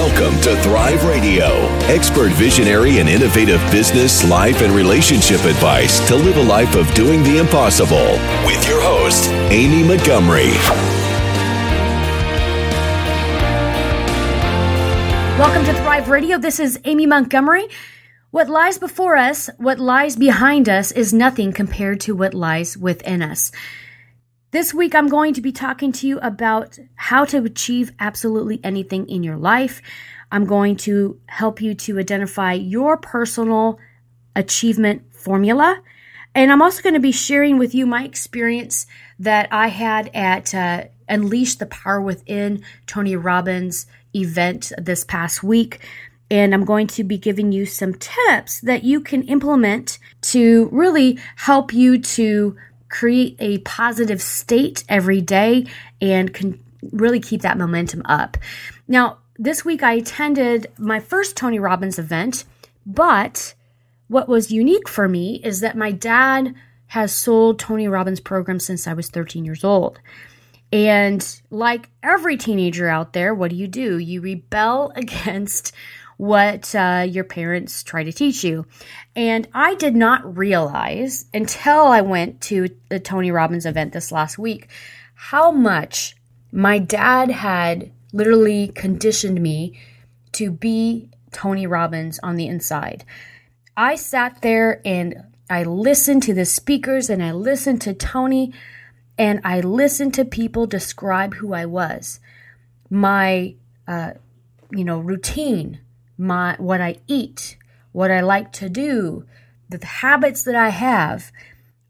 Welcome 0.00 0.40
to 0.40 0.56
Thrive 0.62 1.04
Radio, 1.04 1.44
expert 1.90 2.32
visionary 2.32 3.00
and 3.00 3.08
innovative 3.08 3.60
business, 3.70 4.26
life, 4.26 4.62
and 4.62 4.72
relationship 4.72 5.44
advice 5.44 6.00
to 6.08 6.16
live 6.16 6.38
a 6.38 6.42
life 6.42 6.74
of 6.74 6.90
doing 6.94 7.22
the 7.22 7.36
impossible. 7.36 8.12
With 8.46 8.66
your 8.66 8.80
host, 8.80 9.28
Amy 9.52 9.86
Montgomery. 9.86 10.52
Welcome 15.38 15.66
to 15.66 15.74
Thrive 15.82 16.08
Radio. 16.08 16.38
This 16.38 16.60
is 16.60 16.80
Amy 16.86 17.04
Montgomery. 17.04 17.68
What 18.30 18.48
lies 18.48 18.78
before 18.78 19.18
us, 19.18 19.50
what 19.58 19.78
lies 19.78 20.16
behind 20.16 20.70
us, 20.70 20.92
is 20.92 21.12
nothing 21.12 21.52
compared 21.52 22.00
to 22.00 22.14
what 22.14 22.32
lies 22.32 22.74
within 22.74 23.20
us. 23.20 23.52
This 24.52 24.74
week, 24.74 24.96
I'm 24.96 25.06
going 25.06 25.34
to 25.34 25.40
be 25.40 25.52
talking 25.52 25.92
to 25.92 26.08
you 26.08 26.18
about 26.18 26.76
how 26.96 27.24
to 27.26 27.44
achieve 27.44 27.92
absolutely 28.00 28.58
anything 28.64 29.08
in 29.08 29.22
your 29.22 29.36
life. 29.36 29.80
I'm 30.32 30.44
going 30.44 30.74
to 30.78 31.20
help 31.26 31.62
you 31.62 31.72
to 31.74 32.00
identify 32.00 32.54
your 32.54 32.96
personal 32.96 33.78
achievement 34.34 35.14
formula. 35.14 35.80
And 36.34 36.50
I'm 36.50 36.62
also 36.62 36.82
going 36.82 36.94
to 36.94 37.00
be 37.00 37.12
sharing 37.12 37.58
with 37.58 37.76
you 37.76 37.86
my 37.86 38.02
experience 38.02 38.88
that 39.20 39.46
I 39.52 39.68
had 39.68 40.10
at 40.14 40.52
uh, 40.52 40.84
Unleash 41.08 41.54
the 41.54 41.66
Power 41.66 42.00
Within 42.00 42.64
Tony 42.86 43.14
Robbins 43.14 43.86
event 44.16 44.72
this 44.76 45.04
past 45.04 45.44
week. 45.44 45.78
And 46.28 46.52
I'm 46.54 46.64
going 46.64 46.88
to 46.88 47.04
be 47.04 47.18
giving 47.18 47.52
you 47.52 47.66
some 47.66 47.94
tips 47.94 48.60
that 48.62 48.82
you 48.82 49.00
can 49.00 49.22
implement 49.28 50.00
to 50.22 50.68
really 50.72 51.20
help 51.36 51.72
you 51.72 52.00
to 52.00 52.56
create 52.90 53.36
a 53.38 53.58
positive 53.58 54.20
state 54.20 54.84
every 54.88 55.22
day 55.22 55.64
and 56.00 56.34
can 56.34 56.62
really 56.92 57.20
keep 57.20 57.40
that 57.42 57.56
momentum 57.56 58.02
up. 58.04 58.36
Now, 58.86 59.18
this 59.38 59.64
week 59.64 59.82
I 59.82 59.94
attended 59.94 60.66
my 60.76 61.00
first 61.00 61.36
Tony 61.36 61.58
Robbins 61.58 61.98
event, 61.98 62.44
but 62.84 63.54
what 64.08 64.28
was 64.28 64.52
unique 64.52 64.88
for 64.88 65.08
me 65.08 65.40
is 65.42 65.60
that 65.60 65.78
my 65.78 65.92
dad 65.92 66.54
has 66.88 67.14
sold 67.14 67.58
Tony 67.58 67.86
Robbins 67.86 68.20
programs 68.20 68.66
since 68.66 68.86
I 68.86 68.92
was 68.92 69.08
13 69.08 69.44
years 69.44 69.62
old. 69.62 70.00
And 70.72 71.24
like 71.50 71.88
every 72.02 72.36
teenager 72.36 72.88
out 72.88 73.12
there, 73.12 73.34
what 73.34 73.50
do 73.50 73.56
you 73.56 73.68
do? 73.68 73.98
You 73.98 74.20
rebel 74.20 74.92
against 74.96 75.72
what 76.20 76.74
uh, 76.74 77.06
your 77.08 77.24
parents 77.24 77.82
try 77.82 78.04
to 78.04 78.12
teach 78.12 78.44
you. 78.44 78.66
And 79.16 79.48
I 79.54 79.74
did 79.76 79.96
not 79.96 80.36
realize 80.36 81.24
until 81.32 81.86
I 81.86 82.02
went 82.02 82.42
to 82.42 82.68
the 82.90 83.00
Tony 83.00 83.30
Robbins 83.30 83.64
event 83.64 83.94
this 83.94 84.12
last 84.12 84.36
week 84.36 84.68
how 85.14 85.50
much 85.50 86.14
my 86.52 86.78
dad 86.78 87.30
had 87.30 87.90
literally 88.12 88.68
conditioned 88.68 89.40
me 89.40 89.80
to 90.32 90.50
be 90.50 91.08
Tony 91.32 91.66
Robbins 91.66 92.20
on 92.22 92.36
the 92.36 92.48
inside. 92.48 93.02
I 93.74 93.94
sat 93.94 94.42
there 94.42 94.82
and 94.84 95.24
I 95.48 95.62
listened 95.62 96.22
to 96.24 96.34
the 96.34 96.44
speakers 96.44 97.08
and 97.08 97.22
I 97.22 97.32
listened 97.32 97.80
to 97.82 97.94
Tony 97.94 98.52
and 99.16 99.40
I 99.42 99.60
listened 99.60 100.12
to 100.14 100.26
people 100.26 100.66
describe 100.66 101.32
who 101.36 101.54
I 101.54 101.64
was. 101.64 102.20
My 102.90 103.54
uh, 103.88 104.12
you 104.70 104.84
know, 104.84 104.98
routine, 104.98 105.80
my 106.20 106.54
what 106.58 106.80
I 106.80 106.98
eat, 107.06 107.56
what 107.92 108.10
I 108.10 108.20
like 108.20 108.52
to 108.52 108.68
do, 108.68 109.24
the 109.68 109.84
habits 109.84 110.44
that 110.44 110.54
I 110.54 110.68
have. 110.68 111.32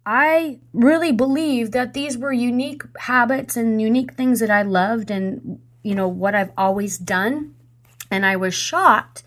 I 0.06 0.60
really 0.72 1.12
believe 1.12 1.72
that 1.72 1.92
these 1.92 2.16
were 2.16 2.32
unique 2.32 2.82
habits 3.00 3.56
and 3.56 3.82
unique 3.82 4.14
things 4.14 4.40
that 4.40 4.50
I 4.50 4.62
loved 4.62 5.10
and 5.10 5.60
you 5.82 5.94
know 5.94 6.08
what 6.08 6.34
I've 6.34 6.52
always 6.56 6.96
done. 6.96 7.54
And 8.10 8.24
I 8.24 8.36
was 8.36 8.54
shocked 8.54 9.22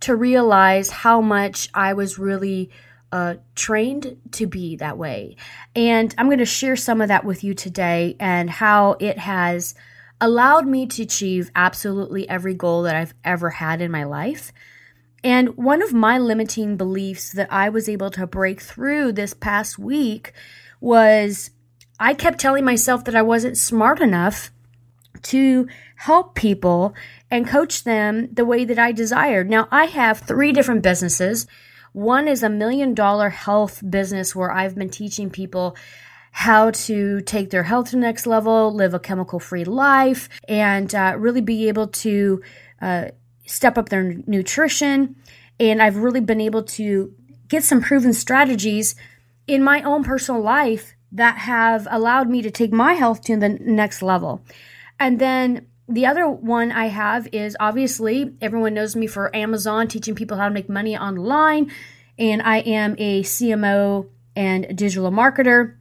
to 0.00 0.14
realize 0.14 0.90
how 0.90 1.20
much 1.20 1.68
I 1.74 1.92
was 1.92 2.18
really 2.18 2.70
uh, 3.10 3.36
trained 3.54 4.18
to 4.32 4.46
be 4.46 4.76
that 4.76 4.98
way. 4.98 5.36
And 5.74 6.14
I'm 6.18 6.26
going 6.26 6.38
to 6.38 6.44
share 6.44 6.76
some 6.76 7.00
of 7.00 7.08
that 7.08 7.24
with 7.24 7.42
you 7.42 7.54
today 7.54 8.16
and 8.20 8.50
how 8.50 8.96
it 9.00 9.18
has 9.18 9.74
allowed 10.20 10.66
me 10.66 10.86
to 10.86 11.02
achieve 11.02 11.50
absolutely 11.54 12.28
every 12.28 12.54
goal 12.54 12.82
that 12.82 12.96
I've 12.96 13.14
ever 13.24 13.50
had 13.50 13.80
in 13.80 13.90
my 13.90 14.04
life. 14.04 14.52
And 15.24 15.56
one 15.56 15.82
of 15.82 15.92
my 15.92 16.18
limiting 16.18 16.76
beliefs 16.76 17.32
that 17.32 17.52
I 17.52 17.68
was 17.68 17.88
able 17.88 18.10
to 18.12 18.26
break 18.26 18.60
through 18.60 19.12
this 19.12 19.34
past 19.34 19.78
week 19.78 20.32
was 20.80 21.50
I 21.98 22.14
kept 22.14 22.38
telling 22.38 22.64
myself 22.64 23.04
that 23.04 23.16
I 23.16 23.22
wasn't 23.22 23.58
smart 23.58 24.00
enough 24.00 24.52
to 25.22 25.66
help 25.96 26.36
people 26.36 26.94
and 27.30 27.46
coach 27.46 27.82
them 27.82 28.32
the 28.32 28.44
way 28.44 28.64
that 28.64 28.78
I 28.78 28.92
desired. 28.92 29.50
Now, 29.50 29.66
I 29.72 29.86
have 29.86 30.20
three 30.20 30.52
different 30.52 30.82
businesses. 30.82 31.46
One 31.92 32.28
is 32.28 32.44
a 32.44 32.48
million 32.48 32.94
dollar 32.94 33.30
health 33.30 33.82
business 33.88 34.36
where 34.36 34.52
I've 34.52 34.76
been 34.76 34.90
teaching 34.90 35.30
people 35.30 35.76
how 36.38 36.70
to 36.70 37.20
take 37.22 37.50
their 37.50 37.64
health 37.64 37.86
to 37.86 37.96
the 37.96 38.00
next 38.00 38.24
level, 38.24 38.72
live 38.72 38.94
a 38.94 39.00
chemical 39.00 39.40
free 39.40 39.64
life, 39.64 40.28
and 40.46 40.94
uh, 40.94 41.12
really 41.18 41.40
be 41.40 41.66
able 41.66 41.88
to 41.88 42.40
uh, 42.80 43.06
step 43.44 43.76
up 43.76 43.88
their 43.88 44.14
nutrition. 44.24 45.16
And 45.58 45.82
I've 45.82 45.96
really 45.96 46.20
been 46.20 46.40
able 46.40 46.62
to 46.62 47.12
get 47.48 47.64
some 47.64 47.80
proven 47.80 48.12
strategies 48.12 48.94
in 49.48 49.64
my 49.64 49.82
own 49.82 50.04
personal 50.04 50.40
life 50.40 50.94
that 51.10 51.38
have 51.38 51.88
allowed 51.90 52.30
me 52.30 52.40
to 52.42 52.52
take 52.52 52.72
my 52.72 52.92
health 52.92 53.20
to 53.22 53.36
the 53.36 53.48
next 53.48 54.00
level. 54.00 54.40
And 55.00 55.18
then 55.18 55.66
the 55.88 56.06
other 56.06 56.28
one 56.28 56.70
I 56.70 56.86
have 56.86 57.26
is 57.32 57.56
obviously 57.58 58.32
everyone 58.40 58.74
knows 58.74 58.94
me 58.94 59.08
for 59.08 59.34
Amazon, 59.34 59.88
teaching 59.88 60.14
people 60.14 60.36
how 60.36 60.46
to 60.46 60.54
make 60.54 60.68
money 60.68 60.96
online. 60.96 61.72
And 62.16 62.40
I 62.42 62.58
am 62.58 62.94
a 62.96 63.24
CMO 63.24 64.06
and 64.36 64.76
digital 64.76 65.10
marketer. 65.10 65.77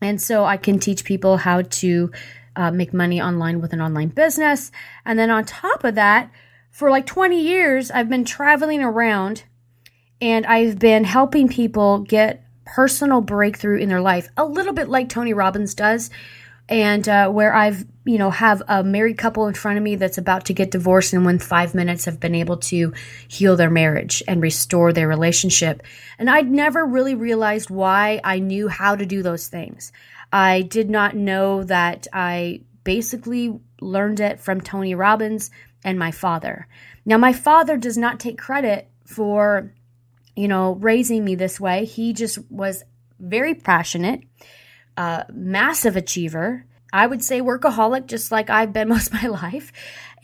And 0.00 0.20
so 0.20 0.44
I 0.44 0.56
can 0.56 0.78
teach 0.78 1.04
people 1.04 1.38
how 1.38 1.62
to 1.62 2.10
uh, 2.56 2.70
make 2.70 2.92
money 2.92 3.20
online 3.20 3.60
with 3.60 3.72
an 3.72 3.80
online 3.80 4.08
business. 4.08 4.70
And 5.04 5.18
then 5.18 5.30
on 5.30 5.44
top 5.44 5.84
of 5.84 5.94
that, 5.94 6.30
for 6.70 6.90
like 6.90 7.06
20 7.06 7.40
years, 7.40 7.90
I've 7.90 8.08
been 8.08 8.24
traveling 8.24 8.82
around 8.82 9.44
and 10.20 10.46
I've 10.46 10.78
been 10.78 11.04
helping 11.04 11.48
people 11.48 12.00
get 12.00 12.44
personal 12.64 13.20
breakthrough 13.20 13.78
in 13.78 13.88
their 13.88 14.00
life, 14.00 14.28
a 14.36 14.44
little 14.44 14.72
bit 14.72 14.88
like 14.88 15.08
Tony 15.08 15.32
Robbins 15.32 15.74
does. 15.74 16.10
And 16.68 17.08
uh, 17.08 17.30
where 17.30 17.54
I've, 17.54 17.86
you 18.04 18.18
know, 18.18 18.30
have 18.30 18.62
a 18.68 18.84
married 18.84 19.16
couple 19.16 19.46
in 19.46 19.54
front 19.54 19.78
of 19.78 19.84
me 19.84 19.96
that's 19.96 20.18
about 20.18 20.44
to 20.46 20.52
get 20.52 20.70
divorced, 20.70 21.14
and 21.14 21.24
within 21.24 21.38
five 21.38 21.74
minutes 21.74 22.04
have 22.04 22.20
been 22.20 22.34
able 22.34 22.58
to 22.58 22.92
heal 23.26 23.56
their 23.56 23.70
marriage 23.70 24.22
and 24.28 24.42
restore 24.42 24.92
their 24.92 25.08
relationship. 25.08 25.82
And 26.18 26.28
I'd 26.28 26.50
never 26.50 26.84
really 26.84 27.14
realized 27.14 27.70
why 27.70 28.20
I 28.22 28.38
knew 28.38 28.68
how 28.68 28.96
to 28.96 29.06
do 29.06 29.22
those 29.22 29.48
things. 29.48 29.92
I 30.30 30.60
did 30.62 30.90
not 30.90 31.16
know 31.16 31.62
that 31.64 32.06
I 32.12 32.60
basically 32.84 33.58
learned 33.80 34.20
it 34.20 34.40
from 34.40 34.60
Tony 34.60 34.94
Robbins 34.94 35.50
and 35.84 35.98
my 35.98 36.10
father. 36.10 36.66
Now, 37.06 37.16
my 37.16 37.32
father 37.32 37.78
does 37.78 37.96
not 37.96 38.20
take 38.20 38.36
credit 38.36 38.90
for, 39.06 39.72
you 40.36 40.48
know, 40.48 40.74
raising 40.74 41.24
me 41.24 41.34
this 41.34 41.58
way. 41.58 41.86
He 41.86 42.12
just 42.12 42.38
was 42.50 42.84
very 43.18 43.54
passionate, 43.54 44.22
massive 45.32 45.96
achiever. 45.96 46.64
I 46.92 47.06
would 47.06 47.22
say 47.22 47.40
workaholic, 47.40 48.06
just 48.06 48.32
like 48.32 48.50
I've 48.50 48.72
been 48.72 48.88
most 48.94 49.08
of 49.08 49.22
my 49.22 49.28
life. 49.28 49.72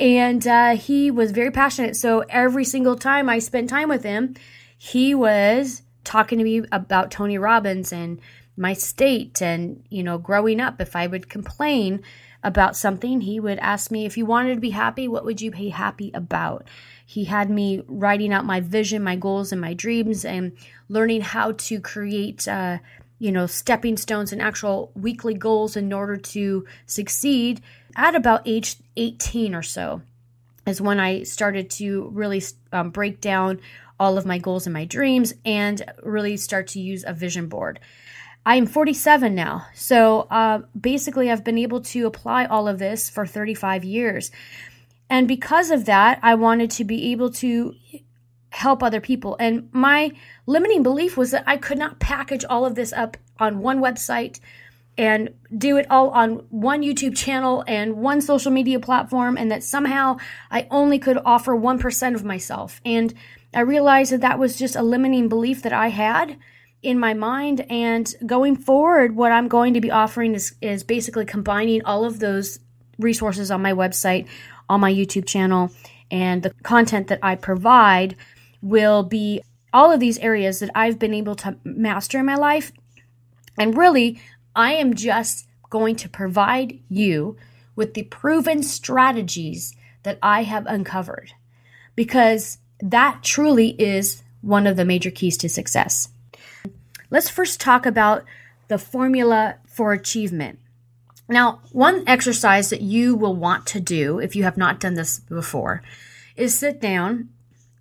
And 0.00 0.46
uh, 0.46 0.76
he 0.76 1.10
was 1.10 1.30
very 1.30 1.50
passionate. 1.50 1.96
So 1.96 2.24
every 2.28 2.64
single 2.64 2.96
time 2.96 3.28
I 3.28 3.38
spent 3.38 3.70
time 3.70 3.88
with 3.88 4.02
him, 4.02 4.34
he 4.76 5.14
was 5.14 5.82
talking 6.02 6.38
to 6.38 6.44
me 6.44 6.62
about 6.72 7.10
Tony 7.10 7.38
Robbins 7.38 7.92
and 7.92 8.20
my 8.56 8.72
state 8.72 9.40
and, 9.40 9.84
you 9.88 10.02
know, 10.02 10.18
growing 10.18 10.60
up. 10.60 10.80
If 10.80 10.96
I 10.96 11.06
would 11.06 11.28
complain, 11.28 12.02
about 12.44 12.76
something, 12.76 13.22
he 13.22 13.40
would 13.40 13.58
ask 13.58 13.90
me, 13.90 14.04
if 14.04 14.18
you 14.18 14.26
wanted 14.26 14.54
to 14.54 14.60
be 14.60 14.70
happy, 14.70 15.08
what 15.08 15.24
would 15.24 15.40
you 15.40 15.50
be 15.50 15.70
happy 15.70 16.10
about? 16.12 16.68
He 17.04 17.24
had 17.24 17.48
me 17.48 17.82
writing 17.88 18.32
out 18.32 18.44
my 18.44 18.60
vision, 18.60 19.02
my 19.02 19.16
goals, 19.16 19.50
and 19.50 19.60
my 19.60 19.72
dreams, 19.72 20.24
and 20.24 20.52
learning 20.88 21.22
how 21.22 21.52
to 21.52 21.80
create, 21.80 22.46
uh, 22.46 22.78
you 23.18 23.32
know, 23.32 23.46
stepping 23.46 23.96
stones 23.96 24.32
and 24.32 24.42
actual 24.42 24.90
weekly 24.94 25.34
goals 25.34 25.76
in 25.76 25.92
order 25.92 26.16
to 26.16 26.66
succeed. 26.86 27.60
At 27.96 28.14
about 28.14 28.42
age 28.46 28.76
18 28.96 29.54
or 29.54 29.62
so, 29.62 30.02
is 30.66 30.80
when 30.80 30.98
I 30.98 31.22
started 31.22 31.70
to 31.70 32.08
really 32.12 32.42
um, 32.72 32.90
break 32.90 33.20
down 33.20 33.60
all 34.00 34.18
of 34.18 34.26
my 34.26 34.38
goals 34.38 34.66
and 34.66 34.74
my 34.74 34.84
dreams 34.84 35.32
and 35.44 35.82
really 36.02 36.36
start 36.36 36.66
to 36.68 36.80
use 36.80 37.04
a 37.06 37.12
vision 37.12 37.48
board. 37.48 37.78
I 38.46 38.56
am 38.56 38.66
47 38.66 39.34
now. 39.34 39.66
So 39.74 40.22
uh, 40.30 40.62
basically, 40.78 41.30
I've 41.30 41.44
been 41.44 41.58
able 41.58 41.80
to 41.82 42.06
apply 42.06 42.44
all 42.46 42.68
of 42.68 42.78
this 42.78 43.08
for 43.08 43.26
35 43.26 43.84
years. 43.84 44.30
And 45.08 45.28
because 45.28 45.70
of 45.70 45.84
that, 45.86 46.18
I 46.22 46.34
wanted 46.34 46.70
to 46.72 46.84
be 46.84 47.12
able 47.12 47.30
to 47.32 47.74
help 48.54 48.82
other 48.82 49.00
people. 49.00 49.36
And 49.40 49.68
my 49.72 50.12
limiting 50.46 50.82
belief 50.82 51.16
was 51.16 51.32
that 51.32 51.44
I 51.46 51.56
could 51.56 51.78
not 51.78 51.98
package 51.98 52.44
all 52.44 52.64
of 52.64 52.76
this 52.76 52.92
up 52.92 53.16
on 53.38 53.58
one 53.58 53.80
website 53.80 54.38
and 54.96 55.34
do 55.58 55.76
it 55.76 55.90
all 55.90 56.10
on 56.10 56.36
one 56.50 56.82
YouTube 56.82 57.16
channel 57.16 57.64
and 57.66 57.96
one 57.96 58.20
social 58.20 58.52
media 58.52 58.78
platform, 58.78 59.36
and 59.36 59.50
that 59.50 59.64
somehow 59.64 60.18
I 60.52 60.68
only 60.70 61.00
could 61.00 61.18
offer 61.24 61.52
1% 61.52 62.14
of 62.14 62.24
myself. 62.24 62.80
And 62.84 63.12
I 63.52 63.60
realized 63.60 64.12
that 64.12 64.20
that 64.20 64.38
was 64.38 64.56
just 64.56 64.76
a 64.76 64.82
limiting 64.82 65.28
belief 65.28 65.62
that 65.62 65.72
I 65.72 65.88
had 65.88 66.38
in 66.80 66.96
my 66.96 67.12
mind. 67.12 67.66
And 67.68 68.14
going 68.24 68.54
forward, 68.54 69.16
what 69.16 69.32
I'm 69.32 69.48
going 69.48 69.74
to 69.74 69.80
be 69.80 69.90
offering 69.90 70.34
is, 70.34 70.54
is 70.62 70.84
basically 70.84 71.24
combining 71.24 71.84
all 71.84 72.04
of 72.04 72.20
those 72.20 72.60
resources 73.00 73.50
on 73.50 73.62
my 73.62 73.72
website, 73.72 74.28
on 74.68 74.80
my 74.80 74.92
YouTube 74.92 75.26
channel, 75.26 75.72
and 76.08 76.44
the 76.44 76.50
content 76.62 77.08
that 77.08 77.18
I 77.20 77.34
provide 77.34 78.14
will 78.64 79.02
be 79.02 79.42
all 79.72 79.92
of 79.92 80.00
these 80.00 80.18
areas 80.18 80.58
that 80.60 80.70
I've 80.74 80.98
been 80.98 81.14
able 81.14 81.34
to 81.36 81.56
master 81.64 82.18
in 82.18 82.26
my 82.26 82.34
life. 82.34 82.72
And 83.58 83.76
really, 83.76 84.20
I 84.56 84.72
am 84.74 84.94
just 84.94 85.46
going 85.68 85.96
to 85.96 86.08
provide 86.08 86.80
you 86.88 87.36
with 87.76 87.94
the 87.94 88.04
proven 88.04 88.62
strategies 88.62 89.76
that 90.04 90.18
I 90.22 90.44
have 90.44 90.66
uncovered 90.66 91.32
because 91.94 92.58
that 92.80 93.22
truly 93.22 93.70
is 93.70 94.22
one 94.40 94.66
of 94.66 94.76
the 94.76 94.84
major 94.84 95.10
keys 95.10 95.36
to 95.38 95.48
success. 95.48 96.08
Let's 97.10 97.28
first 97.28 97.60
talk 97.60 97.86
about 97.86 98.24
the 98.68 98.78
formula 98.78 99.56
for 99.66 99.92
achievement. 99.92 100.58
Now, 101.28 101.60
one 101.72 102.04
exercise 102.06 102.70
that 102.70 102.82
you 102.82 103.14
will 103.14 103.34
want 103.34 103.66
to 103.68 103.80
do 103.80 104.18
if 104.18 104.36
you 104.36 104.44
have 104.44 104.56
not 104.56 104.80
done 104.80 104.94
this 104.94 105.20
before 105.20 105.82
is 106.36 106.58
sit 106.58 106.80
down 106.80 107.30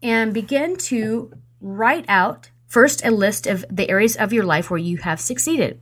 and 0.04 0.34
begin 0.34 0.76
to 0.76 1.34
write 1.60 2.06
out 2.08 2.52
first 2.68 3.04
a 3.04 3.10
list 3.10 3.48
of 3.48 3.66
the 3.72 3.90
areas 3.90 4.16
of 4.16 4.34
your 4.34 4.44
life 4.44 4.70
where 4.70 4.78
you 4.78 4.98
have 4.98 5.20
succeeded 5.20 5.82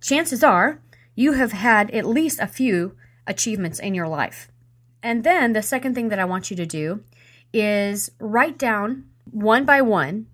chances 0.00 0.42
are 0.42 0.80
you 1.14 1.32
have 1.32 1.52
had 1.52 1.90
at 1.90 2.06
least 2.06 2.38
a 2.40 2.46
few 2.46 2.94
achievements 3.26 3.78
in 3.78 3.94
your 3.94 4.08
life. 4.08 4.50
And 5.02 5.24
then 5.24 5.52
the 5.52 5.62
second 5.62 5.94
thing 5.94 6.08
that 6.08 6.18
I 6.18 6.24
want 6.24 6.50
you 6.50 6.56
to 6.56 6.66
do 6.66 7.02
is 7.52 8.10
write 8.20 8.58
down 8.58 9.04
one 9.30 9.64
by 9.64 9.80
one 9.80 10.26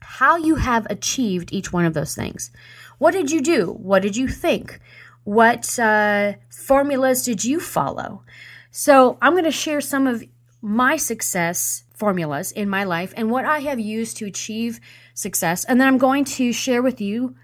how 0.00 0.36
you 0.36 0.56
have 0.56 0.86
achieved 0.88 1.52
each 1.52 1.72
one 1.72 1.84
of 1.84 1.94
those 1.94 2.14
things. 2.14 2.50
What 2.98 3.12
did 3.12 3.30
you 3.30 3.40
do? 3.40 3.66
What 3.66 4.02
did 4.02 4.16
you 4.16 4.28
think? 4.28 4.80
What 5.24 5.78
uh, 5.78 6.34
formulas 6.48 7.22
did 7.22 7.44
you 7.44 7.60
follow? 7.60 8.22
So, 8.70 9.18
I'm 9.20 9.32
going 9.32 9.44
to 9.44 9.50
share 9.50 9.80
some 9.80 10.06
of 10.06 10.24
my 10.62 10.96
success 10.96 11.84
formulas 12.00 12.50
in 12.50 12.68
my 12.68 12.82
life 12.82 13.14
and 13.16 13.30
what 13.30 13.44
I 13.44 13.60
have 13.60 13.78
used 13.78 14.16
to 14.16 14.26
achieve 14.26 14.80
success. 15.14 15.64
And 15.64 15.80
then 15.80 15.86
I'm 15.86 15.98
going 15.98 16.24
to 16.24 16.52
share 16.52 16.82
with 16.82 17.00
you 17.00 17.36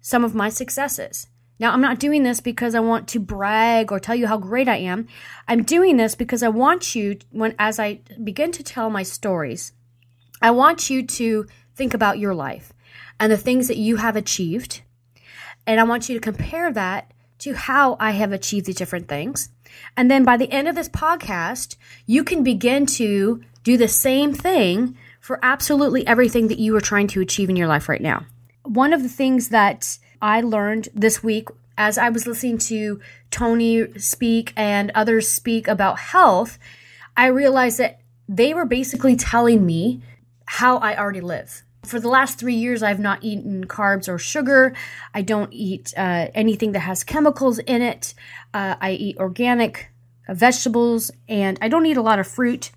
some 0.00 0.24
of 0.24 0.34
my 0.34 0.50
successes. 0.50 1.28
Now, 1.58 1.72
I'm 1.72 1.80
not 1.80 2.00
doing 2.00 2.24
this 2.24 2.40
because 2.40 2.74
I 2.74 2.80
want 2.80 3.06
to 3.08 3.20
brag 3.20 3.92
or 3.92 4.00
tell 4.00 4.16
you 4.16 4.26
how 4.26 4.36
great 4.36 4.68
I 4.68 4.78
am. 4.78 5.06
I'm 5.46 5.62
doing 5.62 5.96
this 5.96 6.16
because 6.16 6.42
I 6.42 6.48
want 6.48 6.96
you, 6.96 7.18
when 7.30 7.54
as 7.58 7.78
I 7.78 8.00
begin 8.22 8.50
to 8.52 8.64
tell 8.64 8.90
my 8.90 9.04
stories, 9.04 9.72
I 10.42 10.50
want 10.50 10.90
you 10.90 11.06
to 11.06 11.46
think 11.76 11.94
about 11.94 12.18
your 12.18 12.34
life 12.34 12.72
and 13.20 13.30
the 13.30 13.36
things 13.36 13.68
that 13.68 13.76
you 13.76 13.96
have 13.96 14.16
achieved. 14.16 14.82
And 15.64 15.78
I 15.78 15.84
want 15.84 16.08
you 16.08 16.16
to 16.16 16.20
compare 16.20 16.72
that 16.72 17.12
to 17.38 17.54
how 17.54 17.96
I 18.00 18.10
have 18.10 18.32
achieved 18.32 18.66
these 18.66 18.74
different 18.74 19.06
things. 19.06 19.50
And 19.96 20.10
then 20.10 20.24
by 20.24 20.36
the 20.36 20.50
end 20.50 20.66
of 20.66 20.74
this 20.74 20.88
podcast, 20.88 21.76
you 22.06 22.24
can 22.24 22.42
begin 22.42 22.86
to 22.86 23.42
do 23.64 23.76
the 23.76 23.88
same 23.88 24.32
thing 24.32 24.96
for 25.20 25.38
absolutely 25.42 26.06
everything 26.06 26.48
that 26.48 26.58
you 26.58 26.74
are 26.76 26.80
trying 26.80 27.06
to 27.08 27.20
achieve 27.20 27.48
in 27.48 27.56
your 27.56 27.68
life 27.68 27.88
right 27.88 28.00
now. 28.00 28.26
One 28.64 28.92
of 28.92 29.02
the 29.02 29.08
things 29.08 29.48
that 29.50 29.98
I 30.20 30.40
learned 30.40 30.88
this 30.94 31.22
week 31.22 31.48
as 31.78 31.98
I 31.98 32.10
was 32.10 32.26
listening 32.26 32.58
to 32.58 33.00
Tony 33.30 33.98
speak 33.98 34.52
and 34.56 34.90
others 34.94 35.28
speak 35.28 35.68
about 35.68 35.98
health, 35.98 36.58
I 37.16 37.26
realized 37.26 37.78
that 37.78 38.00
they 38.28 38.54
were 38.54 38.64
basically 38.64 39.16
telling 39.16 39.64
me 39.64 40.02
how 40.46 40.78
I 40.78 40.96
already 40.96 41.20
live. 41.20 41.62
For 41.84 41.98
the 41.98 42.08
last 42.08 42.38
three 42.38 42.54
years, 42.54 42.82
I've 42.82 43.00
not 43.00 43.24
eaten 43.24 43.66
carbs 43.66 44.08
or 44.08 44.18
sugar. 44.18 44.74
I 45.12 45.22
don't 45.22 45.52
eat 45.52 45.92
uh, 45.96 46.28
anything 46.34 46.72
that 46.72 46.80
has 46.80 47.02
chemicals 47.02 47.58
in 47.58 47.82
it. 47.82 48.14
Uh, 48.54 48.76
I 48.80 48.92
eat 48.92 49.16
organic 49.18 49.90
vegetables 50.28 51.10
and 51.28 51.58
I 51.60 51.68
don't 51.68 51.86
eat 51.86 51.96
a 51.96 52.02
lot 52.02 52.20
of 52.20 52.28
fruit. 52.28 52.70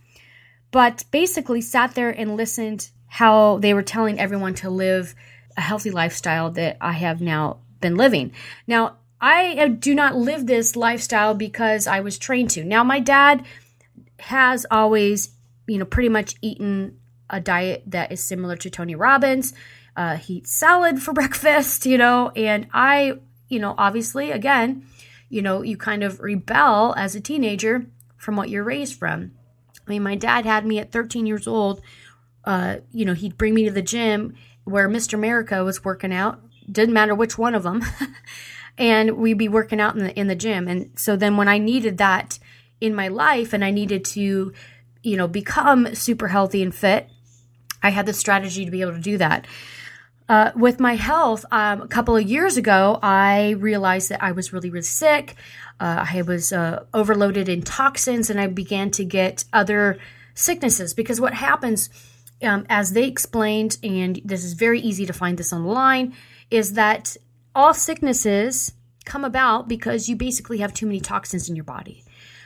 But 0.76 1.06
basically, 1.10 1.62
sat 1.62 1.96
there 1.96 2.10
and 2.10 2.36
listened 2.36 2.90
how 3.08 3.60
they 3.60 3.74
were 3.74 3.82
telling 3.82 4.20
everyone 4.20 4.56
to 4.56 4.70
live 4.70 5.16
a 5.56 5.62
healthy 5.62 5.90
lifestyle 5.90 6.52
that 6.52 6.76
I 6.82 6.92
have 6.92 7.22
now 7.22 7.60
been 7.80 7.96
living. 7.96 8.34
Now, 8.68 8.98
I 9.22 9.70
do 9.70 9.96
not 9.96 10.18
live 10.18 10.46
this 10.46 10.76
lifestyle 10.76 11.34
because 11.34 11.88
I 11.88 12.02
was 12.02 12.18
trained 12.18 12.50
to. 12.50 12.66
Now, 12.66 12.84
my 12.84 13.00
dad 13.00 13.46
has 14.20 14.66
always, 14.70 15.30
you 15.66 15.78
know, 15.78 15.86
pretty 15.86 16.10
much 16.10 16.36
eaten 16.42 17.00
a 17.30 17.40
diet 17.40 17.84
that 17.88 18.12
is 18.12 18.22
similar 18.22 18.58
to 18.58 18.70
Tony 18.70 18.96
Robbins. 18.96 19.54
Uh, 19.96 20.18
he 20.18 20.34
eats 20.34 20.52
salad 20.52 21.02
for 21.02 21.14
breakfast, 21.22 21.86
you 21.86 21.98
know, 21.98 22.32
and 22.36 22.68
I, 22.74 23.14
you 23.48 23.60
know, 23.60 23.76
obviously, 23.78 24.32
again, 24.32 24.86
you 25.30 25.42
know, 25.42 25.62
you 25.62 25.78
kind 25.78 26.04
of 26.04 26.20
rebel 26.20 26.94
as 26.98 27.16
a 27.16 27.22
teenager 27.22 27.86
from 28.18 28.36
what 28.36 28.50
you're 28.50 28.66
raised 28.66 29.00
from. 29.00 29.32
I 29.86 29.92
mean, 29.92 30.04
my 30.04 30.16
dad 30.16 30.46
had 30.46 30.66
me 30.66 30.80
at 30.80 30.92
13 30.92 31.26
years 31.26 31.48
old. 31.48 31.82
Uh, 32.44 32.78
you 32.92 33.06
know, 33.06 33.14
he'd 33.14 33.38
bring 33.38 33.54
me 33.54 33.66
to 33.66 33.72
the 33.72 33.82
gym 33.82 34.36
where 34.64 34.90
Mr. 34.90 35.14
America 35.14 35.64
was 35.64 35.86
working 35.86 36.14
out. 36.14 36.42
Didn't 36.72 36.94
matter 36.94 37.14
which 37.14 37.38
one 37.38 37.56
of 37.56 37.64
them. 37.64 37.84
and 38.78 39.18
we'd 39.18 39.38
be 39.38 39.48
working 39.48 39.80
out 39.80 39.96
in 39.96 40.04
the 40.04 40.20
in 40.20 40.28
the 40.28 40.36
gym. 40.36 40.68
And 40.68 40.92
so 40.96 41.16
then 41.16 41.38
when 41.38 41.48
I 41.48 41.58
needed 41.58 41.98
that 41.98 42.40
in 42.82 42.96
my 42.96 43.08
life 43.08 43.54
and 43.54 43.64
I 43.64 43.72
needed 43.72 44.04
to, 44.06 44.54
you 45.04 45.18
know, 45.18 45.28
become 45.28 45.94
super 45.96 46.28
healthy 46.30 46.62
and 46.62 46.74
fit, 46.74 47.10
I 47.82 47.90
had 47.90 48.06
the 48.06 48.14
strategy 48.14 48.66
to 48.66 48.72
be 48.72 48.82
able 48.82 48.94
to 48.94 49.00
do 49.00 49.18
that. 49.18 49.46
Uh, 50.28 50.52
with 50.56 50.80
my 50.80 50.96
health, 50.96 51.46
um, 51.52 51.82
a 51.82 51.88
couple 51.88 52.16
of 52.16 52.24
years 52.24 52.58
ago, 52.58 53.00
I 53.04 53.52
realized 53.52 54.10
that 54.10 54.24
I 54.24 54.32
was 54.32 54.52
really, 54.52 54.72
really 54.72 54.84
sick. 54.84 55.36
Uh, 55.80 56.06
I 56.10 56.24
was 56.24 56.52
uh, 56.52 56.86
overloaded 56.94 57.48
in 57.48 57.62
toxins 57.62 58.30
and 58.30 58.40
I 58.40 58.48
began 58.48 58.90
to 58.92 59.06
get 59.06 59.44
other 59.54 60.00
sicknesses 60.34 60.94
because 60.94 61.22
what 61.22 61.34
happens 61.34 61.90
um, 62.42 62.66
as 62.70 62.94
they 62.94 63.08
explained, 63.08 63.78
and 63.84 64.20
this 64.26 64.44
is 64.44 64.54
very 64.54 64.80
easy 64.80 65.06
to 65.06 65.14
find 65.14 65.38
this 65.38 65.54
online, 65.54 66.16
is 66.50 66.74
that 66.74 67.18
all 67.54 67.74
sicknesses 67.74 68.74
come 69.06 69.24
about 69.24 69.68
because 69.68 70.10
you 70.10 70.16
basically 70.16 70.58
have 70.60 70.74
too 70.74 70.86
many 70.86 71.00
toxins 71.00 71.50
in 71.50 71.56
your 71.56 71.66
body. 71.66 72.04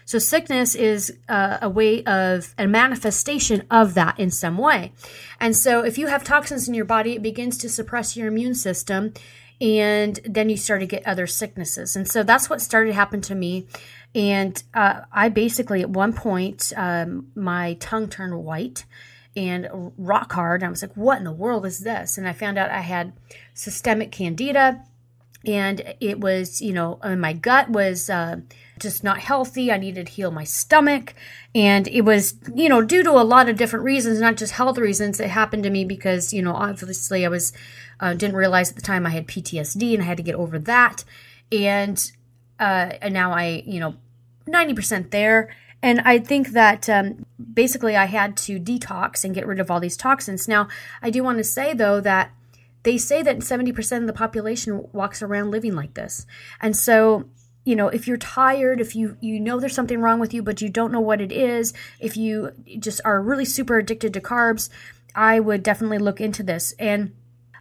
So, 0.09 0.17
sickness 0.17 0.73
is 0.73 1.15
uh, 1.29 1.59
a 1.61 1.69
way 1.69 2.03
of 2.03 2.55
a 2.57 2.65
manifestation 2.65 3.61
of 3.69 3.93
that 3.93 4.19
in 4.19 4.31
some 4.31 4.57
way. 4.57 4.91
And 5.39 5.55
so, 5.55 5.83
if 5.85 5.99
you 5.99 6.07
have 6.07 6.23
toxins 6.23 6.67
in 6.67 6.73
your 6.73 6.83
body, 6.83 7.13
it 7.13 7.21
begins 7.21 7.59
to 7.59 7.69
suppress 7.69 8.17
your 8.17 8.27
immune 8.27 8.55
system, 8.55 9.13
and 9.61 10.19
then 10.25 10.49
you 10.49 10.57
start 10.57 10.79
to 10.79 10.87
get 10.87 11.05
other 11.05 11.27
sicknesses. 11.27 11.95
And 11.95 12.07
so, 12.07 12.23
that's 12.23 12.49
what 12.49 12.59
started 12.59 12.89
to 12.89 12.95
happen 12.95 13.21
to 13.21 13.35
me. 13.35 13.67
And 14.15 14.63
uh, 14.73 15.01
I 15.11 15.29
basically, 15.29 15.81
at 15.81 15.91
one 15.91 16.13
point, 16.13 16.73
um, 16.75 17.27
my 17.35 17.75
tongue 17.75 18.09
turned 18.09 18.35
white 18.43 18.85
and 19.35 19.67
rock 19.95 20.31
hard. 20.31 20.63
And 20.63 20.69
I 20.69 20.71
was 20.71 20.81
like, 20.81 20.97
what 20.97 21.19
in 21.19 21.23
the 21.23 21.31
world 21.31 21.67
is 21.67 21.81
this? 21.81 22.17
And 22.17 22.27
I 22.27 22.33
found 22.33 22.57
out 22.57 22.71
I 22.71 22.81
had 22.81 23.13
systemic 23.53 24.11
candida 24.11 24.83
and 25.45 25.95
it 25.99 26.19
was, 26.19 26.61
you 26.61 26.73
know, 26.73 26.99
my 27.03 27.33
gut 27.33 27.69
was 27.69 28.09
uh, 28.09 28.41
just 28.77 29.03
not 29.03 29.19
healthy. 29.19 29.71
I 29.71 29.77
needed 29.77 30.07
to 30.07 30.11
heal 30.11 30.31
my 30.31 30.43
stomach. 30.43 31.13
And 31.55 31.87
it 31.87 32.01
was, 32.01 32.35
you 32.53 32.67
know, 32.67 32.81
due 32.81 33.03
to 33.03 33.11
a 33.11 33.23
lot 33.23 33.47
of 33.47 33.57
different 33.57 33.85
reasons, 33.85 34.19
not 34.19 34.35
just 34.35 34.53
health 34.53 34.77
reasons. 34.77 35.19
It 35.19 35.29
happened 35.29 35.63
to 35.63 35.69
me 35.69 35.85
because, 35.85 36.33
you 36.33 36.41
know, 36.41 36.53
obviously 36.53 37.25
I 37.25 37.29
was, 37.29 37.53
uh, 37.99 38.13
didn't 38.13 38.35
realize 38.35 38.69
at 38.69 38.75
the 38.75 38.81
time 38.81 39.05
I 39.05 39.11
had 39.11 39.27
PTSD 39.27 39.93
and 39.93 40.03
I 40.03 40.05
had 40.05 40.17
to 40.17 40.23
get 40.23 40.35
over 40.35 40.59
that. 40.59 41.05
And, 41.51 42.11
uh, 42.59 42.93
and 43.01 43.13
now 43.13 43.31
I, 43.31 43.63
you 43.65 43.79
know, 43.79 43.95
90% 44.47 45.11
there. 45.11 45.55
And 45.81 46.01
I 46.01 46.19
think 46.19 46.49
that 46.49 46.89
um, 46.89 47.25
basically 47.53 47.95
I 47.95 48.05
had 48.05 48.35
to 48.37 48.59
detox 48.59 49.23
and 49.23 49.33
get 49.33 49.47
rid 49.47 49.61
of 49.61 49.71
all 49.71 49.79
these 49.79 49.95
toxins. 49.95 50.47
Now, 50.47 50.67
I 51.01 51.09
do 51.09 51.23
want 51.23 51.37
to 51.37 51.43
say 51.45 51.73
though 51.73 52.01
that 52.01 52.31
they 52.83 52.97
say 52.97 53.21
that 53.21 53.39
70% 53.39 53.97
of 53.97 54.07
the 54.07 54.13
population 54.13 54.87
walks 54.93 55.21
around 55.21 55.51
living 55.51 55.75
like 55.75 55.93
this. 55.93 56.25
And 56.61 56.75
so, 56.75 57.25
you 57.65 57.75
know, 57.75 57.89
if 57.89 58.07
you're 58.07 58.17
tired, 58.17 58.79
if 58.79 58.95
you 58.95 59.17
you 59.19 59.39
know 59.39 59.59
there's 59.59 59.75
something 59.75 60.01
wrong 60.01 60.19
with 60.19 60.33
you 60.33 60.41
but 60.41 60.61
you 60.61 60.69
don't 60.69 60.91
know 60.91 61.01
what 61.01 61.21
it 61.21 61.31
is, 61.31 61.73
if 61.99 62.15
you 62.15 62.51
just 62.79 63.01
are 63.03 63.21
really 63.21 63.45
super 63.45 63.77
addicted 63.77 64.13
to 64.13 64.21
carbs, 64.21 64.69
I 65.13 65.39
would 65.39 65.63
definitely 65.63 65.97
look 65.97 66.21
into 66.21 66.43
this. 66.43 66.73
And 66.79 67.13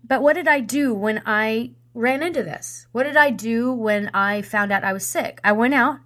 but 0.04 0.22
what 0.22 0.34
did 0.34 0.48
I 0.48 0.60
do 0.60 0.94
when 0.94 1.22
I 1.26 1.72
ran 1.94 2.22
into 2.22 2.42
this? 2.42 2.86
What 2.92 3.02
did 3.02 3.16
I 3.16 3.30
do 3.30 3.72
when 3.72 4.10
I 4.14 4.42
found 4.42 4.72
out 4.72 4.84
I 4.84 4.92
was 4.92 5.04
sick? 5.04 5.40
I 5.42 5.52
went 5.52 5.74
out, 5.74 5.98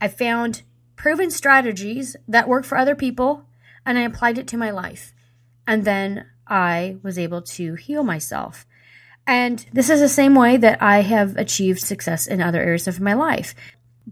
I 0.00 0.08
found 0.08 0.62
proven 0.96 1.30
strategies 1.30 2.16
that 2.28 2.48
work 2.48 2.64
for 2.64 2.78
other 2.78 2.94
people 2.94 3.46
and 3.84 3.98
I 3.98 4.02
applied 4.02 4.38
it 4.38 4.46
to 4.48 4.56
my 4.56 4.70
life. 4.70 5.12
And 5.66 5.84
then 5.84 6.26
I 6.50 6.96
was 7.02 7.18
able 7.18 7.40
to 7.42 7.74
heal 7.76 8.02
myself. 8.02 8.66
And 9.26 9.64
this 9.72 9.88
is 9.88 10.00
the 10.00 10.08
same 10.08 10.34
way 10.34 10.56
that 10.56 10.82
I 10.82 11.02
have 11.02 11.36
achieved 11.36 11.80
success 11.80 12.26
in 12.26 12.42
other 12.42 12.60
areas 12.60 12.88
of 12.88 13.00
my 13.00 13.14
life. 13.14 13.54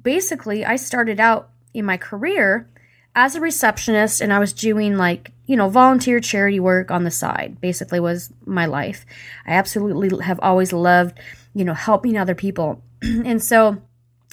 Basically, 0.00 0.64
I 0.64 0.76
started 0.76 1.18
out 1.18 1.50
in 1.75 1.85
my 1.85 1.97
career 1.97 2.68
as 3.16 3.35
a 3.35 3.40
receptionist 3.40 4.21
and 4.21 4.33
I 4.33 4.38
was 4.38 4.52
doing 4.52 4.97
like, 4.97 5.33
you 5.47 5.57
know, 5.57 5.68
volunteer 5.68 6.21
charity 6.21 6.61
work 6.61 6.92
on 6.92 7.02
the 7.02 7.11
side. 7.11 7.61
Basically 7.61 7.99
was 7.99 8.33
my 8.47 8.66
life. 8.66 9.04
I 9.45 9.54
absolutely 9.54 10.25
have 10.25 10.38
always 10.40 10.73
loved, 10.73 11.18
you 11.52 11.64
know, 11.64 11.75
helping 11.75 12.16
other 12.16 12.37
people. 12.37 12.80
and 13.02 13.42
so 13.42 13.83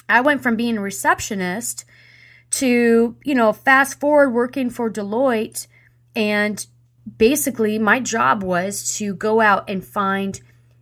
I 0.08 0.20
went 0.20 0.42
from 0.42 0.54
being 0.54 0.78
a 0.78 0.82
receptionist 0.82 1.84
to, 2.52 3.16
you 3.24 3.34
know, 3.34 3.52
fast 3.52 3.98
forward 3.98 4.30
working 4.30 4.70
for 4.70 4.88
Deloitte 4.88 5.66
and 6.14 6.64
basically 7.18 7.78
my 7.78 8.00
job 8.00 8.42
was 8.42 8.96
to 8.98 9.14
go 9.14 9.40
out 9.40 9.68
and 9.68 9.84
find 9.84 10.40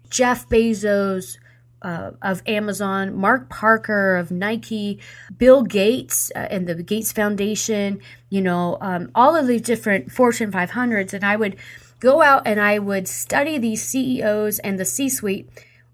Jeff 0.08 0.48
Bezos 0.48 1.38
uh, 1.82 2.12
of 2.22 2.42
Amazon, 2.46 3.14
Mark 3.14 3.50
Parker 3.50 4.16
of 4.16 4.30
Nike, 4.30 5.00
Bill 5.36 5.62
Gates 5.62 6.32
uh, 6.34 6.38
and 6.50 6.66
the 6.66 6.82
Gates 6.82 7.12
Foundation, 7.12 8.00
you 8.30 8.40
know, 8.40 8.78
um, 8.80 9.10
all 9.14 9.36
of 9.36 9.46
these 9.46 9.60
different 9.60 10.10
Fortune 10.10 10.50
500s. 10.50 11.12
And 11.12 11.24
I 11.24 11.36
would 11.36 11.56
go 12.00 12.22
out 12.22 12.46
and 12.46 12.58
I 12.58 12.78
would 12.78 13.06
study 13.06 13.58
these 13.58 13.82
CEOs 13.82 14.58
and 14.60 14.78
the 14.78 14.84
C 14.86 15.10
suite, 15.10 15.48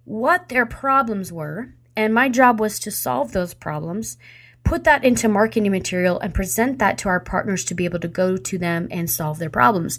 what 0.05 0.49
their 0.49 0.65
problems 0.65 1.33
were. 1.33 1.75
And 1.97 2.15
my 2.15 2.29
job 2.29 2.61
was 2.61 2.79
to 2.81 2.91
solve 2.93 3.33
those 3.33 3.53
problems, 3.53 4.17
put 4.65 4.85
that 4.85 5.05
into 5.05 5.29
marketing 5.29 5.71
material, 5.71 6.19
and 6.21 6.35
present 6.35 6.79
that 6.79 6.99
to 6.99 7.09
our 7.09 7.21
partners 7.21 7.65
to 7.65 7.75
be 7.75 7.85
able 7.85 8.01
to 8.01 8.09
go 8.09 8.37
to 8.37 8.59
them 8.59 8.89
and 8.91 9.11
solve 9.11 9.39
their 9.39 9.51
problems. 9.51 9.99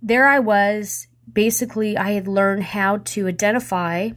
There 0.00 0.26
I 0.26 0.38
was. 0.38 1.06
Basically, 1.32 1.96
I 1.96 2.12
had 2.12 2.26
learned 2.26 2.64
how 2.64 2.98
to 2.98 3.28
identify 3.28 4.10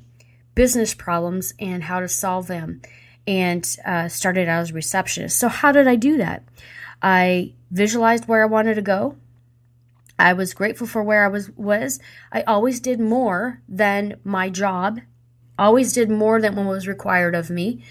business 0.55 0.93
problems 0.93 1.53
and 1.59 1.83
how 1.83 1.99
to 1.99 2.07
solve 2.07 2.47
them 2.47 2.81
and 3.27 3.77
uh, 3.85 4.07
started 4.07 4.47
out 4.47 4.61
as 4.61 4.71
a 4.71 4.73
receptionist. 4.73 5.37
So, 5.37 5.47
how 5.47 5.71
did 5.71 5.87
I 5.87 5.95
do 5.95 6.17
that? 6.17 6.43
I 7.01 7.53
visualized 7.71 8.27
where 8.27 8.41
I 8.41 8.47
wanted 8.47 8.75
to 8.75 8.81
go. 8.81 9.15
I 10.17 10.33
was 10.33 10.53
grateful 10.53 10.87
for 10.87 11.03
where 11.03 11.25
I 11.25 11.27
was 11.27 11.51
was. 11.51 11.99
I 12.31 12.41
always 12.43 12.79
did 12.79 12.99
more 12.99 13.61
than 13.67 14.19
my 14.23 14.49
job. 14.49 15.01
Always 15.59 15.93
did 15.93 16.09
more 16.09 16.41
than 16.41 16.55
what 16.55 16.67
was 16.67 16.87
required 16.87 17.35
of 17.35 17.49
me. 17.49 17.83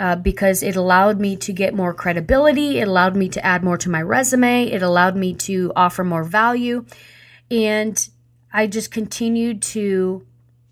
Uh, 0.00 0.16
because 0.16 0.62
it 0.62 0.76
allowed 0.76 1.20
me 1.20 1.36
to 1.36 1.52
get 1.52 1.74
more 1.74 1.92
credibility. 1.92 2.78
It 2.78 2.88
allowed 2.88 3.14
me 3.14 3.28
to 3.28 3.44
add 3.44 3.62
more 3.62 3.76
to 3.76 3.90
my 3.90 4.00
resume. 4.00 4.64
It 4.64 4.80
allowed 4.80 5.14
me 5.14 5.34
to 5.34 5.74
offer 5.76 6.02
more 6.02 6.24
value. 6.24 6.86
And 7.50 8.08
I 8.50 8.66
just 8.66 8.90
continued 8.90 9.60
to 9.62 10.26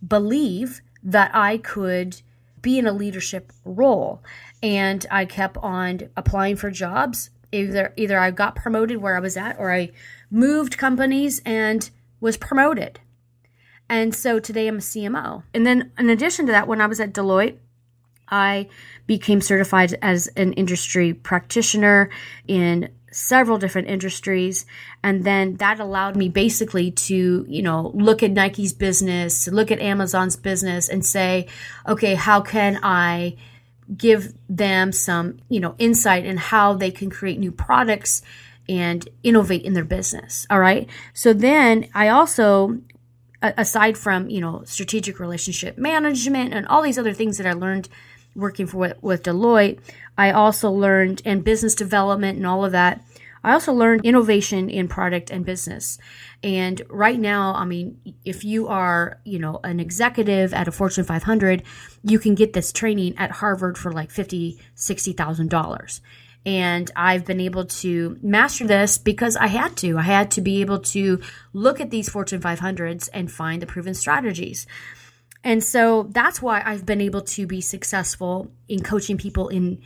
believe 0.07 0.81
that 1.03 1.31
I 1.35 1.59
could 1.59 2.23
be 2.63 2.79
in 2.79 2.87
a 2.87 2.93
leadership 2.93 3.53
role. 3.67 4.23
And 4.63 5.05
I 5.11 5.27
kept 5.27 5.59
on 5.59 6.09
applying 6.17 6.57
for 6.57 6.71
jobs. 6.71 7.29
Either 7.53 7.93
either 7.99 8.19
I 8.19 8.31
got 8.31 8.57
promoted 8.57 9.03
where 9.03 9.15
I 9.15 9.21
was 9.21 9.37
at 9.37 9.59
or 9.59 9.75
I 9.75 9.91
moved 10.31 10.79
companies 10.79 11.43
and 11.45 11.91
was 12.19 12.39
promoted. 12.39 13.01
And 13.91 14.15
so 14.15 14.39
today 14.39 14.69
I'm 14.69 14.77
a 14.77 14.81
CMO. 14.81 15.43
And 15.53 15.67
then 15.67 15.93
in 15.99 16.09
addition 16.09 16.47
to 16.47 16.53
that, 16.53 16.67
when 16.67 16.81
I 16.81 16.87
was 16.87 16.99
at 16.99 17.13
Deloitte, 17.13 17.59
I 18.31 18.69
became 19.07 19.41
certified 19.41 19.97
as 20.03 20.27
an 20.29 20.53
industry 20.55 21.15
practitioner 21.15 22.11
in 22.47 22.91
several 23.11 23.59
different 23.59 23.89
industries. 23.89 24.67
And 25.03 25.25
then 25.25 25.57
that 25.57 25.81
allowed 25.81 26.17
me 26.17 26.29
basically 26.29 26.91
to 26.91 27.45
you 27.49 27.63
know 27.63 27.91
look 27.95 28.23
at 28.23 28.31
nike's 28.31 28.73
business 28.73 29.49
look 29.49 29.71
at 29.71 29.81
amazon's 29.81 30.37
business 30.37 30.89
and 30.89 31.05
say 31.05 31.47
okay 31.87 32.15
how 32.15 32.41
can 32.41 32.79
i 32.83 33.37
give 33.97 34.35
them 34.49 34.93
some 34.93 35.39
you 35.49 35.61
know 35.61 35.75
insight 35.79 36.27
in 36.27 36.37
how 36.37 36.75
they 36.75 36.91
can 36.91 37.11
create 37.11 37.39
new 37.39 37.53
products 37.53 38.23
and 38.69 39.09
innovate 39.23 39.63
in 39.63 39.73
their 39.73 39.85
business 39.85 40.47
all 40.51 40.61
right? 40.61 40.89
So 41.15 41.33
then 41.33 41.89
i 41.95 42.09
also 42.09 42.79
aside 43.41 43.97
from 43.97 44.29
you 44.29 44.41
know 44.41 44.63
strategic 44.65 45.21
relationship 45.21 45.79
management 45.79 46.53
and 46.53 46.67
all 46.67 46.83
these 46.83 46.99
other 46.99 47.13
things 47.13 47.39
that 47.39 47.47
i 47.47 47.53
learned 47.53 47.89
working 48.39 48.67
for 48.67 48.95
with 49.03 49.25
Deloitte, 49.25 49.81
I 50.17 50.31
also 50.31 50.71
learned 50.71 51.21
in 51.25 51.43
business 51.43 51.75
development 51.75 52.39
and 52.39 52.47
all 52.47 52.65
of 52.65 52.73
that. 52.73 53.05
I 53.45 53.53
also 53.53 53.73
learned 53.73 54.05
innovation 54.05 54.69
in 54.69 54.89
product 54.89 55.31
and 55.31 55.45
business. 55.45 55.99
And 56.43 56.83
right 56.89 57.19
now, 57.19 57.55
I 57.55 57.65
mean, 57.65 57.99
if 58.25 58.45
you 58.45 58.69
are, 58.69 59.21
you 59.25 59.39
know, 59.39 59.61
an 59.63 59.81
executive 59.81 60.53
at 60.53 60.69
a 60.69 60.73
Fortune 60.73 61.05
500, 61.05 61.63
you 62.03 62.19
can 62.19 62.35
get 62.35 62.53
this 62.53 62.73
training 62.73 63.17
at 63.17 63.31
Harvard 63.31 63.79
for 63.79 63.93
like 63.93 64.11
fifty, 64.11 64.59
sixty 64.75 65.13
thousand 65.13 65.51
dollars. 65.51 66.01
And 66.47 66.91
I've 66.97 67.27
been 67.27 67.41
able 67.41 67.67
to 67.67 68.19
master 68.23 68.67
this 68.67 68.97
because 68.97 69.37
I 69.37 69.49
had 69.49 69.77
to. 69.79 69.99
I 69.99 70.03
had 70.03 70.31
to 70.33 70.41
be 70.41 70.61
able 70.61 70.79
to 70.81 71.21
look 71.53 71.81
at 71.81 71.91
these 71.91 72.09
Fortune 72.09 72.41
500s 72.41 73.09
and 73.13 73.31
find 73.31 73.61
the 73.61 73.67
proven 73.67 73.93
strategies. 73.93 74.67
And 75.45 75.63
so 75.63 76.09
that's 76.11 76.43
why 76.43 76.63
I've 76.65 76.85
been 76.85 77.01
able 77.01 77.23
to 77.23 77.47
be 77.47 77.61
successful 77.61 78.51
in 78.69 78.83
coaching 78.83 79.17
people 79.17 79.49
in 79.49 79.81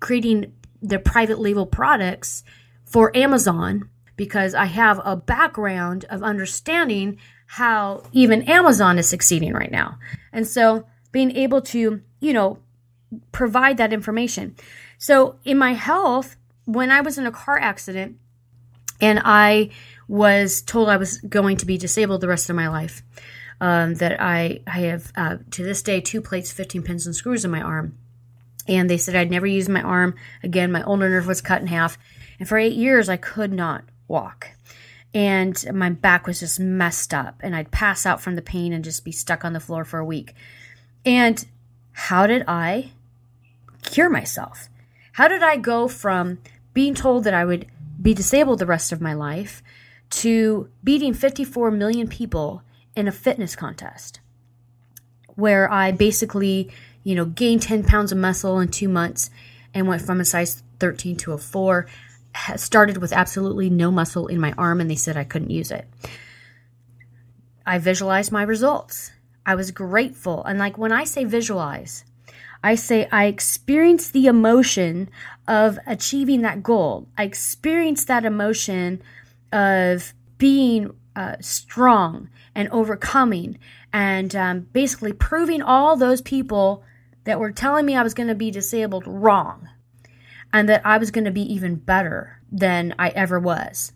creating 0.00 0.52
their 0.82 0.98
private 0.98 1.38
label 1.38 1.66
products 1.66 2.44
for 2.84 3.14
Amazon 3.16 3.88
because 4.16 4.54
I 4.54 4.66
have 4.66 5.00
a 5.04 5.16
background 5.16 6.04
of 6.10 6.22
understanding 6.22 7.18
how 7.46 8.02
even 8.12 8.42
Amazon 8.42 8.98
is 8.98 9.08
succeeding 9.08 9.52
right 9.52 9.70
now. 9.70 9.98
And 10.32 10.46
so 10.46 10.86
being 11.12 11.30
able 11.36 11.62
to, 11.62 12.00
you 12.20 12.32
know, 12.32 12.58
provide 13.32 13.76
that 13.78 13.92
information. 13.92 14.56
So 14.98 15.38
in 15.44 15.58
my 15.58 15.72
health, 15.72 16.36
when 16.64 16.90
I 16.90 17.00
was 17.00 17.18
in 17.18 17.26
a 17.26 17.32
car 17.32 17.58
accident 17.58 18.18
and 19.00 19.20
I 19.24 19.70
was 20.08 20.62
told 20.62 20.88
I 20.88 20.96
was 20.96 21.18
going 21.18 21.56
to 21.58 21.66
be 21.66 21.78
disabled 21.78 22.20
the 22.20 22.28
rest 22.28 22.50
of 22.50 22.56
my 22.56 22.68
life, 22.68 23.02
um, 23.60 23.94
that 23.94 24.20
I, 24.20 24.60
I 24.66 24.80
have 24.80 25.12
uh, 25.16 25.36
to 25.52 25.62
this 25.62 25.82
day 25.82 26.00
two 26.00 26.20
plates, 26.20 26.52
15 26.52 26.82
pins, 26.82 27.06
and 27.06 27.14
screws 27.14 27.44
in 27.44 27.50
my 27.50 27.62
arm. 27.62 27.96
And 28.66 28.88
they 28.88 28.96
said 28.98 29.14
I'd 29.14 29.30
never 29.30 29.46
use 29.46 29.68
my 29.68 29.82
arm 29.82 30.14
again. 30.42 30.72
My 30.72 30.82
ulnar 30.82 31.10
nerve 31.10 31.26
was 31.26 31.40
cut 31.40 31.60
in 31.60 31.68
half. 31.68 31.98
And 32.38 32.48
for 32.48 32.58
eight 32.58 32.74
years, 32.74 33.08
I 33.08 33.16
could 33.16 33.52
not 33.52 33.84
walk. 34.08 34.50
And 35.12 35.64
my 35.72 35.90
back 35.90 36.26
was 36.26 36.40
just 36.40 36.58
messed 36.58 37.14
up. 37.14 37.36
And 37.40 37.54
I'd 37.54 37.70
pass 37.70 38.06
out 38.06 38.20
from 38.20 38.34
the 38.34 38.42
pain 38.42 38.72
and 38.72 38.82
just 38.82 39.04
be 39.04 39.12
stuck 39.12 39.44
on 39.44 39.52
the 39.52 39.60
floor 39.60 39.84
for 39.84 39.98
a 39.98 40.04
week. 40.04 40.34
And 41.04 41.44
how 41.92 42.26
did 42.26 42.44
I 42.48 42.90
cure 43.82 44.10
myself? 44.10 44.68
How 45.12 45.28
did 45.28 45.42
I 45.42 45.56
go 45.56 45.86
from 45.86 46.38
being 46.72 46.94
told 46.94 47.24
that 47.24 47.34
I 47.34 47.44
would 47.44 47.66
be 48.00 48.14
disabled 48.14 48.58
the 48.58 48.66
rest 48.66 48.90
of 48.90 49.00
my 49.00 49.12
life 49.12 49.62
to 50.10 50.68
beating 50.82 51.14
54 51.14 51.70
million 51.70 52.08
people 52.08 52.62
in 52.96 53.08
a 53.08 53.12
fitness 53.12 53.56
contest 53.56 54.20
where 55.34 55.70
I 55.70 55.90
basically, 55.90 56.70
you 57.02 57.14
know, 57.14 57.24
gained 57.24 57.62
10 57.62 57.84
pounds 57.84 58.12
of 58.12 58.18
muscle 58.18 58.60
in 58.60 58.68
two 58.68 58.88
months 58.88 59.30
and 59.72 59.88
went 59.88 60.02
from 60.02 60.20
a 60.20 60.24
size 60.24 60.62
13 60.78 61.16
to 61.18 61.32
a 61.32 61.38
4. 61.38 61.86
Started 62.56 62.98
with 62.98 63.12
absolutely 63.12 63.70
no 63.70 63.92
muscle 63.92 64.26
in 64.26 64.40
my 64.40 64.52
arm, 64.58 64.80
and 64.80 64.90
they 64.90 64.96
said 64.96 65.16
I 65.16 65.22
couldn't 65.22 65.50
use 65.50 65.70
it. 65.70 65.88
I 67.64 67.78
visualized 67.78 68.32
my 68.32 68.42
results. 68.42 69.12
I 69.46 69.54
was 69.54 69.70
grateful. 69.70 70.42
And 70.44 70.58
like 70.58 70.76
when 70.76 70.90
I 70.92 71.04
say 71.04 71.24
visualize, 71.24 72.04
I 72.62 72.74
say 72.74 73.08
I 73.12 73.26
experienced 73.26 74.12
the 74.12 74.26
emotion 74.26 75.10
of 75.46 75.78
achieving 75.86 76.42
that 76.42 76.62
goal. 76.62 77.06
I 77.16 77.24
experienced 77.24 78.08
that 78.08 78.24
emotion 78.24 79.02
of 79.52 80.12
being 80.38 80.96
uh, 81.14 81.36
strong 81.40 82.30
and 82.54 82.68
overcoming 82.70 83.58
and 83.92 84.34
um, 84.34 84.60
basically 84.72 85.12
proving 85.12 85.62
all 85.62 85.96
those 85.96 86.22
people 86.22 86.82
that 87.24 87.40
were 87.40 87.52
telling 87.52 87.86
me 87.86 87.96
I 87.96 88.02
was 88.02 88.14
going 88.14 88.28
to 88.28 88.34
be 88.34 88.50
disabled 88.50 89.04
wrong 89.06 89.68
and 90.52 90.68
that 90.68 90.82
I 90.84 90.98
was 90.98 91.10
going 91.10 91.24
to 91.24 91.30
be 91.30 91.42
even 91.52 91.76
better 91.76 92.40
than 92.50 92.94
I 92.98 93.08
ever 93.10 93.40
was. 93.40 93.92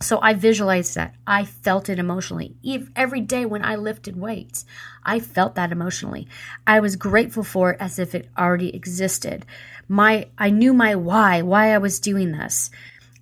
So 0.00 0.20
I 0.22 0.34
visualized 0.34 0.94
that. 0.94 1.14
I 1.26 1.44
felt 1.44 1.88
it 1.88 1.98
emotionally. 1.98 2.54
Every 2.94 3.20
day 3.20 3.44
when 3.44 3.64
I 3.64 3.74
lifted 3.74 4.16
weights, 4.16 4.64
I 5.04 5.18
felt 5.18 5.56
that 5.56 5.72
emotionally. 5.72 6.28
I 6.66 6.78
was 6.78 6.94
grateful 6.94 7.42
for 7.42 7.72
it 7.72 7.80
as 7.80 7.98
if 7.98 8.14
it 8.14 8.28
already 8.38 8.74
existed. 8.74 9.44
My 9.88 10.28
I 10.38 10.50
knew 10.50 10.72
my 10.72 10.94
why, 10.94 11.42
why 11.42 11.74
I 11.74 11.78
was 11.78 11.98
doing 11.98 12.30
this. 12.30 12.70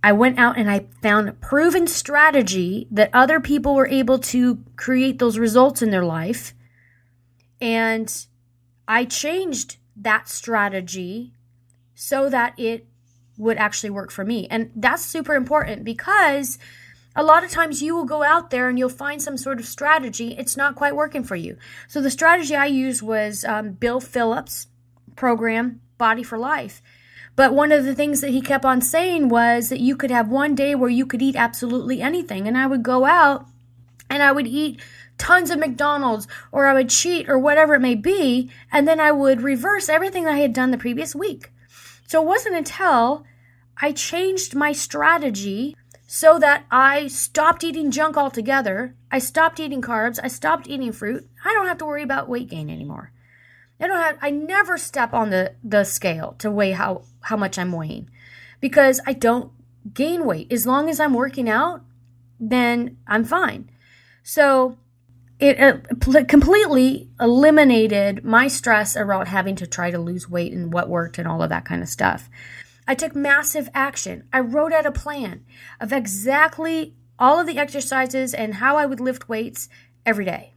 I 0.07 0.13
went 0.13 0.39
out 0.39 0.57
and 0.57 0.71
I 0.71 0.87
found 1.03 1.41
proven 1.41 1.89
strategy 1.89 2.87
that 2.93 3.11
other 3.13 3.41
people 3.41 3.75
were 3.75 3.89
able 3.89 4.21
to 4.33 4.63
create 4.77 5.19
those 5.19 5.37
results 5.37 5.83
in 5.83 5.91
their 5.91 6.05
life. 6.05 6.55
And 7.61 8.09
I 8.87 9.05
changed 9.05 9.79
that 9.97 10.29
strategy 10.29 11.33
so 11.97 12.31
that 12.31 12.55
it 12.57 12.87
would 13.37 13.59
actually 13.59 13.91
work 13.91 14.13
for 14.13 14.25
me. 14.25 14.47
And 14.49 14.71
that's 14.77 15.05
super 15.05 15.35
important 15.35 15.83
because 15.83 16.59
A 17.19 17.23
lot 17.23 17.43
of 17.43 17.51
times 17.51 17.81
you 17.81 17.97
will 17.97 18.05
go 18.05 18.23
out 18.23 18.51
there 18.51 18.69
and 18.69 18.79
you'll 18.79 18.91
find 18.91 19.23
some 19.23 19.39
sort 19.39 19.59
of 19.59 19.65
strategy. 19.65 20.37
It's 20.37 20.57
not 20.57 20.75
quite 20.75 20.95
working 20.95 21.25
for 21.25 21.35
you. 21.35 21.57
So 21.89 22.03
the 22.03 22.11
strategy 22.11 22.55
I 22.55 22.67
used 22.67 23.01
was 23.01 23.43
um, 23.45 23.73
Bill 23.73 24.01
Phillips 24.01 24.67
program, 25.17 25.81
Body 25.97 26.23
for 26.23 26.37
Life. 26.37 26.83
But 27.37 27.53
one 27.53 27.71
of 27.71 27.85
the 27.85 27.95
things 27.95 28.23
that 28.23 28.31
he 28.31 28.41
kept 28.41 28.65
on 28.65 28.81
saying 28.81 29.29
was 29.29 29.69
that 29.69 29.81
you 29.81 29.95
could 29.95 30.11
have 30.11 30.29
one 30.29 30.55
day 30.55 30.75
where 30.75 30.91
you 30.91 31.05
could 31.05 31.21
eat 31.21 31.37
absolutely 31.37 32.01
anything. 32.01 32.49
And 32.49 32.57
I 32.57 32.67
would 32.67 32.83
go 32.83 33.05
out 33.05 33.47
and 34.09 34.23
I 34.23 34.33
would 34.33 34.47
eat 34.47 34.81
tons 35.19 35.51
of 35.51 35.59
McDonald's 35.59 36.27
or 36.51 36.67
I 36.67 36.73
would 36.73 36.89
cheat 36.89 37.29
or 37.29 37.39
whatever 37.39 37.75
it 37.75 37.81
may 37.81 37.95
be. 37.95 38.51
And 38.73 38.89
then 38.89 39.01
I 39.01 39.13
would 39.13 39.43
reverse 39.43 39.91
everything 39.91 40.27
I 40.27 40.39
had 40.39 40.55
done 40.55 40.71
the 40.71 40.79
previous 40.79 41.15
week. 41.15 41.53
So 42.07 42.23
it 42.23 42.27
wasn't 42.27 42.57
until 42.57 43.27
I 43.83 43.93
changed 43.93 44.55
my 44.55 44.73
strategy 44.73 45.77
so 46.07 46.39
that 46.39 46.65
I 46.71 47.09
stopped 47.09 47.65
eating 47.65 47.91
junk 47.91 48.17
altogether. 48.17 48.95
I 49.11 49.19
stopped 49.19 49.61
eating 49.61 49.83
carbs. 49.83 50.19
I 50.23 50.29
stopped 50.29 50.69
eating 50.69 50.93
fruit. 50.93 51.29
I 51.45 51.53
don't 51.53 51.67
have 51.67 51.79
to 51.79 51.87
worry 51.87 52.03
about 52.03 52.29
weight 52.29 52.49
gain 52.49 52.71
anymore. 52.71 53.13
I 53.81 53.87
don't 53.87 53.99
have 53.99 54.19
I 54.23 54.31
never 54.31 54.79
step 54.79 55.13
on 55.13 55.31
the 55.31 55.55
the 55.63 55.85
scale 55.85 56.35
to 56.39 56.51
weigh 56.51 56.73
how 56.73 57.03
how 57.23 57.37
much 57.37 57.59
I'm 57.59 57.73
weighing 57.73 58.11
because 58.61 59.01
I 59.07 59.13
don't 59.13 59.53
gain 59.93 60.25
weight. 60.25 60.53
As 60.53 60.67
long 60.67 60.89
as 60.89 60.99
I'm 60.99 61.15
working 61.15 61.49
out, 61.49 61.83
then 62.41 62.97
I'm 63.07 63.25
fine. 63.25 63.71
So 64.23 64.79
it 65.39 65.61
uh, 65.61 66.25
completely 66.25 67.11
eliminated 67.21 68.25
my 68.25 68.49
stress 68.49 68.97
around 68.97 69.27
having 69.27 69.57
to 69.57 69.67
try 69.67 69.91
to 69.91 69.99
lose 69.99 70.31
weight 70.31 70.53
and 70.53 70.73
what 70.73 70.89
worked 70.89 71.19
and 71.19 71.29
all 71.29 71.43
of 71.43 71.51
that 71.51 71.67
kind 71.67 71.83
of 71.83 71.89
stuff. 71.89 72.31
I 72.89 72.95
took 72.95 73.15
massive 73.15 73.69
action. 73.75 74.25
I 74.33 74.41
wrote 74.41 74.73
out 74.73 74.87
a 74.87 74.93
plan 74.93 75.45
of 75.81 75.93
exactly 75.93 76.95
all 77.19 77.39
of 77.39 77.47
the 77.47 77.59
exercises 77.59 78.33
and 78.33 78.55
how 78.55 78.77
I 78.77 78.87
would 78.87 79.01
lift 79.01 79.29
weights 79.29 79.69
every 80.07 80.25
day 80.25 80.55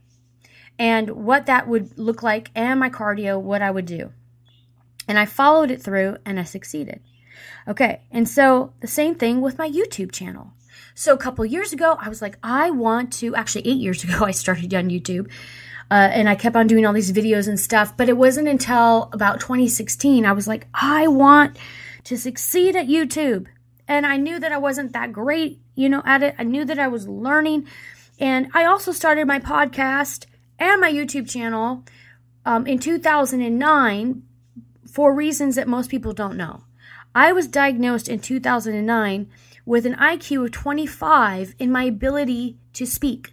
and 0.80 1.10
what 1.10 1.44
that 1.44 1.68
would 1.68 1.98
look 1.98 2.22
like 2.22 2.50
and 2.54 2.80
my 2.80 2.88
cardio, 2.88 3.38
what 3.38 3.60
I 3.60 3.70
would 3.70 3.84
do. 3.84 4.12
And 5.06 5.18
I 5.18 5.26
followed 5.26 5.70
it 5.70 5.82
through 5.82 6.16
and 6.24 6.40
I 6.40 6.44
succeeded. 6.44 7.02
Okay, 7.68 8.00
and 8.10 8.26
so 8.26 8.72
the 8.80 8.86
same 8.86 9.14
thing 9.14 9.42
with 9.42 9.58
my 9.58 9.68
YouTube 9.68 10.10
channel. 10.10 10.54
So 10.94 11.12
a 11.12 11.18
couple 11.18 11.44
years 11.44 11.74
ago, 11.74 11.98
I 12.00 12.08
was 12.08 12.22
like, 12.22 12.38
I 12.42 12.70
want 12.70 13.12
to, 13.14 13.36
actually, 13.36 13.68
eight 13.68 13.76
years 13.76 14.02
ago, 14.04 14.24
I 14.24 14.30
started 14.30 14.72
on 14.72 14.88
YouTube. 14.88 15.30
Uh, 15.90 16.08
and 16.12 16.28
I 16.28 16.34
kept 16.34 16.56
on 16.56 16.66
doing 16.66 16.86
all 16.86 16.92
these 16.92 17.12
videos 17.12 17.46
and 17.46 17.60
stuff. 17.60 17.94
But 17.96 18.08
it 18.08 18.16
wasn't 18.16 18.48
until 18.48 19.10
about 19.12 19.40
2016 19.40 20.24
I 20.24 20.32
was 20.32 20.48
like, 20.48 20.66
I 20.72 21.08
want 21.08 21.58
to 22.04 22.16
succeed 22.16 22.74
at 22.74 22.86
YouTube. 22.86 23.46
And 23.86 24.06
I 24.06 24.16
knew 24.16 24.38
that 24.38 24.52
I 24.52 24.58
wasn't 24.58 24.92
that 24.92 25.12
great, 25.12 25.60
you 25.74 25.90
know, 25.90 26.02
at 26.06 26.22
it. 26.22 26.36
I 26.38 26.44
knew 26.44 26.64
that 26.64 26.78
I 26.78 26.88
was 26.88 27.06
learning. 27.06 27.66
And 28.18 28.48
I 28.54 28.64
also 28.64 28.92
started 28.92 29.26
my 29.26 29.40
podcast 29.40 30.26
and 30.60 30.80
my 30.80 30.92
YouTube 30.92 31.28
channel 31.28 31.84
um, 32.44 32.66
in 32.66 32.78
2009 32.78 34.22
for 34.86 35.14
reasons 35.14 35.56
that 35.56 35.66
most 35.66 35.90
people 35.90 36.12
don't 36.12 36.36
know. 36.36 36.64
I 37.14 37.32
was 37.32 37.48
diagnosed 37.48 38.08
in 38.08 38.20
2009 38.20 39.28
with 39.64 39.86
an 39.86 39.94
IQ 39.94 40.44
of 40.44 40.52
25 40.52 41.54
in 41.58 41.72
my 41.72 41.84
ability 41.84 42.58
to 42.74 42.86
speak. 42.86 43.32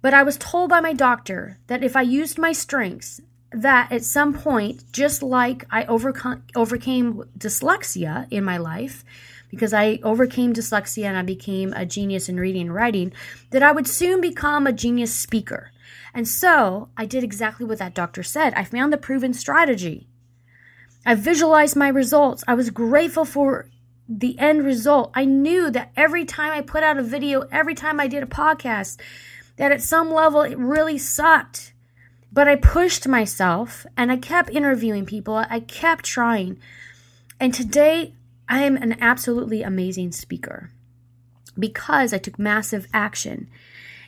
But 0.00 0.14
I 0.14 0.22
was 0.22 0.36
told 0.36 0.70
by 0.70 0.80
my 0.80 0.92
doctor 0.92 1.58
that 1.66 1.82
if 1.82 1.96
I 1.96 2.02
used 2.02 2.38
my 2.38 2.52
strengths, 2.52 3.20
that 3.50 3.90
at 3.92 4.04
some 4.04 4.34
point, 4.34 4.84
just 4.92 5.22
like 5.22 5.64
I 5.70 5.84
overcome, 5.84 6.42
overcame 6.54 7.24
dyslexia 7.38 8.26
in 8.30 8.44
my 8.44 8.58
life, 8.58 9.04
because 9.54 9.72
I 9.72 10.00
overcame 10.02 10.52
dyslexia 10.52 11.04
and 11.04 11.16
I 11.16 11.22
became 11.22 11.72
a 11.72 11.86
genius 11.86 12.28
in 12.28 12.38
reading 12.38 12.62
and 12.62 12.74
writing, 12.74 13.12
that 13.50 13.62
I 13.62 13.72
would 13.72 13.86
soon 13.86 14.20
become 14.20 14.66
a 14.66 14.72
genius 14.72 15.14
speaker. 15.14 15.70
And 16.12 16.28
so 16.28 16.90
I 16.96 17.06
did 17.06 17.24
exactly 17.24 17.66
what 17.66 17.78
that 17.78 17.94
doctor 17.94 18.22
said. 18.22 18.54
I 18.54 18.64
found 18.64 18.92
the 18.92 18.98
proven 18.98 19.32
strategy. 19.32 20.06
I 21.06 21.14
visualized 21.14 21.76
my 21.76 21.88
results. 21.88 22.44
I 22.46 22.54
was 22.54 22.70
grateful 22.70 23.24
for 23.24 23.68
the 24.08 24.38
end 24.38 24.64
result. 24.64 25.10
I 25.14 25.24
knew 25.24 25.70
that 25.70 25.92
every 25.96 26.24
time 26.24 26.52
I 26.52 26.60
put 26.60 26.82
out 26.82 26.98
a 26.98 27.02
video, 27.02 27.42
every 27.50 27.74
time 27.74 27.98
I 27.98 28.06
did 28.06 28.22
a 28.22 28.26
podcast, 28.26 29.00
that 29.56 29.72
at 29.72 29.82
some 29.82 30.12
level 30.12 30.42
it 30.42 30.58
really 30.58 30.98
sucked. 30.98 31.72
But 32.32 32.48
I 32.48 32.56
pushed 32.56 33.06
myself 33.06 33.86
and 33.96 34.10
I 34.10 34.16
kept 34.16 34.50
interviewing 34.50 35.06
people. 35.06 35.36
I 35.36 35.60
kept 35.60 36.04
trying. 36.04 36.58
And 37.38 37.54
today 37.54 38.14
I 38.48 38.62
am 38.62 38.76
an 38.76 38.96
absolutely 39.00 39.62
amazing 39.62 40.12
speaker 40.12 40.70
because 41.58 42.12
I 42.12 42.18
took 42.18 42.38
massive 42.38 42.86
action. 42.92 43.48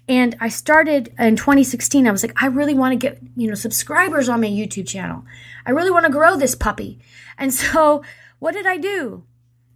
And 0.08 0.36
I 0.40 0.48
started 0.48 1.12
in 1.18 1.36
2016. 1.36 2.06
I 2.06 2.12
was 2.12 2.22
like, 2.22 2.40
I 2.40 2.46
really 2.46 2.74
want 2.74 2.92
to 2.92 2.96
get, 2.96 3.18
you 3.36 3.48
know, 3.48 3.54
subscribers 3.54 4.28
on 4.28 4.40
my 4.40 4.46
YouTube 4.46 4.86
channel. 4.86 5.24
I 5.64 5.72
really 5.72 5.90
want 5.90 6.06
to 6.06 6.12
grow 6.12 6.36
this 6.36 6.54
puppy. 6.54 7.00
And 7.38 7.52
so 7.52 8.02
what 8.38 8.52
did 8.52 8.66
I 8.66 8.76
do? 8.76 9.24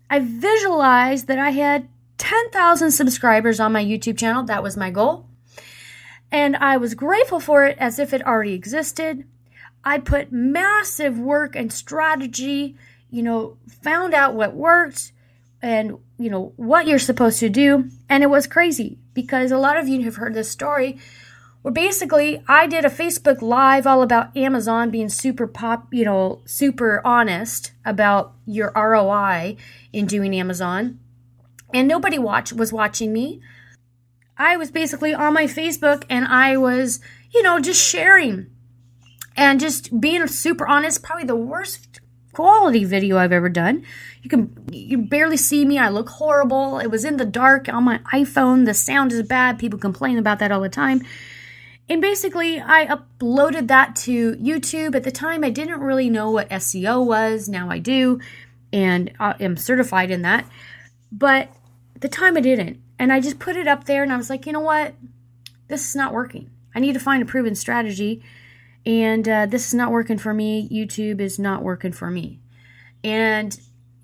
I 0.09 0.21
visualized 0.21 1.27
that 1.27 1.39
I 1.39 1.51
had 1.51 1.89
10,000 2.19 2.91
subscribers 2.91 3.61
on 3.61 3.73
my 3.73 3.85
YouTube 3.85 4.19
channel. 4.19 4.45
That 4.45 4.63
was 4.63 4.77
my 4.77 4.91
goal. 4.91 5.27
And 6.31 6.57
I 6.57 6.77
was 6.77 6.95
grateful 6.95 7.41
for 7.41 7.65
it 7.65 7.77
as 7.79 7.99
if 7.99 8.13
it 8.13 8.25
already 8.25 8.55
existed. 8.55 9.25
I 9.83 9.99
put 9.99 10.31
massive 10.31 11.19
work 11.19 11.57
and 11.57 11.73
strategy, 11.73 12.77
you 13.11 13.23
know, 13.23 13.59
found 13.83 14.15
out 14.15 14.35
what 14.35 14.55
worked 14.55 15.13
and, 15.63 15.99
you 16.19 16.31
know, 16.31 16.53
what 16.57 16.87
you're 16.87 16.99
supposed 16.99 17.41
to 17.41 17.49
do. 17.49 17.91
And 18.09 18.23
it 18.23 18.31
was 18.31 18.47
crazy 18.47 18.99
because 19.15 19.51
a 19.51 19.59
lot 19.59 19.77
of 19.77 19.89
you 19.89 20.03
have 20.05 20.17
heard 20.17 20.35
this 20.35 20.51
story 20.51 20.99
where 21.63 21.73
basically 21.73 22.43
I 22.49 22.67
did 22.67 22.85
a 22.85 22.91
Facebook 22.91 23.43
live 23.43 23.87
all 23.87 24.03
about 24.03 24.35
Amazon 24.37 24.91
being 24.91 25.11
super 25.11 25.47
pop, 25.47 25.93
you 25.93 26.05
know, 26.05 26.41
super 26.47 27.03
honest 27.05 27.73
about 27.85 28.35
your 28.47 28.73
ROI 28.75 29.57
in 29.93 30.07
doing 30.07 30.35
Amazon. 30.35 30.99
And 31.73 31.87
nobody 31.87 32.19
watch 32.19 32.53
was 32.53 32.73
watching 32.73 33.13
me. 33.13 33.41
I 34.39 34.57
was 34.57 34.71
basically 34.71 35.13
on 35.13 35.35
my 35.35 35.45
Facebook 35.45 36.05
and 36.09 36.27
I 36.27 36.57
was, 36.57 37.01
you 37.33 37.43
know, 37.43 37.61
just 37.61 37.87
sharing 37.87 38.47
and 39.37 39.61
just 39.61 40.01
being 40.01 40.27
super 40.29 40.67
honest. 40.67 41.03
Probably 41.03 41.25
the 41.25 41.37
worst 41.37 41.90
quality 42.33 42.85
video 42.85 43.19
I've 43.19 43.33
ever 43.33 43.49
done. 43.49 43.85
You 44.23 44.31
can 44.31 44.53
you 44.71 44.99
barely 44.99 45.37
see 45.37 45.65
me. 45.65 45.79
I 45.79 45.89
look 45.89 46.09
horrible. 46.09 46.79
It 46.79 46.89
was 46.89 47.05
in 47.05 47.17
the 47.17 47.25
dark 47.25 47.69
on 47.69 47.85
my 47.85 47.99
iPhone. 48.13 48.67
The 48.67 48.75
sound 48.75 49.13
is 49.13 49.23
bad. 49.23 49.59
People 49.59 49.79
complain 49.79 50.19
about 50.19 50.39
that 50.39 50.53
all 50.53 50.61
the 50.61 50.69
time. 50.69 51.03
And 51.89 52.01
basically, 52.01 52.61
I 52.61 52.87
uploaded 52.87 53.67
that 53.67 53.97
to 53.97 54.37
YouTube. 54.37 54.95
At 54.95 55.03
the 55.03 55.11
time, 55.11 55.43
I 55.43 55.51
didn't 55.51 55.81
really 55.81 56.09
know 56.09 56.31
what 56.31 56.49
SEO 56.51 57.05
was. 57.05 57.49
Now 57.49 57.69
I 57.69 57.79
do, 57.79 58.21
and 58.73 59.11
I 59.19 59.35
am 59.41 59.57
certified 59.57 60.13
in 60.13 60.23
that. 60.23 60.47
But 61.11 61.49
at 61.97 62.01
the 62.01 62.09
time, 62.09 62.37
I 62.37 62.41
didn't. 62.41 62.81
And 63.01 63.13
I 63.13 63.19
just 63.19 63.39
put 63.39 63.57
it 63.57 63.67
up 63.67 63.85
there 63.85 64.03
and 64.03 64.13
I 64.13 64.19
was 64.19 64.29
like, 64.29 64.47
you 64.47 64.53
know 64.53 64.61
what? 64.61 64.95
This 65.69 65.89
is 65.89 65.97
not 65.97 66.13
working. 66.13 66.51
I 66.75 66.81
need 66.81 66.93
to 66.93 67.01
find 67.01 67.23
a 67.23 67.27
proven 67.27 67.55
strategy. 67.55 68.23
And 68.87 69.29
uh, 69.29 69.47
this 69.47 69.67
is 69.67 69.75
not 69.75 69.91
working 69.91 70.19
for 70.19 70.33
me. 70.33 70.69
YouTube 70.71 71.21
is 71.21 71.39
not 71.39 71.63
working 71.63 71.93
for 71.93 72.11
me. 72.11 72.41
And, 73.05 73.59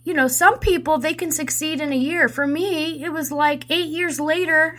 you 0.05 0.15
know, 0.15 0.29
some 0.29 0.59
people, 0.59 0.99
they 0.99 1.15
can 1.15 1.33
succeed 1.33 1.81
in 1.81 1.93
a 1.93 1.97
year. 1.97 2.29
For 2.29 2.47
me, 2.47 3.03
it 3.03 3.13
was 3.13 3.33
like 3.33 3.71
eight 3.71 3.89
years 3.89 4.21
later, 4.21 4.79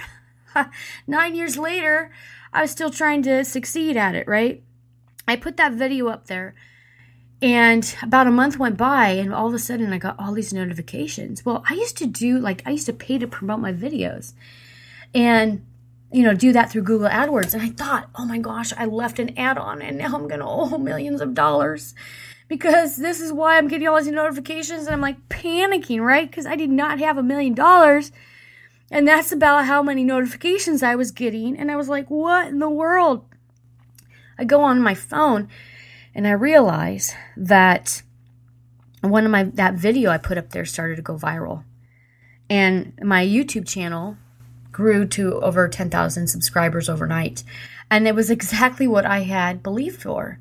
nine 1.07 1.36
years 1.36 1.57
later, 1.57 2.12
I 2.53 2.62
was 2.62 2.71
still 2.71 2.89
trying 2.89 3.23
to 3.23 3.43
succeed 3.43 3.97
at 3.97 4.15
it, 4.15 4.27
right? 4.27 4.63
I 5.27 5.36
put 5.36 5.57
that 5.57 5.73
video 5.73 6.07
up 6.07 6.27
there 6.27 6.55
and 7.41 7.95
about 8.01 8.27
a 8.27 8.31
month 8.31 8.57
went 8.57 8.77
by, 8.77 9.10
and 9.10 9.33
all 9.33 9.47
of 9.47 9.53
a 9.53 9.60
sudden, 9.60 9.93
I 9.93 9.99
got 9.99 10.19
all 10.19 10.33
these 10.33 10.53
notifications. 10.53 11.45
Well, 11.45 11.63
I 11.69 11.75
used 11.75 11.97
to 11.97 12.07
do 12.07 12.39
like 12.39 12.63
I 12.65 12.71
used 12.71 12.88
to 12.88 12.93
pay 12.93 13.19
to 13.19 13.27
promote 13.27 13.60
my 13.60 13.71
videos, 13.71 14.33
and 15.13 15.65
you 16.11 16.23
know, 16.23 16.33
do 16.33 16.53
that 16.53 16.71
through 16.71 16.83
Google 16.83 17.09
AdWords. 17.09 17.53
And 17.53 17.61
I 17.61 17.69
thought, 17.69 18.09
oh 18.15 18.25
my 18.25 18.37
gosh, 18.37 18.73
I 18.77 18.85
left 18.85 19.19
an 19.19 19.37
ad 19.37 19.57
on, 19.57 19.81
and 19.81 19.97
now 19.97 20.15
I'm 20.15 20.27
gonna 20.27 20.49
owe 20.49 20.77
millions 20.77 21.21
of 21.21 21.33
dollars 21.33 21.93
because 22.47 22.95
this 22.95 23.19
is 23.19 23.33
why 23.33 23.57
I'm 23.57 23.67
getting 23.67 23.87
all 23.87 24.01
these 24.01 24.11
notifications, 24.11 24.85
and 24.85 24.93
I'm 24.93 25.01
like 25.01 25.29
panicking, 25.29 26.01
right? 26.01 26.29
Because 26.29 26.45
I 26.45 26.55
did 26.55 26.69
not 26.69 26.99
have 26.99 27.17
a 27.17 27.23
million 27.23 27.53
dollars. 27.53 28.11
And 28.89 29.07
that's 29.07 29.31
about 29.31 29.65
how 29.65 29.83
many 29.83 30.03
notifications 30.03 30.81
I 30.81 30.95
was 30.95 31.11
getting. 31.11 31.57
And 31.57 31.69
I 31.69 31.75
was 31.75 31.89
like, 31.89 32.09
what 32.09 32.47
in 32.47 32.59
the 32.59 32.69
world? 32.69 33.25
I 34.39 34.45
go 34.45 34.61
on 34.61 34.81
my 34.81 34.93
phone 34.93 35.49
and 36.15 36.27
I 36.27 36.31
realize 36.31 37.13
that 37.35 38.01
one 39.01 39.25
of 39.25 39.31
my 39.31 39.43
that 39.43 39.73
video 39.75 40.09
I 40.09 40.17
put 40.17 40.37
up 40.37 40.51
there 40.51 40.65
started 40.65 40.95
to 40.95 41.01
go 41.01 41.15
viral. 41.15 41.63
And 42.49 42.97
my 43.03 43.25
YouTube 43.25 43.67
channel 43.67 44.17
grew 44.77 45.07
to 45.07 45.41
over 45.41 45.67
10,000 45.67 46.27
subscribers 46.27 46.87
overnight. 46.87 47.43
And 47.89 48.07
it 48.07 48.13
was 48.13 48.29
exactly 48.29 48.85
what 48.87 49.07
I 49.07 49.21
had 49.21 49.63
believed 49.63 50.03
for. 50.03 50.37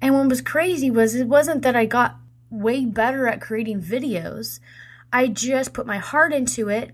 And 0.00 0.14
what 0.14 0.28
was 0.28 0.40
crazy 0.40 0.92
was 0.92 1.16
it 1.16 1.26
wasn't 1.26 1.62
that 1.62 1.74
I 1.74 1.86
got 1.86 2.14
way 2.50 2.84
better 2.84 3.26
at 3.26 3.40
creating 3.40 3.82
videos. 3.82 4.60
I 5.12 5.26
just 5.26 5.74
put 5.74 5.88
my 5.88 5.98
heart 5.98 6.32
into 6.32 6.68
it 6.68 6.92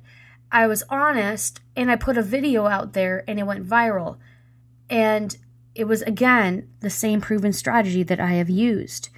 I 0.50 0.66
was 0.66 0.84
honest 0.88 1.60
and 1.74 1.90
I 1.90 1.96
put 1.96 2.16
a 2.16 2.22
video 2.22 2.66
out 2.66 2.92
there 2.92 3.24
and 3.28 3.38
it 3.38 3.46
went 3.46 3.68
viral. 3.68 4.16
And 4.88 5.36
it 5.74 5.84
was 5.84 6.02
again 6.02 6.68
the 6.80 6.90
same 6.90 7.20
proven 7.20 7.52
strategy 7.52 8.02
that 8.04 8.20
I 8.20 8.32
have 8.32 8.48
used. 8.48 9.10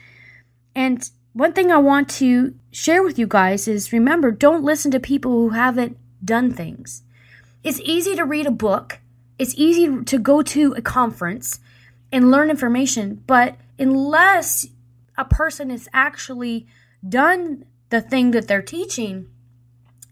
And 0.75 1.09
one 1.33 1.53
thing 1.53 1.71
I 1.71 1.79
want 1.79 2.09
to 2.11 2.55
share 2.73 3.03
with 3.03 3.19
you 3.19 3.27
guys 3.27 3.69
is 3.69 3.93
remember, 3.93 4.31
don't 4.31 4.65
listen 4.65 4.91
to 4.93 5.01
people 5.01 5.33
who 5.33 5.51
haven't 5.51 5.99
done 6.25 6.53
things. 6.53 7.03
It's 7.63 7.81
easy 7.81 8.15
to 8.17 8.25
read 8.25 8.47
a 8.47 8.53
book, 8.53 9.01
it's 9.39 9.55
easy 9.57 10.05
to 10.05 10.19
go 10.19 10.43
to 10.43 10.75
a 10.77 10.83
conference 10.83 11.61
and 12.11 12.31
learn 12.31 12.51
information, 12.51 13.23
but 13.27 13.57
unless 13.79 14.67
a 15.17 15.25
person 15.25 15.71
has 15.71 15.89
actually 15.93 16.67
done 17.07 17.65
the 17.91 18.01
thing 18.01 18.31
that 18.33 18.49
they're 18.49 18.63
teaching, 18.63 19.29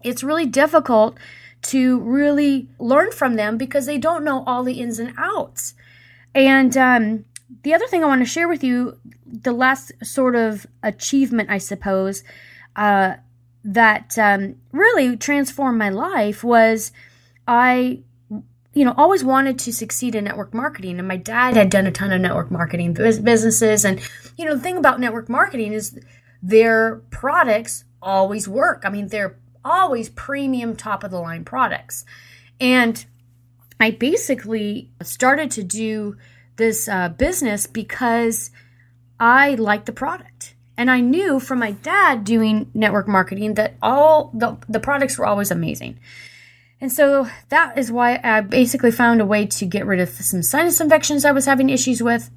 it's 0.03 0.23
really 0.23 0.45
difficult 0.45 1.17
to 1.63 1.99
really 1.99 2.67
learn 2.79 3.11
from 3.11 3.35
them 3.35 3.57
because 3.57 3.85
they 3.85 3.97
don't 3.97 4.23
know 4.23 4.43
all 4.45 4.63
the 4.63 4.79
ins 4.79 4.99
and 4.99 5.13
outs. 5.17 5.73
And 6.35 6.77
um, 6.77 7.25
the 7.63 7.73
other 7.73 7.87
thing 7.87 8.03
I 8.03 8.07
want 8.07 8.21
to 8.21 8.25
share 8.25 8.47
with 8.47 8.63
you, 8.63 8.99
the 9.25 9.51
last 9.51 9.91
sort 10.03 10.35
of 10.35 10.67
achievement, 10.83 11.49
I 11.49 11.57
suppose, 11.57 12.23
uh, 12.75 13.15
that 13.63 14.17
um, 14.17 14.55
really 14.71 15.17
transformed 15.17 15.77
my 15.77 15.89
life 15.89 16.43
was 16.43 16.91
I, 17.47 18.01
you 18.73 18.85
know, 18.85 18.93
always 18.97 19.23
wanted 19.23 19.59
to 19.59 19.73
succeed 19.73 20.15
in 20.15 20.25
network 20.25 20.53
marketing. 20.53 20.99
And 20.99 21.07
my 21.07 21.17
dad 21.17 21.55
had 21.55 21.69
done 21.69 21.87
a 21.87 21.91
ton 21.91 22.11
of 22.11 22.21
network 22.21 22.51
marketing 22.51 22.93
businesses. 22.93 23.85
And, 23.85 24.01
you 24.37 24.45
know, 24.45 24.55
the 24.55 24.61
thing 24.61 24.77
about 24.77 24.99
network 24.99 25.29
marketing 25.29 25.73
is 25.73 25.99
their 26.43 26.97
products 27.09 27.85
always 28.01 28.47
work. 28.47 28.83
I 28.85 28.89
mean, 28.89 29.07
they're 29.07 29.37
always 29.63 30.09
premium, 30.09 30.75
top 30.75 31.03
of 31.03 31.11
the 31.11 31.19
line 31.19 31.43
products. 31.43 32.05
And 32.59 33.05
I 33.79 33.91
basically 33.91 34.89
started 35.01 35.51
to 35.51 35.63
do 35.63 36.17
this 36.57 36.87
uh, 36.87 37.09
business 37.09 37.67
because 37.67 38.51
I 39.19 39.55
liked 39.55 39.85
the 39.85 39.91
product. 39.91 40.55
And 40.77 40.91
I 40.91 40.99
knew 40.99 41.39
from 41.39 41.59
my 41.59 41.71
dad 41.71 42.23
doing 42.23 42.69
network 42.73 43.07
marketing 43.07 43.55
that 43.55 43.75
all 43.81 44.31
the, 44.33 44.57
the 44.69 44.79
products 44.79 45.17
were 45.17 45.25
always 45.25 45.49
amazing. 45.49 45.99
And 46.79 46.91
so 46.91 47.27
that 47.49 47.77
is 47.77 47.91
why 47.91 48.19
I 48.23 48.41
basically 48.41 48.91
found 48.91 49.19
a 49.19 49.25
way 49.25 49.47
to 49.47 49.65
get 49.65 49.85
rid 49.85 49.99
of 49.99 50.09
some 50.09 50.43
sinus 50.43 50.79
infections 50.79 51.25
I 51.25 51.31
was 51.31 51.45
having 51.45 51.69
issues 51.69 52.03
with. 52.03 52.29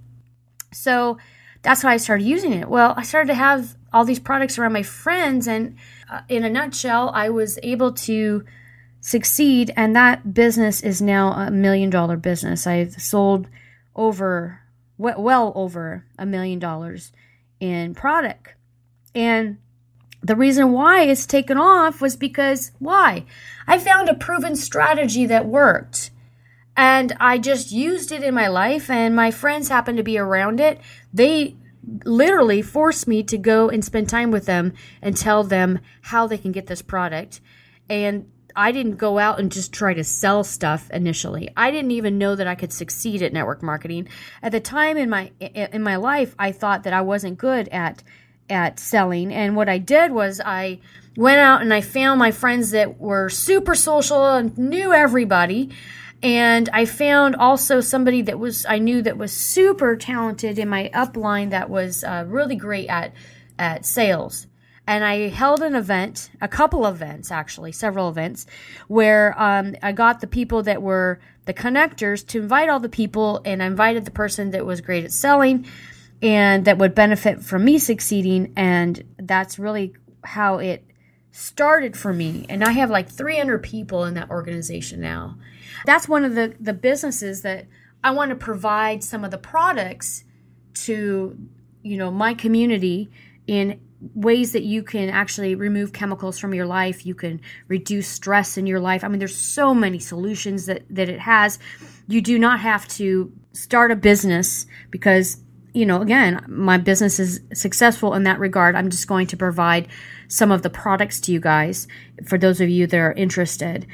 So 0.73 1.19
that's 1.63 1.85
why 1.85 1.93
I 1.93 1.99
started 1.99 2.25
using 2.25 2.53
it. 2.53 2.69
Well, 2.69 2.95
I 2.97 3.03
started 3.03 3.29
to 3.29 3.35
have 3.35 3.77
all 3.93 4.05
these 4.05 4.21
products 4.21 4.59
around 4.59 4.73
my 4.73 4.83
friends, 4.83 5.47
and 5.47 5.77
uh, 6.11 6.21
in 6.29 6.45
a 6.45 6.51
nutshell, 6.51 7.11
I 7.13 7.29
was 7.29 7.59
able 7.63 7.93
to 7.93 8.45
succeed, 9.01 9.73
and 9.77 9.95
that 9.97 10.33
business 10.33 10.81
is 10.83 11.03
now 11.03 11.33
a 11.33 11.51
million 11.51 11.91
dollar 11.91 12.17
business. 12.17 12.67
I've 12.67 12.95
sold 12.95 13.49
over, 13.95 14.61
well 14.97 15.53
over 15.55 16.05
a 16.19 16.25
million 16.25 16.59
dollars 16.59 17.13
in 17.59 17.95
product. 17.95 18.55
And 19.15 19.59
the 20.23 20.37
reason 20.37 20.73
why 20.73 21.03
it's 21.03 21.27
taken 21.27 21.57
off 21.57 22.01
was 22.01 22.17
because 22.17 22.73
why? 22.79 23.25
I 23.67 23.79
found 23.79 24.09
a 24.09 24.15
proven 24.15 24.57
strategy 24.57 25.27
that 25.27 25.47
worked. 25.47 26.11
And 26.77 27.15
I 27.21 27.39
just 27.39 27.73
used 27.73 28.13
it 28.13 28.23
in 28.23 28.35
my 28.35 28.49
life, 28.49 28.89
and 28.89 29.15
my 29.15 29.31
friends 29.31 29.69
happened 29.69 29.99
to 29.99 30.05
be 30.05 30.19
around 30.19 30.61
it. 30.61 30.81
They 31.13 31.57
literally 32.05 32.63
forced 32.63 33.09
me 33.09 33.23
to 33.25 33.39
go 33.39 33.69
and 33.69 33.85
spend 33.85 34.09
time 34.09 34.31
with 34.31 34.47
them 34.47 34.73
and 35.03 35.17
tell 35.17 35.43
them 35.43 35.81
how 36.03 36.27
they 36.27 36.39
can 36.39 36.53
get 36.53 36.67
this 36.67 36.83
product. 36.83 37.41
And 37.89 38.31
I 38.55 38.73
didn't 38.73 38.97
go 38.97 39.19
out 39.19 39.41
and 39.41 39.51
just 39.51 39.73
try 39.73 39.95
to 39.95 40.05
sell 40.05 40.45
stuff 40.45 40.91
initially. 40.91 41.51
I 41.57 41.71
didn't 41.71 41.93
even 41.93 42.19
know 42.19 42.35
that 42.35 42.47
I 42.47 42.55
could 42.55 42.73
succeed 42.73 43.23
at 43.23 43.33
network 43.33 43.63
marketing. 43.63 44.09
At 44.43 44.53
the 44.53 44.61
time 44.61 44.97
in 44.97 45.09
my 45.09 45.33
in 45.41 45.83
my 45.83 45.97
life, 45.97 46.35
I 46.39 46.53
thought 46.53 46.85
that 46.85 46.93
I 46.93 47.01
wasn't 47.01 47.39
good 47.39 47.69
at 47.69 48.03
at 48.51 48.79
selling. 48.79 49.33
And 49.33 49.57
what 49.57 49.69
I 49.69 49.79
did 49.79 50.13
was 50.13 50.41
I 50.45 50.81
went 51.17 51.39
out 51.39 51.63
and 51.63 51.73
I 51.73 51.81
found 51.81 52.19
my 52.19 52.31
friends 52.31 52.71
that 52.71 52.99
were 52.99 53.29
super 53.29 53.75
social 53.75 54.27
and 54.27 54.57
knew 54.57 54.93
everybody. 54.93 55.71
And 56.23 56.69
I 56.73 56.85
found 56.85 57.37
also 57.37 57.81
somebody 57.81 58.23
that 58.23 58.39
was 58.39 58.67
I 58.69 58.79
knew 58.79 59.01
that 59.03 59.17
was 59.17 59.33
super 59.33 59.97
talented 59.97 60.59
in 60.59 60.69
my 60.69 60.91
upline 60.95 61.51
that 61.51 61.71
was 61.71 62.05
uh, 62.05 62.25
really 62.27 62.57
great 62.57 62.89
at 62.89 63.13
at 63.59 63.87
sales 63.87 64.47
and 64.91 65.05
I 65.05 65.29
held 65.29 65.63
an 65.63 65.77
event, 65.77 66.31
a 66.41 66.49
couple 66.49 66.85
events 66.85 67.31
actually, 67.31 67.71
several 67.71 68.09
events, 68.09 68.47
where 68.89 69.41
um, 69.41 69.77
I 69.85 69.93
got 69.93 70.21
the 70.21 70.27
people 70.27 70.65
that 70.65 70.83
were 70.83 71.21
the 71.45 71.55
connectors 71.55 72.27
to 72.27 72.41
invite 72.41 72.69
all 72.69 72.81
the 72.81 72.89
people, 72.89 73.41
and 73.45 73.63
I 73.63 73.67
invited 73.67 74.05
the 74.05 74.11
person 74.11 74.51
that 74.51 74.67
was 74.67 74.81
great 74.81 75.05
at 75.05 75.13
selling 75.13 75.65
and 76.23 76.65
that 76.65 76.79
would 76.79 76.95
benefit 76.95 77.43
from 77.43 77.65
me 77.65 77.79
succeeding, 77.79 78.53
and 78.57 79.03
that's 79.19 79.59
really 79.59 79.95
how 80.25 80.59
it 80.59 80.85
started 81.33 81.97
for 81.97 82.13
me. 82.13 82.47
And 82.49 82.65
I 82.65 82.73
have 82.73 82.91
like 82.91 83.09
300 83.09 83.63
people 83.63 84.05
in 84.05 84.15
that 84.15 84.31
organization 84.31 85.01
now. 85.01 85.37
That's 85.87 86.09
one 86.09 86.25
of 86.25 86.35
the 86.35 86.55
the 86.61 86.75
businesses 86.75 87.43
that 87.43 87.67
I 88.03 88.11
want 88.13 88.31
to 88.31 88.37
provide 88.37 89.05
some 89.05 89.25
of 89.25 89.31
the 89.31 89.39
products 89.39 90.25
to 90.75 91.37
you 91.83 91.97
know 91.97 92.11
my 92.11 92.35
community 92.35 93.11
in 93.47 93.81
ways 94.15 94.53
that 94.53 94.63
you 94.63 94.83
can 94.83 95.11
actually 95.11 95.55
remove 95.55 95.93
chemicals 95.93 96.39
from 96.39 96.55
your 96.55 96.67
life 96.67 97.05
you 97.05 97.15
can 97.15 97.41
reduce 97.69 98.09
stress 98.09 98.57
in 98.57 98.67
your 98.67 98.81
life 98.81 99.05
i 99.05 99.09
mean 99.09 99.19
there's 99.19 99.37
so 99.37 99.75
many 99.75 99.99
solutions 99.99 100.67
that 100.67 100.83
that 100.89 101.09
it 101.09 101.21
has 101.21 101.59
you 102.09 102.21
do 102.23 102.39
not 102.39 102.61
have 102.61 102.87
to 102.89 103.33
start 103.53 103.91
a 103.91 103.97
business 103.97 104.67
because 104.91 105.43
you 105.73 105.87
know 105.87 106.01
again 106.01 106.45
my 106.49 106.77
business 106.77 107.19
is 107.19 107.41
successful 107.53 108.15
in 108.15 108.25
that 108.25 108.39
regard. 108.39 108.75
I'm 108.75 108.91
just 108.91 109.07
going 109.07 109.27
to 109.29 109.37
provide 109.37 109.89
some 110.29 110.51
of 110.51 110.63
the 110.63 110.71
products 110.71 111.21
to 111.21 111.33
you 111.33 111.41
guys 111.41 111.87
for 112.27 112.39
those 112.39 112.61
of 112.61 112.69
you 112.69 112.87
that 112.87 112.99
are 112.99 113.13
interested. 113.13 113.87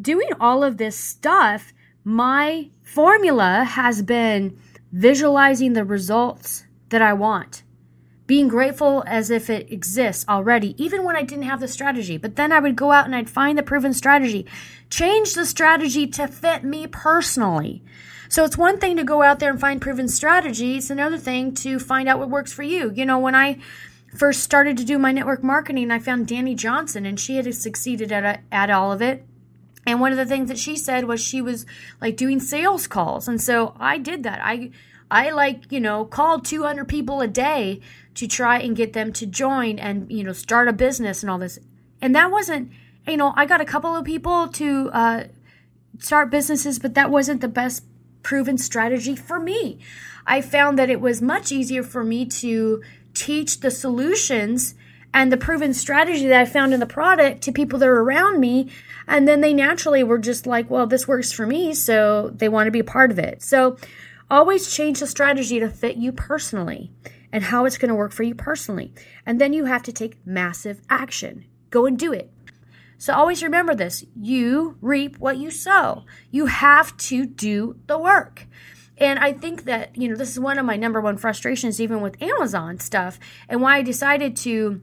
Doing 0.00 0.30
all 0.40 0.62
of 0.62 0.76
this 0.76 0.96
stuff 0.96 1.72
my 2.04 2.68
formula 2.82 3.64
has 3.64 4.02
been 4.02 4.58
visualizing 4.92 5.74
the 5.74 5.84
results 5.84 6.64
that 6.88 7.02
i 7.02 7.12
want 7.12 7.62
being 8.30 8.46
grateful 8.46 9.02
as 9.08 9.28
if 9.28 9.50
it 9.50 9.72
exists 9.72 10.24
already, 10.28 10.80
even 10.80 11.02
when 11.02 11.16
I 11.16 11.24
didn't 11.24 11.46
have 11.46 11.58
the 11.58 11.66
strategy. 11.66 12.16
But 12.16 12.36
then 12.36 12.52
I 12.52 12.60
would 12.60 12.76
go 12.76 12.92
out 12.92 13.04
and 13.04 13.16
I'd 13.16 13.28
find 13.28 13.58
the 13.58 13.62
proven 13.64 13.92
strategy, 13.92 14.46
change 14.88 15.34
the 15.34 15.44
strategy 15.44 16.06
to 16.06 16.28
fit 16.28 16.62
me 16.62 16.86
personally. 16.86 17.82
So 18.28 18.44
it's 18.44 18.56
one 18.56 18.78
thing 18.78 18.96
to 18.98 19.02
go 19.02 19.22
out 19.22 19.40
there 19.40 19.50
and 19.50 19.60
find 19.60 19.80
proven 19.80 20.06
strategy. 20.06 20.76
It's 20.76 20.90
another 20.90 21.18
thing 21.18 21.54
to 21.54 21.80
find 21.80 22.08
out 22.08 22.20
what 22.20 22.30
works 22.30 22.52
for 22.52 22.62
you. 22.62 22.92
You 22.94 23.04
know, 23.04 23.18
when 23.18 23.34
I 23.34 23.58
first 24.16 24.44
started 24.44 24.76
to 24.76 24.84
do 24.84 24.96
my 24.96 25.10
network 25.10 25.42
marketing, 25.42 25.90
I 25.90 25.98
found 25.98 26.28
Dani 26.28 26.54
Johnson 26.54 27.06
and 27.06 27.18
she 27.18 27.34
had 27.34 27.52
succeeded 27.52 28.12
at, 28.12 28.22
a, 28.22 28.54
at 28.54 28.70
all 28.70 28.92
of 28.92 29.02
it. 29.02 29.26
And 29.88 30.00
one 30.00 30.12
of 30.12 30.18
the 30.18 30.24
things 30.24 30.50
that 30.50 30.58
she 30.60 30.76
said 30.76 31.06
was 31.06 31.20
she 31.20 31.42
was 31.42 31.66
like 32.00 32.16
doing 32.16 32.38
sales 32.38 32.86
calls. 32.86 33.26
And 33.26 33.42
so 33.42 33.74
I 33.80 33.98
did 33.98 34.22
that. 34.22 34.40
I 34.40 34.70
I 35.10 35.30
like, 35.30 35.70
you 35.70 35.80
know, 35.80 36.04
called 36.04 36.44
200 36.44 36.86
people 36.86 37.20
a 37.20 37.26
day 37.26 37.80
to 38.14 38.26
try 38.26 38.58
and 38.58 38.76
get 38.76 38.92
them 38.92 39.12
to 39.14 39.26
join 39.26 39.78
and, 39.78 40.10
you 40.10 40.22
know, 40.22 40.32
start 40.32 40.68
a 40.68 40.72
business 40.72 41.22
and 41.22 41.30
all 41.30 41.38
this. 41.38 41.58
And 42.00 42.14
that 42.14 42.30
wasn't, 42.30 42.70
you 43.06 43.16
know, 43.16 43.32
I 43.36 43.46
got 43.46 43.60
a 43.60 43.64
couple 43.64 43.94
of 43.96 44.04
people 44.04 44.48
to 44.48 44.90
uh, 44.92 45.24
start 45.98 46.30
businesses, 46.30 46.78
but 46.78 46.94
that 46.94 47.10
wasn't 47.10 47.40
the 47.40 47.48
best 47.48 47.84
proven 48.22 48.58
strategy 48.58 49.16
for 49.16 49.40
me. 49.40 49.78
I 50.26 50.40
found 50.40 50.78
that 50.78 50.90
it 50.90 51.00
was 51.00 51.20
much 51.20 51.50
easier 51.50 51.82
for 51.82 52.04
me 52.04 52.26
to 52.26 52.82
teach 53.14 53.60
the 53.60 53.70
solutions 53.70 54.74
and 55.12 55.32
the 55.32 55.36
proven 55.36 55.74
strategy 55.74 56.28
that 56.28 56.40
I 56.40 56.44
found 56.44 56.72
in 56.72 56.80
the 56.80 56.86
product 56.86 57.42
to 57.42 57.52
people 57.52 57.78
that 57.80 57.88
are 57.88 58.02
around 58.02 58.38
me. 58.38 58.70
And 59.08 59.26
then 59.26 59.40
they 59.40 59.52
naturally 59.52 60.04
were 60.04 60.18
just 60.18 60.46
like, 60.46 60.70
well, 60.70 60.86
this 60.86 61.08
works 61.08 61.32
for 61.32 61.46
me. 61.46 61.74
So 61.74 62.30
they 62.32 62.48
want 62.48 62.68
to 62.68 62.70
be 62.70 62.78
a 62.78 62.84
part 62.84 63.10
of 63.10 63.18
it. 63.18 63.42
So 63.42 63.76
Always 64.30 64.72
change 64.72 65.00
the 65.00 65.06
strategy 65.06 65.58
to 65.58 65.68
fit 65.68 65.96
you 65.96 66.12
personally 66.12 66.92
and 67.32 67.44
how 67.44 67.64
it's 67.64 67.78
going 67.78 67.88
to 67.88 67.94
work 67.94 68.12
for 68.12 68.22
you 68.22 68.34
personally. 68.34 68.92
And 69.26 69.40
then 69.40 69.52
you 69.52 69.64
have 69.64 69.82
to 69.84 69.92
take 69.92 70.24
massive 70.26 70.80
action. 70.88 71.46
Go 71.70 71.86
and 71.86 71.98
do 71.98 72.12
it. 72.12 72.32
So 72.98 73.14
always 73.14 73.42
remember 73.42 73.74
this 73.74 74.04
you 74.14 74.76
reap 74.80 75.18
what 75.18 75.38
you 75.38 75.50
sow. 75.50 76.04
You 76.30 76.46
have 76.46 76.96
to 76.98 77.24
do 77.24 77.76
the 77.86 77.98
work. 77.98 78.46
And 78.98 79.18
I 79.18 79.32
think 79.32 79.64
that, 79.64 79.96
you 79.96 80.08
know, 80.08 80.16
this 80.16 80.30
is 80.30 80.38
one 80.38 80.58
of 80.58 80.66
my 80.66 80.76
number 80.76 81.00
one 81.00 81.16
frustrations, 81.16 81.80
even 81.80 82.02
with 82.02 82.20
Amazon 82.22 82.78
stuff, 82.78 83.18
and 83.48 83.62
why 83.62 83.78
I 83.78 83.82
decided 83.82 84.36
to 84.36 84.82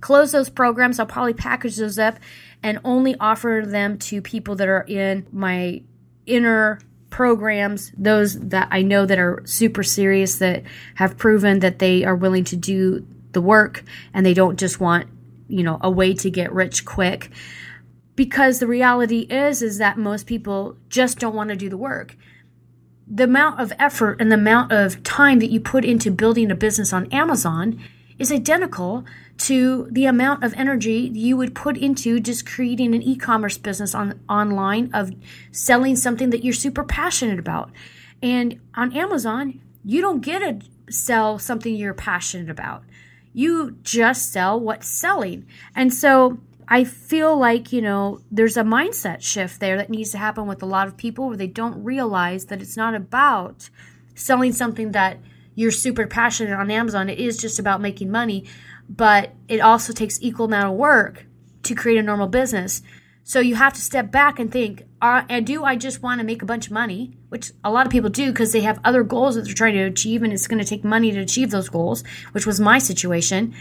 close 0.00 0.32
those 0.32 0.48
programs. 0.48 0.98
I'll 0.98 1.04
probably 1.04 1.34
package 1.34 1.76
those 1.76 1.98
up 1.98 2.18
and 2.62 2.80
only 2.82 3.14
offer 3.20 3.62
them 3.66 3.98
to 3.98 4.22
people 4.22 4.56
that 4.56 4.68
are 4.68 4.86
in 4.88 5.26
my 5.30 5.82
inner 6.24 6.80
programs, 7.14 7.92
those 7.96 8.40
that 8.40 8.66
I 8.72 8.82
know 8.82 9.06
that 9.06 9.20
are 9.20 9.40
super 9.44 9.84
serious, 9.84 10.38
that 10.38 10.64
have 10.96 11.16
proven 11.16 11.60
that 11.60 11.78
they 11.78 12.04
are 12.04 12.16
willing 12.16 12.42
to 12.44 12.56
do 12.56 13.06
the 13.30 13.40
work 13.40 13.84
and 14.12 14.26
they 14.26 14.34
don't 14.34 14.58
just 14.58 14.80
want, 14.80 15.06
you 15.46 15.62
know, 15.62 15.78
a 15.80 15.88
way 15.88 16.12
to 16.14 16.28
get 16.28 16.52
rich 16.52 16.84
quick. 16.84 17.30
because 18.16 18.58
the 18.58 18.66
reality 18.66 19.20
is 19.30 19.62
is 19.62 19.78
that 19.78 19.96
most 19.98 20.26
people 20.26 20.76
just 20.88 21.18
don't 21.18 21.34
want 21.34 21.50
to 21.50 21.56
do 21.56 21.68
the 21.68 21.76
work 21.76 22.16
the 23.06 23.24
amount 23.24 23.60
of 23.60 23.72
effort 23.78 24.20
and 24.20 24.30
the 24.30 24.36
amount 24.36 24.72
of 24.72 25.02
time 25.02 25.38
that 25.40 25.50
you 25.50 25.60
put 25.60 25.84
into 25.84 26.10
building 26.10 26.50
a 26.50 26.54
business 26.54 26.92
on 26.92 27.12
Amazon 27.12 27.78
is 28.18 28.32
identical 28.32 29.04
to 29.36 29.88
the 29.90 30.06
amount 30.06 30.44
of 30.44 30.54
energy 30.54 31.10
you 31.12 31.36
would 31.36 31.54
put 31.54 31.76
into 31.76 32.20
just 32.20 32.46
creating 32.46 32.94
an 32.94 33.02
e-commerce 33.02 33.58
business 33.58 33.94
on 33.94 34.20
online 34.28 34.90
of 34.94 35.12
selling 35.50 35.96
something 35.96 36.30
that 36.30 36.44
you're 36.44 36.54
super 36.54 36.84
passionate 36.84 37.38
about. 37.38 37.70
And 38.22 38.60
on 38.74 38.92
Amazon, 38.92 39.60
you 39.84 40.00
don't 40.00 40.20
get 40.20 40.38
to 40.38 40.92
sell 40.92 41.38
something 41.38 41.74
you're 41.74 41.94
passionate 41.94 42.48
about. 42.48 42.84
You 43.32 43.76
just 43.82 44.32
sell 44.32 44.58
what's 44.58 44.88
selling. 44.88 45.46
And 45.74 45.92
so 45.92 46.38
I 46.68 46.84
feel 46.84 47.36
like, 47.36 47.72
you 47.72 47.82
know, 47.82 48.20
there's 48.30 48.56
a 48.56 48.62
mindset 48.62 49.20
shift 49.20 49.60
there 49.60 49.76
that 49.76 49.90
needs 49.90 50.12
to 50.12 50.18
happen 50.18 50.46
with 50.46 50.62
a 50.62 50.66
lot 50.66 50.86
of 50.86 50.96
people 50.96 51.26
where 51.26 51.36
they 51.36 51.48
don't 51.48 51.82
realize 51.82 52.46
that 52.46 52.62
it's 52.62 52.76
not 52.76 52.94
about 52.94 53.68
selling 54.14 54.52
something 54.52 54.92
that 54.92 55.18
you're 55.54 55.70
super 55.70 56.06
passionate 56.06 56.54
on 56.54 56.70
Amazon. 56.70 57.08
It 57.08 57.18
is 57.18 57.36
just 57.36 57.58
about 57.58 57.80
making 57.80 58.10
money, 58.10 58.44
but 58.88 59.32
it 59.48 59.60
also 59.60 59.92
takes 59.92 60.18
equal 60.20 60.46
amount 60.46 60.72
of 60.72 60.78
work 60.78 61.26
to 61.62 61.74
create 61.74 61.98
a 61.98 62.02
normal 62.02 62.26
business. 62.26 62.82
So 63.22 63.40
you 63.40 63.54
have 63.54 63.72
to 63.72 63.80
step 63.80 64.10
back 64.10 64.38
and 64.38 64.52
think, 64.52 64.84
uh, 65.00 65.22
and 65.28 65.46
do 65.46 65.64
I 65.64 65.76
just 65.76 66.02
want 66.02 66.20
to 66.20 66.26
make 66.26 66.42
a 66.42 66.46
bunch 66.46 66.66
of 66.66 66.72
money? 66.72 67.16
Which 67.30 67.52
a 67.64 67.70
lot 67.70 67.86
of 67.86 67.92
people 67.92 68.10
do 68.10 68.30
because 68.30 68.52
they 68.52 68.60
have 68.60 68.80
other 68.84 69.02
goals 69.02 69.34
that 69.34 69.46
they're 69.46 69.54
trying 69.54 69.74
to 69.74 69.84
achieve, 69.84 70.22
and 70.22 70.32
it's 70.32 70.46
going 70.46 70.62
to 70.62 70.68
take 70.68 70.84
money 70.84 71.10
to 71.12 71.20
achieve 71.20 71.50
those 71.50 71.70
goals, 71.70 72.04
which 72.32 72.46
was 72.46 72.60
my 72.60 72.78
situation. 72.78 73.54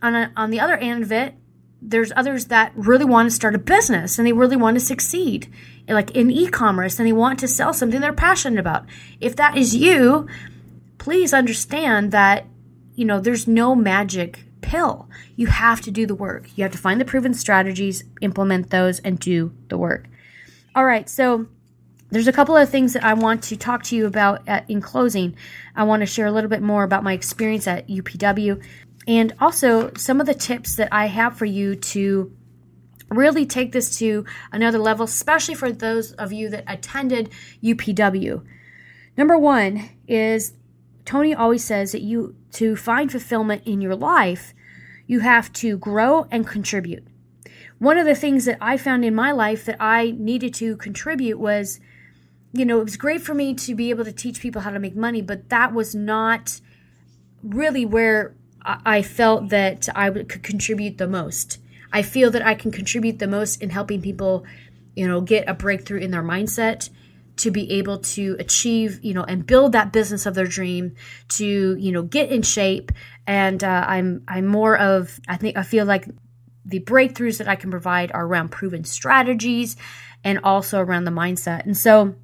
On, 0.00 0.14
a, 0.14 0.32
on 0.36 0.50
the 0.50 0.60
other 0.60 0.76
end 0.76 1.02
of 1.02 1.12
it, 1.12 1.34
there's 1.82 2.12
others 2.14 2.46
that 2.46 2.72
really 2.76 3.04
want 3.04 3.28
to 3.28 3.34
start 3.34 3.56
a 3.56 3.58
business 3.58 4.16
and 4.16 4.26
they 4.26 4.32
really 4.32 4.56
want 4.56 4.76
to 4.76 4.84
succeed 4.84 5.52
like 5.88 6.12
in 6.12 6.30
e-commerce 6.30 6.98
and 6.98 7.08
they 7.08 7.12
want 7.12 7.40
to 7.40 7.48
sell 7.48 7.72
something 7.72 8.00
they're 8.00 8.12
passionate 8.12 8.60
about 8.60 8.86
if 9.20 9.34
that 9.34 9.56
is 9.56 9.74
you 9.74 10.28
please 10.98 11.34
understand 11.34 12.12
that 12.12 12.46
you 12.94 13.04
know 13.04 13.18
there's 13.18 13.48
no 13.48 13.74
magic 13.74 14.44
pill 14.72 15.08
you 15.36 15.46
have 15.48 15.80
to 15.82 15.90
do 15.90 16.06
the 16.06 16.14
work 16.14 16.48
you 16.56 16.62
have 16.62 16.72
to 16.72 16.78
find 16.78 17.00
the 17.00 17.04
proven 17.04 17.34
strategies 17.34 18.04
implement 18.22 18.70
those 18.70 18.98
and 19.00 19.18
do 19.18 19.52
the 19.68 19.76
work 19.76 20.08
all 20.74 20.84
right 20.84 21.08
so 21.08 21.46
there's 22.12 22.28
a 22.28 22.32
couple 22.32 22.54
of 22.54 22.68
things 22.68 22.92
that 22.92 23.04
I 23.04 23.14
want 23.14 23.42
to 23.44 23.56
talk 23.56 23.84
to 23.84 23.96
you 23.96 24.04
about 24.04 24.46
at, 24.46 24.68
in 24.68 24.82
closing. 24.82 25.34
I 25.74 25.84
want 25.84 26.00
to 26.00 26.06
share 26.06 26.26
a 26.26 26.30
little 26.30 26.50
bit 26.50 26.60
more 26.60 26.84
about 26.84 27.02
my 27.02 27.14
experience 27.14 27.66
at 27.66 27.88
UPW 27.88 28.62
and 29.08 29.32
also 29.40 29.90
some 29.94 30.20
of 30.20 30.26
the 30.26 30.34
tips 30.34 30.76
that 30.76 30.90
I 30.92 31.06
have 31.06 31.38
for 31.38 31.46
you 31.46 31.74
to 31.74 32.30
really 33.08 33.46
take 33.46 33.72
this 33.72 33.98
to 33.98 34.26
another 34.52 34.78
level, 34.78 35.04
especially 35.04 35.54
for 35.54 35.72
those 35.72 36.12
of 36.12 36.34
you 36.34 36.50
that 36.50 36.64
attended 36.66 37.30
UPW. 37.62 38.44
Number 39.16 39.38
one 39.38 39.88
is 40.06 40.52
Tony 41.06 41.34
always 41.34 41.64
says 41.64 41.92
that 41.92 42.02
you 42.02 42.36
to 42.52 42.76
find 42.76 43.10
fulfillment 43.10 43.62
in 43.64 43.80
your 43.80 43.96
life, 43.96 44.52
you 45.12 45.20
have 45.20 45.52
to 45.52 45.76
grow 45.76 46.26
and 46.30 46.46
contribute. 46.46 47.06
One 47.78 47.98
of 47.98 48.06
the 48.06 48.14
things 48.14 48.46
that 48.46 48.56
I 48.62 48.78
found 48.78 49.04
in 49.04 49.14
my 49.14 49.30
life 49.30 49.66
that 49.66 49.76
I 49.78 50.12
needed 50.12 50.54
to 50.54 50.74
contribute 50.78 51.38
was, 51.38 51.80
you 52.54 52.64
know, 52.64 52.80
it 52.80 52.84
was 52.84 52.96
great 52.96 53.20
for 53.20 53.34
me 53.34 53.52
to 53.52 53.74
be 53.74 53.90
able 53.90 54.06
to 54.06 54.12
teach 54.12 54.40
people 54.40 54.62
how 54.62 54.70
to 54.70 54.78
make 54.78 54.96
money, 54.96 55.20
but 55.20 55.50
that 55.50 55.74
was 55.74 55.94
not 55.94 56.62
really 57.42 57.84
where 57.84 58.34
I 58.64 59.02
felt 59.02 59.50
that 59.50 59.86
I 59.94 60.08
could 60.08 60.42
contribute 60.42 60.96
the 60.96 61.08
most. 61.08 61.58
I 61.92 62.00
feel 62.00 62.30
that 62.30 62.46
I 62.46 62.54
can 62.54 62.70
contribute 62.70 63.18
the 63.18 63.26
most 63.26 63.60
in 63.60 63.68
helping 63.68 64.00
people, 64.00 64.46
you 64.96 65.06
know, 65.06 65.20
get 65.20 65.46
a 65.46 65.52
breakthrough 65.52 66.00
in 66.00 66.10
their 66.10 66.22
mindset 66.22 66.88
to 67.36 67.50
be 67.50 67.70
able 67.72 67.98
to 67.98 68.36
achieve, 68.38 69.00
you 69.02 69.14
know, 69.14 69.24
and 69.24 69.46
build 69.46 69.72
that 69.72 69.92
business 69.92 70.26
of 70.26 70.34
their 70.34 70.46
dream, 70.46 70.94
to 71.28 71.76
you 71.76 71.92
know, 71.92 72.02
get 72.02 72.30
in 72.30 72.42
shape. 72.42 72.92
And 73.26 73.62
uh, 73.62 73.84
I'm 73.86 74.22
I'm 74.28 74.46
more 74.46 74.76
of 74.78 75.18
I 75.28 75.36
think 75.36 75.56
I 75.56 75.62
feel 75.62 75.84
like 75.84 76.08
the 76.64 76.80
breakthroughs 76.80 77.38
that 77.38 77.48
I 77.48 77.56
can 77.56 77.70
provide 77.70 78.12
are 78.12 78.24
around 78.24 78.50
proven 78.50 78.84
strategies 78.84 79.76
and 80.24 80.38
also 80.44 80.78
around 80.78 81.04
the 81.04 81.10
mindset. 81.10 81.64
And 81.64 81.76
so, 81.76 82.14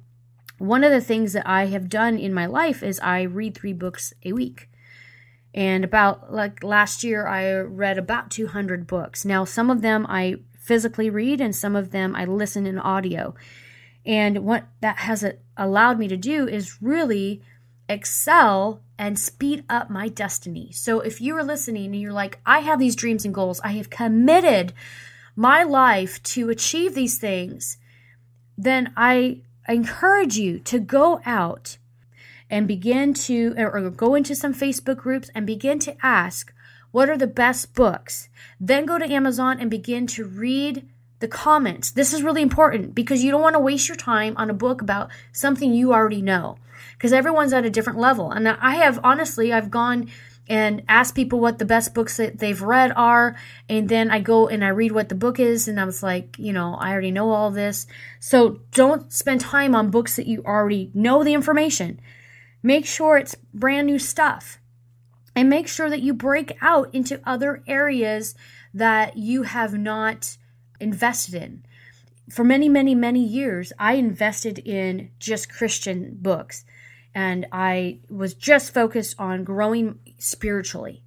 one 0.57 0.83
of 0.83 0.91
the 0.91 1.01
things 1.01 1.33
that 1.33 1.47
I 1.47 1.67
have 1.67 1.87
done 1.87 2.17
in 2.17 2.33
my 2.33 2.45
life 2.45 2.83
is 2.83 2.99
I 2.99 3.21
read 3.21 3.55
three 3.55 3.73
books 3.73 4.13
a 4.25 4.33
week. 4.33 4.69
And 5.53 5.83
about 5.83 6.33
like 6.33 6.63
last 6.63 7.03
year, 7.03 7.27
I 7.27 7.53
read 7.55 7.97
about 7.97 8.29
200 8.29 8.85
books. 8.85 9.25
Now, 9.25 9.45
some 9.45 9.69
of 9.69 9.81
them 9.81 10.05
I 10.07 10.35
physically 10.53 11.09
read, 11.09 11.41
and 11.41 11.55
some 11.55 11.75
of 11.75 11.91
them 11.91 12.15
I 12.15 12.25
listen 12.25 12.67
in 12.67 12.77
audio. 12.77 13.33
And 14.05 14.45
what 14.45 14.65
that 14.81 14.99
has 14.99 15.23
uh, 15.23 15.33
allowed 15.57 15.99
me 15.99 16.07
to 16.07 16.17
do 16.17 16.47
is 16.47 16.81
really 16.81 17.41
excel 17.87 18.81
and 18.97 19.17
speed 19.17 19.63
up 19.69 19.89
my 19.89 20.07
destiny. 20.07 20.71
So 20.71 20.99
if 20.99 21.21
you 21.21 21.35
are 21.37 21.43
listening 21.43 21.85
and 21.85 22.01
you're 22.01 22.13
like, 22.13 22.39
I 22.45 22.59
have 22.59 22.79
these 22.79 22.95
dreams 22.95 23.25
and 23.25 23.33
goals, 23.33 23.59
I 23.61 23.73
have 23.73 23.89
committed 23.89 24.73
my 25.35 25.63
life 25.63 26.21
to 26.23 26.49
achieve 26.49 26.95
these 26.95 27.17
things, 27.17 27.77
then 28.57 28.91
I 28.97 29.41
encourage 29.67 30.37
you 30.37 30.59
to 30.59 30.79
go 30.79 31.21
out 31.25 31.77
and 32.49 32.67
begin 32.67 33.13
to, 33.13 33.53
or 33.57 33.89
go 33.89 34.15
into 34.15 34.35
some 34.35 34.53
Facebook 34.53 34.97
groups 34.97 35.29
and 35.33 35.45
begin 35.45 35.79
to 35.79 35.95
ask, 36.05 36.53
what 36.91 37.09
are 37.09 37.17
the 37.17 37.27
best 37.27 37.73
books? 37.75 38.29
Then 38.59 38.85
go 38.85 38.97
to 38.97 39.11
Amazon 39.11 39.59
and 39.59 39.69
begin 39.69 40.07
to 40.07 40.25
read 40.25 40.87
the 41.19 41.27
comments. 41.27 41.91
This 41.91 42.13
is 42.13 42.23
really 42.23 42.41
important 42.41 42.95
because 42.95 43.23
you 43.23 43.31
don't 43.31 43.41
want 43.41 43.55
to 43.55 43.59
waste 43.59 43.87
your 43.87 43.97
time 43.97 44.35
on 44.37 44.49
a 44.49 44.53
book 44.53 44.81
about 44.81 45.09
something 45.31 45.73
you 45.73 45.93
already 45.93 46.21
know 46.21 46.57
because 46.93 47.13
everyone's 47.13 47.53
at 47.53 47.65
a 47.65 47.69
different 47.69 47.99
level. 47.99 48.31
And 48.31 48.47
I 48.47 48.75
have, 48.75 48.99
honestly, 49.03 49.53
I've 49.53 49.71
gone 49.71 50.09
and 50.49 50.81
asked 50.89 51.13
people 51.13 51.39
what 51.39 51.59
the 51.59 51.65
best 51.65 51.93
books 51.93 52.17
that 52.17 52.39
they've 52.39 52.61
read 52.61 52.91
are. 52.95 53.35
And 53.69 53.87
then 53.87 54.09
I 54.09 54.19
go 54.19 54.47
and 54.47 54.65
I 54.65 54.69
read 54.69 54.91
what 54.91 55.07
the 55.07 55.15
book 55.15 55.39
is. 55.39 55.67
And 55.67 55.79
I 55.79 55.85
was 55.85 56.01
like, 56.01 56.37
you 56.39 56.51
know, 56.51 56.73
I 56.75 56.91
already 56.91 57.11
know 57.11 57.31
all 57.31 57.51
this. 57.51 57.85
So 58.19 58.61
don't 58.71 59.13
spend 59.13 59.41
time 59.41 59.75
on 59.75 59.91
books 59.91 60.15
that 60.15 60.25
you 60.25 60.43
already 60.43 60.89
know 60.95 61.23
the 61.23 61.35
information. 61.35 61.99
Make 62.63 62.87
sure 62.87 63.17
it's 63.17 63.35
brand 63.53 63.85
new 63.85 63.99
stuff. 63.99 64.59
And 65.35 65.49
make 65.49 65.67
sure 65.67 65.89
that 65.89 66.01
you 66.01 66.13
break 66.13 66.57
out 66.61 66.93
into 66.93 67.21
other 67.25 67.63
areas 67.67 68.33
that 68.73 69.17
you 69.17 69.43
have 69.43 69.77
not 69.77 70.37
invested 70.79 71.35
in. 71.35 71.63
For 72.29 72.43
many, 72.43 72.69
many, 72.69 72.95
many 72.95 73.23
years, 73.23 73.73
I 73.79 73.93
invested 73.93 74.59
in 74.59 75.11
just 75.19 75.51
Christian 75.51 76.17
books. 76.21 76.63
And 77.15 77.47
I 77.51 77.99
was 78.09 78.33
just 78.35 78.73
focused 78.73 79.15
on 79.19 79.43
growing 79.43 79.99
spiritually. 80.19 81.03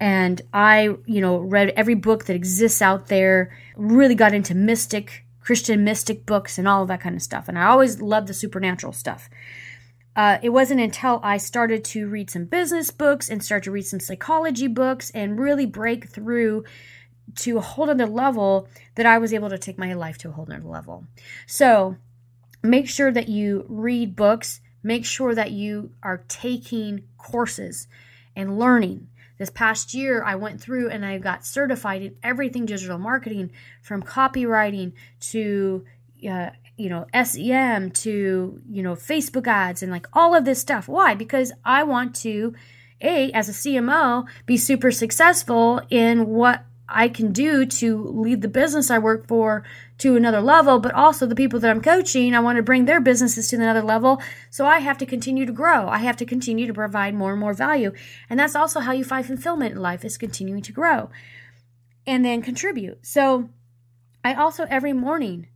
And 0.00 0.42
I, 0.52 0.96
you 1.06 1.20
know, 1.20 1.38
read 1.38 1.70
every 1.76 1.94
book 1.94 2.24
that 2.24 2.34
exists 2.34 2.82
out 2.82 3.06
there, 3.06 3.56
really 3.76 4.16
got 4.16 4.34
into 4.34 4.54
mystic, 4.54 5.24
Christian 5.40 5.84
mystic 5.84 6.26
books 6.26 6.58
and 6.58 6.66
all 6.66 6.82
of 6.82 6.88
that 6.88 7.00
kind 7.00 7.14
of 7.14 7.22
stuff. 7.22 7.48
And 7.48 7.58
I 7.58 7.66
always 7.66 8.02
loved 8.02 8.26
the 8.26 8.34
supernatural 8.34 8.92
stuff 8.92 9.28
uh, 10.16 10.38
it 10.42 10.50
wasn't 10.50 10.80
until 10.80 11.20
I 11.22 11.38
started 11.38 11.84
to 11.86 12.08
read 12.08 12.30
some 12.30 12.44
business 12.44 12.90
books 12.90 13.28
and 13.28 13.42
start 13.42 13.64
to 13.64 13.70
read 13.70 13.86
some 13.86 14.00
psychology 14.00 14.68
books 14.68 15.10
and 15.10 15.38
really 15.38 15.66
break 15.66 16.08
through 16.08 16.64
to 17.36 17.58
a 17.58 17.60
whole 17.60 17.90
other 17.90 18.06
level 18.06 18.68
that 18.94 19.06
I 19.06 19.18
was 19.18 19.32
able 19.32 19.50
to 19.50 19.58
take 19.58 19.78
my 19.78 19.94
life 19.94 20.18
to 20.18 20.28
a 20.28 20.32
whole 20.32 20.46
other 20.50 20.62
level. 20.62 21.06
So 21.46 21.96
make 22.62 22.88
sure 22.88 23.12
that 23.12 23.28
you 23.28 23.64
read 23.68 24.16
books, 24.16 24.60
make 24.82 25.04
sure 25.04 25.34
that 25.34 25.50
you 25.50 25.92
are 26.02 26.24
taking 26.28 27.04
courses 27.18 27.86
and 28.36 28.58
learning. 28.58 29.08
This 29.38 29.50
past 29.50 29.94
year, 29.94 30.22
I 30.22 30.36
went 30.36 30.60
through 30.60 30.90
and 30.90 31.04
I 31.04 31.18
got 31.18 31.44
certified 31.44 32.02
in 32.02 32.16
everything 32.22 32.66
digital 32.66 32.98
marketing 32.98 33.50
from 33.82 34.02
copywriting 34.02 34.92
to 35.32 35.84
uh, 36.28 36.50
you 36.76 36.88
know, 36.88 37.06
SEM 37.22 37.90
to, 37.90 38.60
you 38.68 38.82
know, 38.82 38.94
Facebook 38.94 39.46
ads 39.46 39.82
and 39.82 39.92
like 39.92 40.06
all 40.12 40.34
of 40.34 40.44
this 40.44 40.60
stuff. 40.60 40.88
Why? 40.88 41.14
Because 41.14 41.52
I 41.64 41.84
want 41.84 42.14
to, 42.16 42.54
A, 43.00 43.30
as 43.32 43.48
a 43.48 43.52
CMO, 43.52 44.26
be 44.44 44.56
super 44.56 44.90
successful 44.90 45.80
in 45.88 46.26
what 46.26 46.64
I 46.88 47.08
can 47.08 47.32
do 47.32 47.64
to 47.64 48.04
lead 48.04 48.42
the 48.42 48.48
business 48.48 48.90
I 48.90 48.98
work 48.98 49.26
for 49.26 49.64
to 49.98 50.16
another 50.16 50.40
level, 50.40 50.78
but 50.78 50.92
also 50.92 51.26
the 51.26 51.34
people 51.34 51.58
that 51.60 51.70
I'm 51.70 51.80
coaching, 51.80 52.34
I 52.34 52.40
want 52.40 52.56
to 52.56 52.62
bring 52.62 52.84
their 52.84 53.00
businesses 53.00 53.48
to 53.48 53.56
another 53.56 53.82
level. 53.82 54.20
So 54.50 54.66
I 54.66 54.80
have 54.80 54.98
to 54.98 55.06
continue 55.06 55.46
to 55.46 55.52
grow. 55.52 55.88
I 55.88 55.98
have 55.98 56.16
to 56.18 56.26
continue 56.26 56.66
to 56.66 56.74
provide 56.74 57.14
more 57.14 57.30
and 57.30 57.40
more 57.40 57.54
value. 57.54 57.92
And 58.28 58.38
that's 58.38 58.56
also 58.56 58.80
how 58.80 58.92
you 58.92 59.04
find 59.04 59.24
fulfillment 59.24 59.72
in 59.72 59.80
life 59.80 60.04
is 60.04 60.18
continuing 60.18 60.62
to 60.62 60.72
grow 60.72 61.10
and 62.06 62.24
then 62.24 62.42
contribute. 62.42 63.06
So 63.06 63.48
I 64.22 64.34
also 64.34 64.66
every 64.68 64.92
morning 64.92 65.48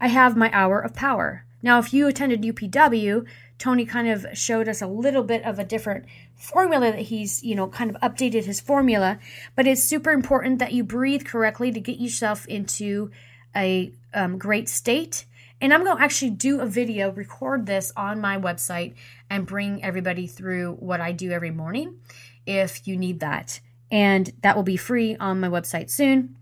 I 0.00 0.08
have 0.08 0.36
my 0.36 0.50
hour 0.52 0.80
of 0.80 0.94
power. 0.94 1.44
Now, 1.62 1.78
if 1.78 1.94
you 1.94 2.06
attended 2.06 2.42
UPW, 2.42 3.26
Tony 3.58 3.86
kind 3.86 4.08
of 4.08 4.26
showed 4.34 4.68
us 4.68 4.82
a 4.82 4.86
little 4.86 5.22
bit 5.22 5.42
of 5.44 5.58
a 5.58 5.64
different 5.64 6.06
formula 6.34 6.92
that 6.92 7.02
he's, 7.02 7.42
you 7.42 7.54
know, 7.54 7.68
kind 7.68 7.90
of 7.94 8.00
updated 8.00 8.44
his 8.44 8.60
formula, 8.60 9.18
but 9.54 9.66
it's 9.66 9.82
super 9.82 10.10
important 10.10 10.58
that 10.58 10.72
you 10.72 10.84
breathe 10.84 11.24
correctly 11.24 11.70
to 11.72 11.80
get 11.80 11.98
yourself 11.98 12.46
into 12.46 13.10
a 13.54 13.92
um, 14.12 14.38
great 14.38 14.68
state. 14.68 15.24
And 15.60 15.72
I'm 15.72 15.84
going 15.84 15.96
to 15.96 16.02
actually 16.02 16.32
do 16.32 16.60
a 16.60 16.66
video, 16.66 17.12
record 17.12 17.66
this 17.66 17.92
on 17.96 18.20
my 18.20 18.38
website, 18.38 18.94
and 19.30 19.46
bring 19.46 19.82
everybody 19.82 20.26
through 20.26 20.72
what 20.74 21.00
I 21.00 21.12
do 21.12 21.30
every 21.30 21.50
morning 21.50 22.00
if 22.46 22.86
you 22.86 22.96
need 22.96 23.20
that. 23.20 23.60
And 23.90 24.32
that 24.42 24.56
will 24.56 24.64
be 24.64 24.76
free 24.76 25.16
on 25.16 25.40
my 25.40 25.48
website 25.48 25.90
soon. 25.90 26.36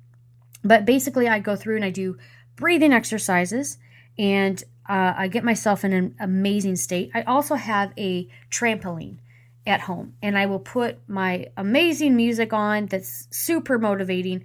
But 0.64 0.84
basically, 0.84 1.28
I 1.28 1.38
go 1.38 1.56
through 1.56 1.76
and 1.76 1.84
I 1.84 1.90
do 1.90 2.16
breathing 2.56 2.92
exercises 2.92 3.78
and 4.18 4.62
uh, 4.88 5.14
I 5.16 5.28
get 5.28 5.44
myself 5.44 5.84
in 5.84 5.92
an 5.92 6.14
amazing 6.20 6.76
state. 6.76 7.10
I 7.14 7.22
also 7.22 7.54
have 7.54 7.92
a 7.96 8.28
trampoline 8.50 9.18
at 9.66 9.82
home 9.82 10.14
and 10.22 10.36
I 10.36 10.46
will 10.46 10.58
put 10.58 10.98
my 11.08 11.46
amazing 11.56 12.16
music 12.16 12.52
on 12.52 12.86
that's 12.86 13.28
super 13.30 13.78
motivating 13.78 14.44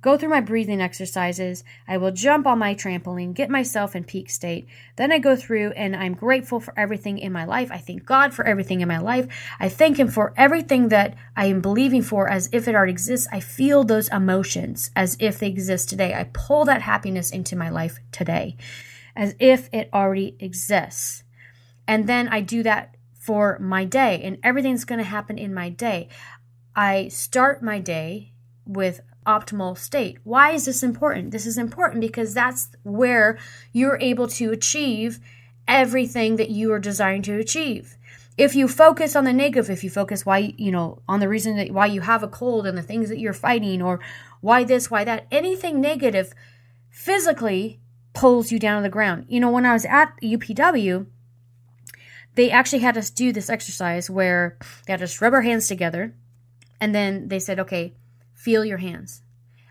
go 0.00 0.16
through 0.16 0.28
my 0.28 0.40
breathing 0.40 0.80
exercises. 0.80 1.64
I 1.88 1.96
will 1.96 2.12
jump 2.12 2.46
on 2.46 2.58
my 2.58 2.74
trampoline, 2.74 3.34
get 3.34 3.50
myself 3.50 3.96
in 3.96 4.04
peak 4.04 4.30
state. 4.30 4.68
Then 4.96 5.12
I 5.12 5.18
go 5.18 5.36
through 5.36 5.70
and 5.72 5.96
I'm 5.96 6.14
grateful 6.14 6.60
for 6.60 6.78
everything 6.78 7.18
in 7.18 7.32
my 7.32 7.44
life. 7.44 7.70
I 7.70 7.78
thank 7.78 8.04
God 8.04 8.34
for 8.34 8.44
everything 8.46 8.80
in 8.80 8.88
my 8.88 8.98
life. 8.98 9.26
I 9.58 9.68
thank 9.68 9.98
Him 9.98 10.08
for 10.08 10.32
everything 10.36 10.88
that 10.88 11.16
I 11.36 11.46
am 11.46 11.60
believing 11.60 12.02
for 12.02 12.28
as 12.28 12.48
if 12.52 12.68
it 12.68 12.74
already 12.74 12.92
exists. 12.92 13.28
I 13.32 13.40
feel 13.40 13.84
those 13.84 14.08
emotions 14.08 14.90
as 14.94 15.16
if 15.20 15.38
they 15.38 15.48
exist 15.48 15.88
today. 15.88 16.14
I 16.14 16.24
pull 16.32 16.64
that 16.66 16.82
happiness 16.82 17.30
into 17.30 17.56
my 17.56 17.68
life 17.68 17.98
today 18.12 18.56
as 19.16 19.34
if 19.40 19.68
it 19.72 19.88
already 19.92 20.36
exists. 20.38 21.24
And 21.88 22.06
then 22.06 22.28
I 22.28 22.40
do 22.40 22.62
that 22.62 22.96
for 23.18 23.58
my 23.58 23.84
day, 23.84 24.22
and 24.22 24.38
everything's 24.42 24.84
going 24.84 24.98
to 24.98 25.04
happen 25.04 25.38
in 25.38 25.52
my 25.52 25.68
day. 25.68 26.08
I 26.76 27.08
start 27.08 27.62
my 27.62 27.80
day 27.80 28.32
with 28.66 29.00
optimal 29.26 29.76
state. 29.76 30.18
Why 30.22 30.52
is 30.52 30.66
this 30.66 30.82
important? 30.82 31.32
This 31.32 31.46
is 31.46 31.58
important 31.58 32.00
because 32.00 32.34
that's 32.34 32.68
where 32.84 33.38
you're 33.72 33.98
able 34.00 34.28
to 34.28 34.52
achieve 34.52 35.18
everything 35.66 36.36
that 36.36 36.50
you 36.50 36.72
are 36.72 36.78
designed 36.78 37.24
to 37.24 37.38
achieve. 37.38 37.96
If 38.38 38.54
you 38.54 38.68
focus 38.68 39.16
on 39.16 39.24
the 39.24 39.32
negative, 39.32 39.70
if 39.70 39.82
you 39.82 39.90
focus 39.90 40.26
why, 40.26 40.54
you 40.58 40.70
know, 40.70 41.02
on 41.08 41.20
the 41.20 41.28
reason 41.28 41.56
that 41.56 41.72
why 41.72 41.86
you 41.86 42.02
have 42.02 42.22
a 42.22 42.28
cold 42.28 42.66
and 42.66 42.76
the 42.76 42.82
things 42.82 43.08
that 43.08 43.18
you're 43.18 43.32
fighting 43.32 43.80
or 43.80 43.98
why 44.40 44.62
this, 44.62 44.90
why 44.90 45.04
that, 45.04 45.26
anything 45.32 45.80
negative 45.80 46.34
physically 46.90 47.80
pulls 48.16 48.50
you 48.50 48.58
down 48.58 48.82
to 48.82 48.88
the 48.88 48.92
ground. 48.92 49.26
You 49.28 49.40
know, 49.40 49.50
when 49.50 49.66
I 49.66 49.72
was 49.72 49.84
at 49.84 50.12
UPW, 50.22 51.06
they 52.34 52.50
actually 52.50 52.80
had 52.80 52.98
us 52.98 53.10
do 53.10 53.32
this 53.32 53.48
exercise 53.48 54.10
where 54.10 54.58
they 54.86 54.92
had 54.92 55.02
us 55.02 55.20
rub 55.20 55.34
our 55.34 55.42
hands 55.42 55.68
together 55.68 56.14
and 56.80 56.94
then 56.94 57.28
they 57.28 57.38
said, 57.38 57.60
okay, 57.60 57.94
feel 58.34 58.64
your 58.64 58.78
hands 58.78 59.22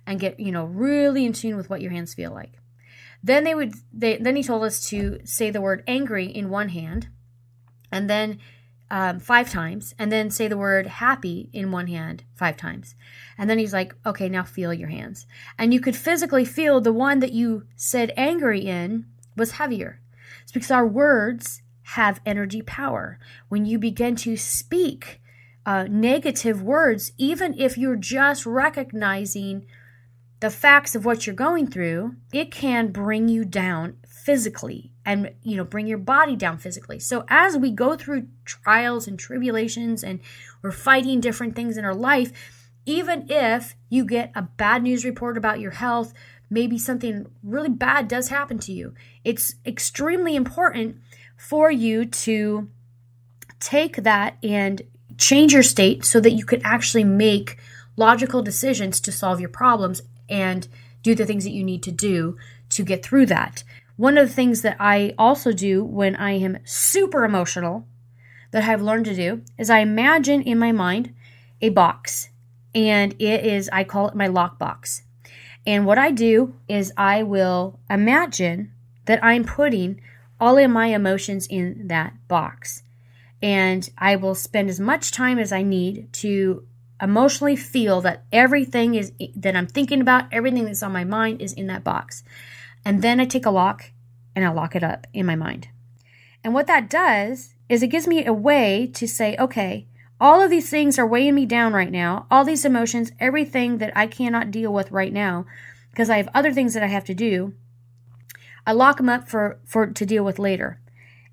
and 0.05 0.19
get 0.19 0.39
you 0.39 0.51
know 0.51 0.65
really 0.65 1.25
in 1.25 1.33
tune 1.33 1.55
with 1.55 1.69
what 1.69 1.81
your 1.81 1.91
hands 1.91 2.13
feel 2.13 2.31
like 2.31 2.53
then 3.23 3.43
they 3.43 3.55
would 3.55 3.73
they 3.93 4.17
then 4.17 4.35
he 4.35 4.43
told 4.43 4.63
us 4.63 4.87
to 4.89 5.19
say 5.23 5.49
the 5.49 5.61
word 5.61 5.83
angry 5.87 6.25
in 6.25 6.49
one 6.49 6.69
hand 6.69 7.07
and 7.91 8.09
then 8.09 8.39
um, 8.91 9.19
five 9.19 9.49
times 9.49 9.95
and 9.97 10.11
then 10.11 10.29
say 10.29 10.47
the 10.47 10.57
word 10.57 10.85
happy 10.87 11.49
in 11.53 11.71
one 11.71 11.87
hand 11.87 12.23
five 12.35 12.55
times. 12.55 12.95
And 13.37 13.49
then 13.49 13.57
he's 13.57 13.73
like 13.73 13.95
okay 14.05 14.29
now 14.29 14.43
feel 14.43 14.73
your 14.73 14.89
hands. 14.89 15.25
And 15.57 15.73
you 15.73 15.79
could 15.79 15.95
physically 15.95 16.45
feel 16.45 16.81
the 16.81 16.93
one 16.93 17.19
that 17.19 17.33
you 17.33 17.65
said 17.75 18.13
angry 18.15 18.61
in 18.61 19.05
was 19.35 19.53
heavier. 19.53 20.01
It's 20.43 20.51
because 20.51 20.71
our 20.71 20.85
words 20.85 21.61
have 21.89 22.21
energy 22.25 22.61
power. 22.61 23.19
When 23.49 23.65
you 23.65 23.77
begin 23.77 24.15
to 24.17 24.37
speak 24.37 25.21
uh, 25.65 25.87
negative 25.89 26.61
words, 26.61 27.11
even 27.17 27.57
if 27.57 27.77
you're 27.77 27.95
just 27.95 28.45
recognizing 28.45 29.65
the 30.39 30.49
facts 30.49 30.95
of 30.95 31.05
what 31.05 31.25
you're 31.25 31.35
going 31.35 31.67
through, 31.67 32.15
it 32.31 32.51
can 32.51 32.91
bring 32.91 33.27
you 33.27 33.45
down 33.45 33.97
physically 34.25 34.89
and 35.05 35.31
you 35.43 35.55
know 35.55 35.63
bring 35.63 35.85
your 35.85 35.99
body 35.99 36.35
down 36.35 36.57
physically. 36.57 36.97
So 36.99 37.25
as 37.29 37.55
we 37.55 37.69
go 37.69 37.95
through 37.95 38.27
trials 38.43 39.07
and 39.07 39.19
tribulations 39.19 40.03
and 40.03 40.19
we're 40.63 40.71
fighting 40.71 41.19
different 41.19 41.55
things 41.55 41.77
in 41.77 41.85
our 41.85 41.93
life, 41.93 42.31
even 42.87 43.27
if 43.29 43.75
you 43.87 44.03
get 44.03 44.31
a 44.33 44.41
bad 44.41 44.81
news 44.81 45.05
report 45.05 45.37
about 45.37 45.59
your 45.59 45.71
health, 45.71 46.11
maybe 46.49 46.79
something 46.79 47.27
really 47.43 47.69
bad 47.69 48.07
does 48.07 48.29
happen 48.29 48.57
to 48.59 48.73
you, 48.73 48.95
it's 49.23 49.55
extremely 49.63 50.35
important 50.35 50.97
for 51.37 51.69
you 51.69 52.03
to 52.03 52.67
take 53.59 53.97
that 53.97 54.37
and 54.41 54.81
change 55.19 55.53
your 55.53 55.63
state 55.63 56.03
so 56.03 56.19
that 56.19 56.31
you 56.31 56.45
can 56.45 56.61
actually 56.65 57.03
make 57.03 57.59
logical 57.95 58.41
decisions 58.41 58.99
to 59.01 59.11
solve 59.11 59.39
your 59.39 59.49
problems 59.49 60.01
and 60.27 60.67
do 61.03 61.13
the 61.13 61.27
things 61.27 61.43
that 61.43 61.51
you 61.51 61.63
need 61.63 61.83
to 61.83 61.91
do 61.91 62.35
to 62.69 62.83
get 62.83 63.03
through 63.03 63.27
that. 63.27 63.63
One 63.97 64.17
of 64.17 64.27
the 64.27 64.33
things 64.33 64.61
that 64.61 64.75
I 64.79 65.13
also 65.17 65.51
do 65.53 65.83
when 65.83 66.15
I 66.15 66.31
am 66.31 66.57
super 66.65 67.23
emotional 67.23 67.87
that 68.51 68.63
I've 68.63 68.81
learned 68.81 69.05
to 69.05 69.15
do 69.15 69.41
is 69.57 69.69
I 69.69 69.79
imagine 69.79 70.41
in 70.41 70.59
my 70.59 70.71
mind 70.71 71.13
a 71.61 71.69
box 71.69 72.29
and 72.73 73.13
it 73.19 73.45
is 73.45 73.69
I 73.71 73.83
call 73.83 74.09
it 74.09 74.15
my 74.15 74.27
lock 74.27 74.59
box. 74.59 75.03
And 75.65 75.85
what 75.85 75.97
I 75.97 76.11
do 76.11 76.55
is 76.67 76.91
I 76.97 77.23
will 77.23 77.79
imagine 77.89 78.71
that 79.05 79.23
I'm 79.23 79.45
putting 79.45 80.01
all 80.39 80.57
of 80.57 80.69
my 80.69 80.87
emotions 80.87 81.47
in 81.47 81.87
that 81.87 82.13
box 82.27 82.83
and 83.41 83.89
I 83.97 84.15
will 84.15 84.35
spend 84.35 84.69
as 84.69 84.79
much 84.79 85.11
time 85.11 85.39
as 85.39 85.51
I 85.51 85.61
need 85.63 86.11
to 86.13 86.67
emotionally 87.01 87.55
feel 87.55 88.01
that 88.01 88.23
everything 88.31 88.95
is 88.95 89.11
that 89.35 89.55
I'm 89.55 89.67
thinking 89.67 90.01
about, 90.01 90.25
everything 90.31 90.65
that's 90.65 90.83
on 90.83 90.91
my 90.91 91.03
mind 91.03 91.41
is 91.41 91.53
in 91.53 91.67
that 91.67 91.83
box. 91.83 92.23
And 92.85 93.01
then 93.01 93.19
I 93.19 93.25
take 93.25 93.45
a 93.45 93.51
lock 93.51 93.91
and 94.35 94.45
I 94.45 94.49
lock 94.49 94.75
it 94.75 94.83
up 94.83 95.07
in 95.11 95.25
my 95.25 95.35
mind. 95.35 95.69
And 96.43 96.53
what 96.53 96.67
that 96.67 96.89
does 96.89 97.55
is 97.67 97.81
it 97.81 97.87
gives 97.87 98.07
me 98.07 98.23
a 98.23 98.31
way 98.31 98.89
to 98.93 99.07
say, 99.07 99.35
okay, 99.39 99.87
all 100.21 100.41
of 100.41 100.51
these 100.51 100.69
things 100.69 100.99
are 100.99 101.07
weighing 101.07 101.35
me 101.35 101.45
down 101.45 101.73
right 101.73 101.91
now. 101.91 102.27
All 102.29 102.45
these 102.45 102.63
emotions, 102.63 103.11
everything 103.19 103.79
that 103.79 103.91
I 103.95 104.07
cannot 104.07 104.51
deal 104.51 104.71
with 104.71 104.91
right 104.91 105.11
now 105.11 105.45
because 105.89 106.09
I 106.09 106.17
have 106.17 106.29
other 106.33 106.53
things 106.53 106.73
that 106.73 106.83
I 106.83 106.87
have 106.87 107.05
to 107.05 107.13
do. 107.13 107.53
I 108.67 108.73
lock 108.73 108.97
them 108.97 109.09
up 109.09 109.27
for, 109.27 109.59
for 109.65 109.87
to 109.87 110.05
deal 110.05 110.23
with 110.23 110.39
later. 110.39 110.79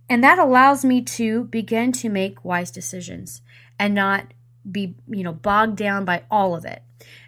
And 0.09 0.23
that 0.25 0.39
allows 0.39 0.85
me 0.85 1.03
to 1.03 1.45
begin 1.45 1.93
to 1.93 2.09
make 2.09 2.45
wise 2.45 2.71
decisions 2.71 3.43
and 3.79 3.95
not 3.95 4.33
be, 4.71 4.95
you 5.09 5.25
know, 5.25 5.33
bogged 5.33 5.77
down 5.77 6.05
by 6.05 6.23
all 6.31 6.55
of 6.55 6.65
it. 6.65 6.83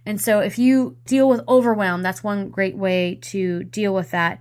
And 0.06 0.20
so 0.20 0.40
if 0.40 0.58
you 0.58 0.96
deal 1.06 1.28
with 1.28 1.40
overwhelm, 1.48 2.02
that's 2.02 2.22
one 2.22 2.50
great 2.50 2.76
way 2.76 3.18
to 3.22 3.64
deal 3.64 3.94
with 3.94 4.10
that. 4.12 4.40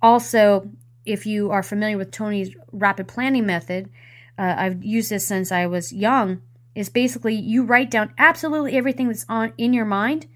Also, 0.00 0.70
if 1.04 1.26
you 1.26 1.50
are 1.50 1.62
familiar 1.62 1.98
with 1.98 2.10
Tony's 2.10 2.54
rapid 2.72 3.08
planning 3.08 3.46
method, 3.46 3.90
uh, 4.38 4.54
I've 4.56 4.82
used 4.82 5.10
this 5.10 5.26
since 5.26 5.52
I 5.52 5.66
was 5.66 5.92
young, 5.92 6.40
is 6.74 6.88
basically 6.88 7.34
you 7.34 7.64
write 7.64 7.90
down 7.90 8.14
absolutely 8.16 8.76
everything 8.76 9.08
that's 9.08 9.26
on 9.28 9.52
in 9.58 9.72
your 9.72 9.84
mind 9.84 10.26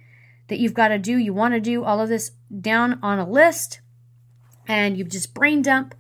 that 0.49 0.59
you've 0.59 0.75
got 0.75 0.89
to 0.89 0.99
do, 0.99 1.17
you 1.17 1.33
want 1.33 1.55
to 1.55 1.61
do 1.61 1.85
all 1.85 2.01
of 2.01 2.09
this 2.09 2.33
down 2.61 2.99
on 3.03 3.19
a 3.19 3.29
list 3.29 3.81
and 4.67 4.99
you 4.99 5.05
just 5.05 5.33
brain 5.33 5.63
dump 5.63 5.95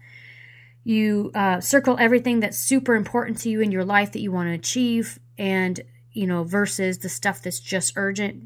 you 0.85 1.31
uh, 1.35 1.61
circle 1.61 1.97
everything 1.99 2.41
that's 2.41 2.59
super 2.59 2.95
important 2.95 3.39
to 3.39 3.49
you 3.49 3.61
in 3.61 3.73
your 3.73 3.85
life 3.85 4.13
that 4.13 4.21
you 4.21 4.31
want 4.31 4.49
to 4.49 4.53
achieve 4.53 5.19
and 5.39 5.81
you 6.15 6.27
know 6.27 6.45
versus 6.45 6.99
the 6.99 7.09
stuff 7.09 7.43
that's 7.43 7.61
just 7.61 7.93
urgent 7.97 8.43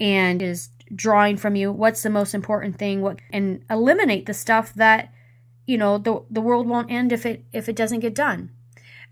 and 0.00 0.42
is 0.42 0.70
drawing 0.94 1.36
from 1.36 1.54
you 1.54 1.70
what's 1.70 2.02
the 2.02 2.10
most 2.10 2.34
important 2.34 2.76
thing? 2.78 3.00
What 3.00 3.20
and 3.32 3.64
eliminate 3.70 4.26
the 4.26 4.34
stuff 4.34 4.74
that 4.74 5.12
you 5.66 5.78
know 5.78 5.98
the 5.98 6.22
the 6.30 6.40
world 6.40 6.66
won't 6.66 6.90
end 6.90 7.12
if 7.12 7.24
it 7.24 7.44
if 7.52 7.68
it 7.68 7.76
doesn't 7.76 8.00
get 8.00 8.14
done. 8.14 8.50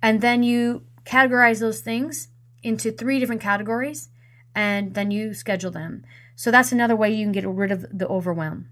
And 0.02 0.20
then 0.20 0.42
you 0.42 0.82
categorize 1.04 1.60
those 1.60 1.80
things 1.80 2.28
into 2.62 2.90
three 2.90 3.18
different 3.18 3.40
categories 3.40 4.08
and 4.54 4.94
then 4.94 5.10
you 5.10 5.34
schedule 5.34 5.70
them. 5.70 6.04
So 6.34 6.50
that's 6.50 6.72
another 6.72 6.96
way 6.96 7.10
you 7.12 7.24
can 7.24 7.32
get 7.32 7.46
rid 7.46 7.70
of 7.70 7.86
the 7.96 8.08
overwhelm 8.08 8.68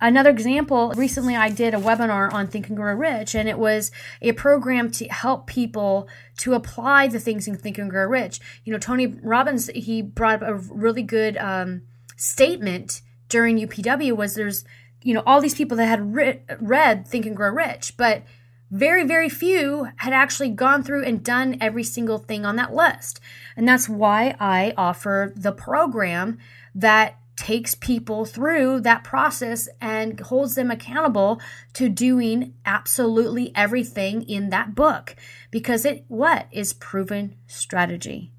Another 0.00 0.30
example, 0.30 0.92
recently 0.96 1.36
I 1.36 1.50
did 1.50 1.74
a 1.74 1.78
webinar 1.78 2.32
on 2.32 2.46
Think 2.46 2.68
and 2.68 2.76
Grow 2.76 2.94
Rich, 2.94 3.34
and 3.34 3.48
it 3.48 3.58
was 3.58 3.90
a 4.22 4.32
program 4.32 4.90
to 4.92 5.06
help 5.08 5.46
people 5.46 6.08
to 6.38 6.54
apply 6.54 7.08
the 7.08 7.20
things 7.20 7.46
in 7.46 7.56
Think 7.56 7.76
and 7.76 7.90
Grow 7.90 8.06
Rich. 8.06 8.40
You 8.64 8.72
know, 8.72 8.78
Tony 8.78 9.06
Robbins, 9.06 9.68
he 9.74 10.00
brought 10.00 10.42
up 10.42 10.48
a 10.48 10.54
really 10.54 11.02
good 11.02 11.36
um, 11.36 11.82
statement 12.16 13.02
during 13.28 13.58
UPW 13.58 14.16
was 14.16 14.34
there's, 14.34 14.64
you 15.02 15.12
know, 15.12 15.22
all 15.26 15.40
these 15.40 15.54
people 15.54 15.76
that 15.76 15.86
had 15.86 16.14
re- 16.14 16.42
read 16.58 17.06
Think 17.06 17.26
and 17.26 17.36
Grow 17.36 17.50
Rich, 17.50 17.96
but 17.98 18.22
very, 18.70 19.04
very 19.04 19.28
few 19.28 19.88
had 19.96 20.12
actually 20.12 20.50
gone 20.50 20.82
through 20.82 21.04
and 21.04 21.24
done 21.24 21.58
every 21.60 21.82
single 21.82 22.18
thing 22.18 22.46
on 22.46 22.56
that 22.56 22.74
list. 22.74 23.20
And 23.56 23.68
that's 23.68 23.88
why 23.88 24.36
I 24.38 24.72
offer 24.76 25.32
the 25.36 25.52
program 25.52 26.38
that 26.74 27.19
takes 27.40 27.74
people 27.74 28.26
through 28.26 28.80
that 28.82 29.02
process 29.02 29.66
and 29.80 30.20
holds 30.20 30.56
them 30.56 30.70
accountable 30.70 31.40
to 31.72 31.88
doing 31.88 32.52
absolutely 32.66 33.50
everything 33.56 34.22
in 34.28 34.50
that 34.50 34.74
book 34.74 35.16
because 35.50 35.86
it 35.86 36.04
what 36.08 36.46
is 36.52 36.74
proven 36.74 37.34
strategy. 37.46 38.30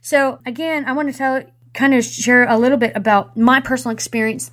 So 0.00 0.38
again, 0.46 0.86
I 0.86 0.92
want 0.92 1.12
to 1.12 1.16
tell 1.16 1.42
kind 1.74 1.92
of 1.92 2.02
share 2.02 2.48
a 2.48 2.56
little 2.56 2.78
bit 2.78 2.96
about 2.96 3.36
my 3.36 3.60
personal 3.60 3.92
experience 3.92 4.50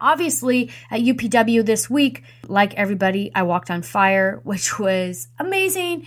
Obviously, 0.00 0.70
at 0.92 1.00
UPW 1.00 1.66
this 1.66 1.90
week, 1.90 2.22
like 2.46 2.72
everybody, 2.74 3.32
I 3.34 3.42
walked 3.42 3.68
on 3.70 3.82
fire, 3.82 4.40
which 4.44 4.78
was 4.78 5.28
amazing. 5.38 6.06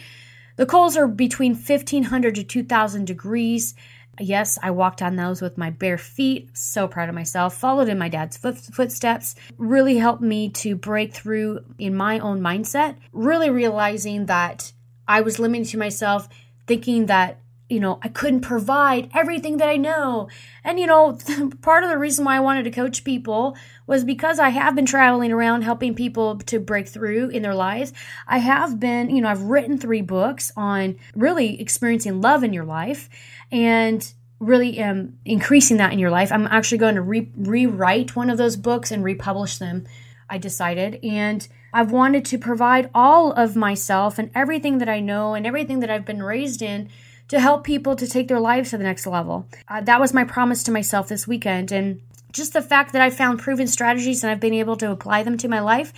The 0.55 0.65
coals 0.65 0.95
are 0.95 1.07
between 1.07 1.53
1500 1.53 2.35
to 2.35 2.43
2000 2.43 3.05
degrees. 3.05 3.75
Yes, 4.21 4.57
I 4.61 4.71
walked 4.71 5.01
on 5.01 5.15
those 5.15 5.41
with 5.41 5.57
my 5.57 5.69
bare 5.71 5.97
feet. 5.97 6.49
So 6.53 6.87
proud 6.87 7.09
of 7.09 7.15
myself. 7.15 7.57
Followed 7.57 7.89
in 7.89 7.97
my 7.97 8.09
dad's 8.09 8.37
foot- 8.37 8.57
footsteps. 8.57 9.35
Really 9.57 9.97
helped 9.97 10.21
me 10.21 10.49
to 10.49 10.75
break 10.75 11.13
through 11.13 11.65
in 11.77 11.95
my 11.95 12.19
own 12.19 12.39
mindset. 12.41 12.95
Really 13.11 13.49
realizing 13.49 14.27
that 14.27 14.71
I 15.07 15.21
was 15.21 15.39
limiting 15.39 15.65
to 15.65 15.77
myself, 15.77 16.29
thinking 16.67 17.07
that 17.07 17.39
you 17.71 17.79
know, 17.79 17.99
I 18.01 18.09
couldn't 18.09 18.41
provide 18.41 19.09
everything 19.13 19.57
that 19.57 19.69
I 19.69 19.77
know. 19.77 20.27
And, 20.63 20.77
you 20.77 20.85
know, 20.85 21.17
part 21.61 21.83
of 21.83 21.89
the 21.89 21.97
reason 21.97 22.25
why 22.25 22.35
I 22.35 22.41
wanted 22.41 22.63
to 22.63 22.71
coach 22.71 23.03
people 23.03 23.55
was 23.87 24.03
because 24.03 24.39
I 24.39 24.49
have 24.49 24.75
been 24.75 24.85
traveling 24.85 25.31
around 25.31 25.61
helping 25.61 25.95
people 25.95 26.37
to 26.37 26.59
break 26.59 26.87
through 26.87 27.29
in 27.29 27.41
their 27.41 27.55
lives. 27.55 27.93
I 28.27 28.39
have 28.39 28.79
been, 28.79 29.09
you 29.09 29.21
know, 29.21 29.29
I've 29.29 29.43
written 29.43 29.77
three 29.77 30.01
books 30.01 30.51
on 30.57 30.97
really 31.15 31.59
experiencing 31.61 32.19
love 32.19 32.43
in 32.43 32.51
your 32.51 32.65
life 32.65 33.09
and 33.51 34.13
really 34.39 34.81
um, 34.83 35.13
increasing 35.23 35.77
that 35.77 35.93
in 35.93 35.99
your 35.99 36.11
life. 36.11 36.31
I'm 36.31 36.47
actually 36.47 36.79
going 36.79 36.95
to 36.95 37.01
re- 37.01 37.31
rewrite 37.37 38.15
one 38.15 38.29
of 38.29 38.37
those 38.37 38.57
books 38.57 38.91
and 38.91 39.03
republish 39.03 39.57
them. 39.57 39.85
I 40.29 40.37
decided. 40.37 40.97
And 41.03 41.45
I've 41.73 41.91
wanted 41.91 42.23
to 42.25 42.37
provide 42.37 42.89
all 42.95 43.33
of 43.33 43.55
myself 43.55 44.17
and 44.17 44.31
everything 44.33 44.77
that 44.77 44.87
I 44.87 45.01
know 45.01 45.33
and 45.33 45.45
everything 45.45 45.81
that 45.81 45.89
I've 45.89 46.05
been 46.05 46.23
raised 46.23 46.61
in 46.61 46.89
to 47.31 47.39
help 47.39 47.63
people 47.63 47.95
to 47.95 48.05
take 48.05 48.27
their 48.27 48.41
lives 48.41 48.69
to 48.69 48.77
the 48.77 48.83
next 48.83 49.07
level. 49.07 49.47
Uh, 49.69 49.79
that 49.79 50.01
was 50.01 50.13
my 50.13 50.25
promise 50.25 50.63
to 50.63 50.71
myself 50.71 51.07
this 51.07 51.25
weekend. 51.25 51.71
And 51.71 52.01
just 52.33 52.51
the 52.51 52.61
fact 52.61 52.91
that 52.91 53.01
I 53.01 53.09
found 53.09 53.39
proven 53.39 53.67
strategies 53.67 54.21
and 54.21 54.29
I've 54.29 54.41
been 54.41 54.53
able 54.53 54.75
to 54.75 54.91
apply 54.91 55.23
them 55.23 55.37
to 55.37 55.47
my 55.47 55.61
life, 55.61 55.93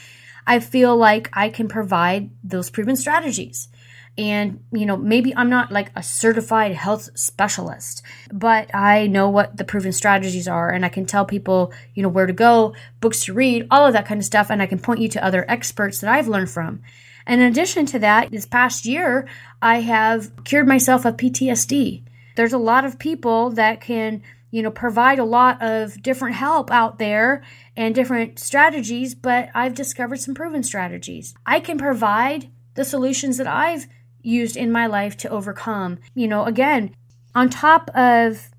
I 0.46 0.60
feel 0.60 0.96
like 0.96 1.32
I 1.34 1.50
can 1.50 1.68
provide 1.68 2.30
those 2.44 2.70
proven 2.70 2.96
strategies. 2.96 3.68
And, 4.16 4.64
you 4.72 4.86
know, 4.86 4.96
maybe 4.96 5.36
I'm 5.36 5.50
not 5.50 5.72
like 5.72 5.92
a 5.96 6.04
certified 6.04 6.74
health 6.74 7.10
specialist, 7.16 8.04
but 8.32 8.70
I 8.76 9.08
know 9.08 9.28
what 9.28 9.58
the 9.58 9.64
proven 9.64 9.92
strategies 9.92 10.48
are 10.48 10.70
and 10.70 10.86
I 10.86 10.90
can 10.90 11.08
tell 11.08 11.26
people, 11.26 11.74
you 11.96 12.04
know, 12.04 12.10
where 12.10 12.28
to 12.28 12.34
go, 12.34 12.76
books 13.02 13.26
to 13.26 13.34
read, 13.34 13.66
all 13.72 13.88
of 13.88 13.94
that 13.94 14.06
kind 14.06 14.20
of 14.20 14.26
stuff. 14.26 14.52
And 14.52 14.62
I 14.62 14.68
can 14.68 14.78
point 14.78 15.02
you 15.02 15.10
to 15.10 15.26
other 15.26 15.50
experts 15.50 16.00
that 16.02 16.12
I've 16.12 16.28
learned 16.28 16.52
from. 16.52 16.84
And 17.26 17.42
in 17.42 17.52
addition 17.52 17.86
to 17.88 18.00
that, 18.00 18.32
this 18.32 18.46
past 18.46 18.86
year, 18.86 19.28
I 19.62 19.82
have 19.82 20.32
cured 20.44 20.68
myself 20.68 21.06
of 21.06 21.18
PTSD. 21.18 22.04
There's 22.36 22.54
a 22.54 22.58
lot 22.58 22.86
of 22.86 23.00
people 23.00 23.52
that 23.52 23.82
can, 23.82 24.22
you 24.52 24.62
know, 24.62 24.72
provide 24.72 25.20
a 25.20 25.24
lot 25.24 25.62
of 25.62 26.02
different 26.02 26.36
help 26.36 26.72
out 26.72 27.00
there 27.00 27.44
and 27.76 27.96
different 27.96 28.40
strategies, 28.40 29.16
but 29.16 29.50
I've 29.54 29.76
discovered 29.76 30.20
some 30.20 30.36
proven 30.36 30.64
strategies. 30.64 31.34
I 31.46 31.60
can 31.60 31.78
provide 31.78 32.50
the 32.74 32.86
solutions 32.86 33.38
that 33.38 33.48
I've 33.48 33.88
used 34.22 34.58
in 34.58 34.72
my 34.72 34.88
life 34.88 35.16
to 35.18 35.30
overcome. 35.30 36.00
You 36.16 36.28
know, 36.28 36.46
again, 36.46 36.96
on 37.36 37.50
top 37.50 37.90
of 37.96 38.50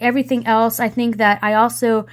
everything 0.00 0.46
else, 0.46 0.80
I 0.80 0.88
think 0.88 1.18
that 1.18 1.38
I 1.42 1.54
also 1.54 2.06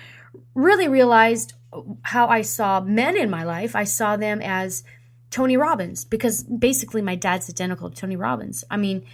really 0.53 0.87
realized 0.87 1.53
how 2.01 2.27
I 2.27 2.41
saw 2.41 2.81
men 2.81 3.17
in 3.17 3.29
my 3.29 3.43
life. 3.43 3.75
I 3.75 3.83
saw 3.83 4.15
them 4.17 4.41
as 4.41 4.83
Tony 5.29 5.57
Robbins 5.57 6.05
because 6.05 6.43
basically 6.43 7.01
my 7.01 7.15
dad's 7.15 7.49
identical 7.49 7.89
to 7.89 7.95
Tony 7.95 8.15
Robbins. 8.15 8.63
I 8.69 8.77
mean, 8.77 9.05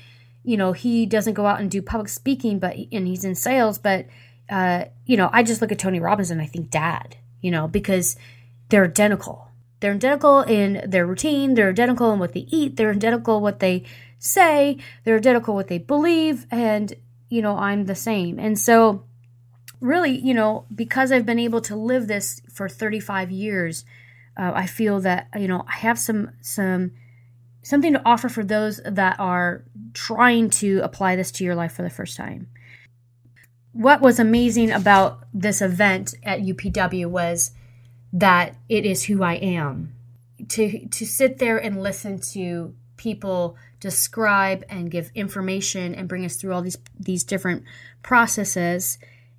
you 0.43 0.57
know, 0.57 0.74
he 0.74 1.05
doesn't 1.05 1.34
go 1.34 1.45
out 1.45 1.59
and 1.59 1.72
do 1.72 1.82
public 1.82 2.09
speaking, 2.09 2.59
but 2.59 2.76
and 2.91 3.07
he's 3.07 3.24
in 3.24 3.36
sales, 3.36 3.78
but 3.78 4.07
uh, 4.49 4.86
you 5.05 5.18
know, 5.18 5.30
I 5.32 5.43
just 5.43 5.61
look 5.61 5.72
at 5.72 5.80
Tony 5.80 5.99
Robbins 5.99 6.32
and 6.32 6.41
I 6.41 6.45
think 6.45 6.70
dad, 6.70 7.16
you 7.41 7.49
know, 7.51 7.68
because 7.68 8.16
they're 8.70 8.86
identical. 8.86 9.49
They're 9.80 9.93
identical 9.93 10.41
in 10.41 10.82
their 10.86 11.05
routine, 11.05 11.55
they're 11.55 11.70
identical 11.70 12.14
in 12.14 12.20
what 12.20 12.34
they 12.34 12.47
eat, 12.49 12.78
they're 12.78 12.91
identical 12.91 13.41
what 13.41 13.59
they 13.59 13.84
say, 14.18 14.78
they're 15.03 15.18
identical 15.18 15.55
what 15.55 15.68
they 15.68 15.78
believe, 15.78 16.45
and 16.51 16.93
you 17.30 17.41
know, 17.41 17.57
I'm 17.57 17.86
the 17.86 17.95
same. 17.95 18.39
And 18.39 18.57
so 18.57 19.03
really, 19.82 20.18
you 20.18 20.34
know, 20.34 20.66
because 20.74 21.11
I've 21.11 21.26
been 21.26 21.39
able 21.39 21.61
to 21.61 21.76
live 21.76 22.07
this 22.07 22.41
for 22.51 22.70
35 22.70 23.32
years, 23.32 23.84
uh, 24.38 24.52
I 24.54 24.68
feel 24.68 25.00
that 25.02 25.28
you 25.38 25.48
know 25.48 25.66
I 25.68 25.78
have 25.78 26.00
some 26.00 26.32
some 26.42 26.92
something 27.62 27.94
to 27.94 28.02
offer 28.06 28.30
for 28.30 28.44
those 28.44 28.82
that 28.86 29.20
are 29.20 29.64
trying 29.94 30.50
to 30.50 30.80
apply 30.80 31.16
this 31.16 31.32
to 31.32 31.44
your 31.44 31.56
life 31.56 31.74
for 31.74 31.82
the 31.82 31.90
first 31.90 32.18
time. 32.18 32.50
What 33.72 34.02
was 34.02 34.20
amazing 34.20 34.72
about 34.72 35.26
this 35.34 35.62
event 35.62 36.14
at 36.24 36.42
UPW 36.42 37.08
was 37.08 37.52
that 38.12 38.56
it 38.70 38.86
is 38.86 39.04
who 39.04 39.24
I 39.24 39.36
am. 39.36 39.96
To 40.50 40.88
to 40.88 41.06
sit 41.06 41.40
there 41.40 41.58
and 41.58 41.82
listen 41.82 42.20
to 42.34 42.76
people 42.98 43.58
describe 43.80 44.64
and 44.70 44.92
give 44.92 45.12
information 45.16 45.94
and 45.96 46.08
bring 46.08 46.26
us 46.26 46.36
through 46.36 46.54
all 46.54 46.62
these 46.62 46.78
these 47.00 47.24
different 47.24 47.64
processes 48.02 48.98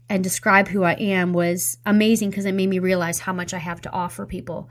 and 0.09 0.23
describe 0.23 0.69
who 0.69 0.83
I 0.83 0.93
am 0.93 1.33
was 1.33 1.79
amazing 1.87 2.31
because 2.31 2.45
it 2.45 2.55
made 2.55 2.69
me 2.69 2.79
realize 2.79 3.21
how 3.21 3.33
much 3.33 3.55
I 3.55 3.59
have 3.59 3.81
to 3.83 3.93
offer 3.93 4.27
people. 4.27 4.69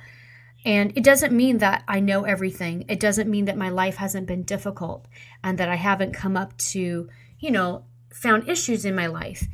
And 0.66 0.96
it 0.96 1.04
doesn't 1.04 1.36
mean 1.36 1.58
that 1.58 1.84
I 1.88 2.00
know 2.00 2.24
everything. 2.24 2.86
It 2.88 3.00
doesn't 3.00 3.30
mean 3.30 3.46
that 3.46 3.58
my 3.58 3.70
life 3.70 3.98
hasn't 3.98 4.28
been 4.28 4.44
difficult 4.44 5.08
and 5.44 5.58
that 5.58 5.70
I 5.70 5.76
haven't 5.76 6.14
come 6.14 6.38
up 6.38 6.58
to, 6.58 7.10
you 7.40 7.52
know, 7.52 7.86
found 8.14 8.48
issues 8.48 8.86
in 8.86 8.96
my 8.96 9.08
life. 9.08 9.48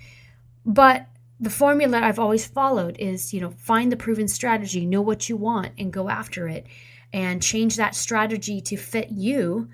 But 0.65 1.07
the 1.39 1.49
formula 1.49 1.99
I've 1.99 2.19
always 2.19 2.45
followed 2.45 2.97
is, 2.99 3.33
you 3.33 3.41
know, 3.41 3.51
find 3.51 3.91
the 3.91 3.97
proven 3.97 4.27
strategy, 4.27 4.85
know 4.85 5.01
what 5.01 5.29
you 5.29 5.37
want, 5.37 5.71
and 5.77 5.93
go 5.93 6.09
after 6.09 6.47
it, 6.47 6.67
and 7.13 7.41
change 7.41 7.77
that 7.77 7.95
strategy 7.95 8.61
to 8.61 8.77
fit 8.77 9.09
you 9.09 9.69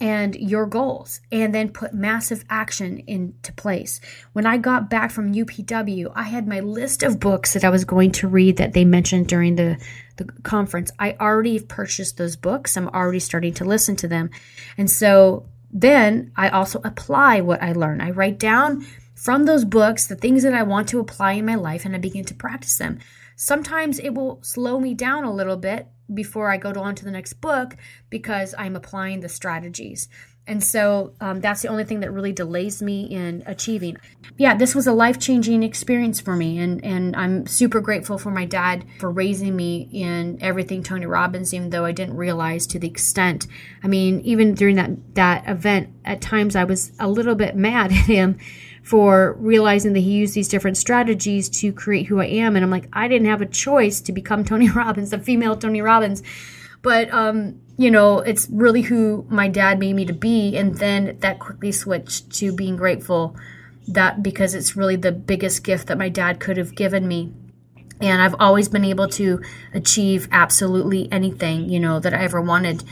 and 0.00 0.34
your 0.36 0.66
goals 0.66 1.20
and 1.32 1.54
then 1.54 1.70
put 1.70 1.92
massive 1.92 2.44
action 2.48 3.02
into 3.06 3.52
place. 3.54 4.00
When 4.32 4.46
I 4.46 4.56
got 4.56 4.88
back 4.88 5.10
from 5.10 5.34
UPW, 5.34 6.12
I 6.14 6.22
had 6.22 6.46
my 6.46 6.60
list 6.60 7.02
of 7.02 7.18
books 7.18 7.54
that 7.54 7.64
I 7.64 7.70
was 7.70 7.84
going 7.84 8.12
to 8.12 8.28
read 8.28 8.58
that 8.58 8.74
they 8.74 8.84
mentioned 8.84 9.26
during 9.26 9.56
the, 9.56 9.76
the 10.16 10.24
conference. 10.42 10.92
I 10.98 11.16
already 11.20 11.58
purchased 11.58 12.16
those 12.16 12.36
books. 12.36 12.76
I'm 12.76 12.88
already 12.88 13.20
starting 13.20 13.54
to 13.54 13.64
listen 13.64 13.96
to 13.96 14.08
them. 14.08 14.30
And 14.76 14.90
so 14.90 15.46
then 15.70 16.32
I 16.36 16.48
also 16.48 16.80
apply 16.84 17.40
what 17.40 17.62
I 17.62 17.72
learn. 17.72 18.00
I 18.00 18.10
write 18.10 18.38
down 18.38 18.86
from 19.14 19.44
those 19.44 19.64
books 19.64 20.06
the 20.06 20.14
things 20.14 20.44
that 20.44 20.54
I 20.54 20.62
want 20.62 20.88
to 20.90 21.00
apply 21.00 21.32
in 21.32 21.46
my 21.46 21.56
life 21.56 21.84
and 21.84 21.94
I 21.94 21.98
begin 21.98 22.24
to 22.26 22.34
practice 22.34 22.78
them. 22.78 23.00
Sometimes 23.40 24.00
it 24.00 24.14
will 24.14 24.40
slow 24.42 24.80
me 24.80 24.94
down 24.94 25.22
a 25.22 25.32
little 25.32 25.56
bit 25.56 25.86
before 26.12 26.50
I 26.50 26.56
go 26.56 26.72
on 26.72 26.96
to 26.96 27.04
the 27.04 27.12
next 27.12 27.34
book 27.34 27.76
because 28.10 28.52
I'm 28.58 28.74
applying 28.74 29.20
the 29.20 29.28
strategies. 29.28 30.08
And 30.48 30.64
so 30.64 31.12
um, 31.20 31.40
that's 31.40 31.62
the 31.62 31.68
only 31.68 31.84
thing 31.84 32.00
that 32.00 32.10
really 32.10 32.32
delays 32.32 32.82
me 32.82 33.04
in 33.04 33.44
achieving. 33.46 33.96
Yeah, 34.38 34.56
this 34.56 34.74
was 34.74 34.88
a 34.88 34.92
life 34.92 35.20
changing 35.20 35.62
experience 35.62 36.20
for 36.20 36.34
me. 36.34 36.58
And, 36.58 36.84
and 36.84 37.14
I'm 37.14 37.46
super 37.46 37.80
grateful 37.80 38.18
for 38.18 38.32
my 38.32 38.44
dad 38.44 38.84
for 38.98 39.08
raising 39.08 39.54
me 39.54 39.88
in 39.92 40.38
everything 40.40 40.82
Tony 40.82 41.06
Robbins, 41.06 41.54
even 41.54 41.70
though 41.70 41.84
I 41.84 41.92
didn't 41.92 42.16
realize 42.16 42.66
to 42.68 42.80
the 42.80 42.88
extent. 42.88 43.46
I 43.84 43.86
mean, 43.86 44.20
even 44.22 44.54
during 44.54 44.74
that, 44.76 45.14
that 45.14 45.48
event, 45.48 45.90
at 46.04 46.20
times 46.20 46.56
I 46.56 46.64
was 46.64 46.90
a 46.98 47.06
little 47.06 47.36
bit 47.36 47.54
mad 47.54 47.92
at 47.92 48.06
him 48.06 48.38
for 48.88 49.36
realizing 49.38 49.92
that 49.92 50.00
he 50.00 50.12
used 50.12 50.32
these 50.32 50.48
different 50.48 50.78
strategies 50.78 51.50
to 51.50 51.74
create 51.74 52.06
who 52.06 52.22
I 52.22 52.24
am. 52.24 52.56
And 52.56 52.64
I'm 52.64 52.70
like, 52.70 52.88
I 52.94 53.06
didn't 53.06 53.28
have 53.28 53.42
a 53.42 53.46
choice 53.46 54.00
to 54.00 54.12
become 54.12 54.44
Tony 54.46 54.70
Robbins, 54.70 55.10
the 55.10 55.18
female 55.18 55.56
Tony 55.56 55.82
Robbins. 55.82 56.22
But, 56.80 57.12
um, 57.12 57.60
you 57.76 57.90
know, 57.90 58.20
it's 58.20 58.48
really 58.50 58.80
who 58.80 59.26
my 59.28 59.46
dad 59.46 59.78
made 59.78 59.94
me 59.94 60.06
to 60.06 60.14
be. 60.14 60.56
And 60.56 60.76
then 60.76 61.18
that 61.20 61.38
quickly 61.38 61.70
switched 61.70 62.30
to 62.38 62.50
being 62.50 62.76
grateful 62.76 63.36
that 63.86 64.22
because 64.22 64.54
it's 64.54 64.74
really 64.74 64.96
the 64.96 65.12
biggest 65.12 65.64
gift 65.64 65.88
that 65.88 65.98
my 65.98 66.08
dad 66.08 66.40
could 66.40 66.56
have 66.56 66.74
given 66.74 67.06
me. 67.06 67.34
And 68.00 68.22
I've 68.22 68.36
always 68.38 68.68
been 68.68 68.84
able 68.84 69.08
to 69.08 69.42
achieve 69.74 70.28
absolutely 70.30 71.10
anything, 71.10 71.68
you 71.68 71.80
know, 71.80 71.98
that 72.00 72.14
I 72.14 72.22
ever 72.22 72.40
wanted 72.40 72.84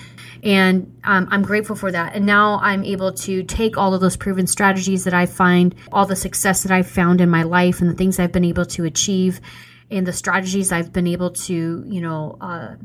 and 0.43 0.97
um, 1.03 1.27
I'm 1.31 1.43
grateful 1.43 1.77
for 1.77 1.91
that. 1.91 2.15
And 2.15 2.25
now 2.25 2.61
I'm 2.63 2.85
able 2.85 3.13
to 3.13 3.43
take 3.43 3.77
all 3.77 3.95
of 3.95 4.01
those 4.01 4.17
proven 4.17 4.47
strategies 4.47 5.03
that 5.05 5.15
I 5.15 5.27
find, 5.27 5.75
all 5.91 6.07
the 6.07 6.15
success 6.15 6.63
that 6.63 6.71
I've 6.71 6.87
found 6.87 7.21
in 7.21 7.29
my 7.29 7.43
life, 7.43 7.81
and 7.81 7.91
the 7.91 7.95
things 7.95 8.19
I've 8.19 8.33
been 8.33 8.45
able 8.45 8.67
to 8.67 8.85
achieve, 8.85 9.41
and 9.91 10.07
the 10.07 10.13
strategies 10.13 10.71
I've 10.71 10.93
been 10.93 11.09
able 11.09 11.31
to, 11.31 11.85
you 11.87 12.01
know, 12.01 12.37
uh, 12.41 12.77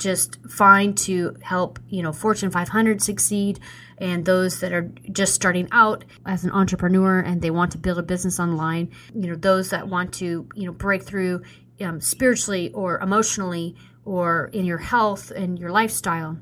just 0.00 0.38
fine 0.48 0.94
to 0.94 1.36
help, 1.42 1.78
you 1.88 2.02
know, 2.02 2.12
Fortune 2.12 2.50
500 2.50 3.00
succeed 3.00 3.60
and 3.98 4.24
those 4.24 4.60
that 4.60 4.72
are 4.72 4.90
just 5.12 5.34
starting 5.34 5.68
out 5.70 6.04
as 6.26 6.42
an 6.42 6.50
entrepreneur 6.50 7.20
and 7.20 7.42
they 7.42 7.50
want 7.50 7.70
to 7.72 7.78
build 7.78 7.98
a 7.98 8.02
business 8.02 8.40
online, 8.40 8.90
you 9.14 9.28
know, 9.28 9.36
those 9.36 9.70
that 9.70 9.86
want 9.86 10.12
to, 10.14 10.48
you 10.54 10.66
know, 10.66 10.72
break 10.72 11.02
through 11.02 11.42
um, 11.80 12.00
spiritually 12.00 12.72
or 12.72 12.98
emotionally 12.98 13.76
or 14.04 14.50
in 14.52 14.64
your 14.64 14.78
health 14.78 15.30
and 15.30 15.58
your 15.58 15.70
lifestyle 15.70 16.38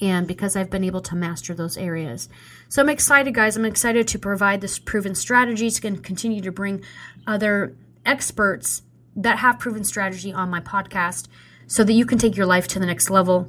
and 0.00 0.28
because 0.28 0.56
I've 0.56 0.70
been 0.70 0.84
able 0.84 1.00
to 1.02 1.16
master 1.16 1.54
those 1.54 1.76
areas. 1.76 2.28
So 2.68 2.80
I'm 2.80 2.88
excited, 2.88 3.34
guys. 3.34 3.56
I'm 3.56 3.64
excited 3.64 4.06
to 4.08 4.18
provide 4.18 4.60
this 4.60 4.78
proven 4.78 5.14
strategies 5.14 5.84
and 5.84 6.02
continue 6.02 6.40
to 6.42 6.52
bring 6.52 6.84
other 7.26 7.76
experts 8.06 8.82
that 9.16 9.38
have 9.38 9.58
proven 9.58 9.82
strategy 9.82 10.32
on 10.32 10.50
my 10.50 10.60
podcast 10.60 11.26
so 11.68 11.84
that 11.84 11.92
you 11.92 12.04
can 12.04 12.18
take 12.18 12.36
your 12.36 12.46
life 12.46 12.66
to 12.66 12.80
the 12.80 12.86
next 12.86 13.10
level. 13.10 13.48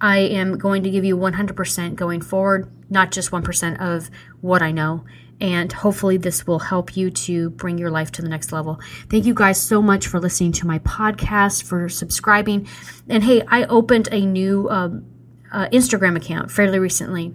I 0.00 0.18
am 0.18 0.58
going 0.58 0.82
to 0.82 0.90
give 0.90 1.04
you 1.04 1.16
100% 1.16 1.94
going 1.94 2.20
forward, 2.20 2.70
not 2.90 3.12
just 3.12 3.30
1% 3.30 3.80
of 3.80 4.10
what 4.40 4.60
I 4.60 4.72
know. 4.72 5.04
And 5.40 5.72
hopefully, 5.72 6.18
this 6.18 6.46
will 6.46 6.58
help 6.58 6.98
you 6.98 7.10
to 7.10 7.48
bring 7.50 7.78
your 7.78 7.90
life 7.90 8.10
to 8.12 8.22
the 8.22 8.28
next 8.28 8.52
level. 8.52 8.78
Thank 9.08 9.24
you 9.24 9.32
guys 9.32 9.58
so 9.58 9.80
much 9.80 10.06
for 10.06 10.20
listening 10.20 10.52
to 10.52 10.66
my 10.66 10.80
podcast, 10.80 11.62
for 11.62 11.88
subscribing. 11.88 12.68
And 13.08 13.24
hey, 13.24 13.42
I 13.48 13.64
opened 13.64 14.08
a 14.12 14.20
new 14.20 14.68
um, 14.68 15.06
uh, 15.50 15.68
Instagram 15.72 16.16
account 16.16 16.50
fairly 16.50 16.78
recently. 16.78 17.34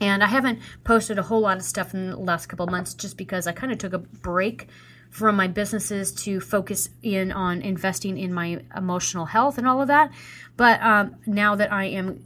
And 0.00 0.22
I 0.22 0.28
haven't 0.28 0.60
posted 0.84 1.18
a 1.18 1.22
whole 1.22 1.40
lot 1.40 1.58
of 1.58 1.64
stuff 1.64 1.92
in 1.92 2.10
the 2.10 2.16
last 2.16 2.46
couple 2.46 2.66
months 2.66 2.94
just 2.94 3.18
because 3.18 3.46
I 3.46 3.52
kind 3.52 3.72
of 3.72 3.78
took 3.78 3.92
a 3.92 3.98
break 3.98 4.68
from 5.10 5.36
my 5.36 5.48
businesses 5.48 6.12
to 6.12 6.40
focus 6.40 6.90
in 7.02 7.32
on 7.32 7.62
investing 7.62 8.18
in 8.18 8.32
my 8.32 8.60
emotional 8.76 9.26
health 9.26 9.58
and 9.58 9.66
all 9.66 9.80
of 9.80 9.88
that. 9.88 10.10
But 10.56 10.82
um, 10.82 11.16
now 11.26 11.56
that 11.56 11.72
I 11.72 11.84
am, 11.84 12.24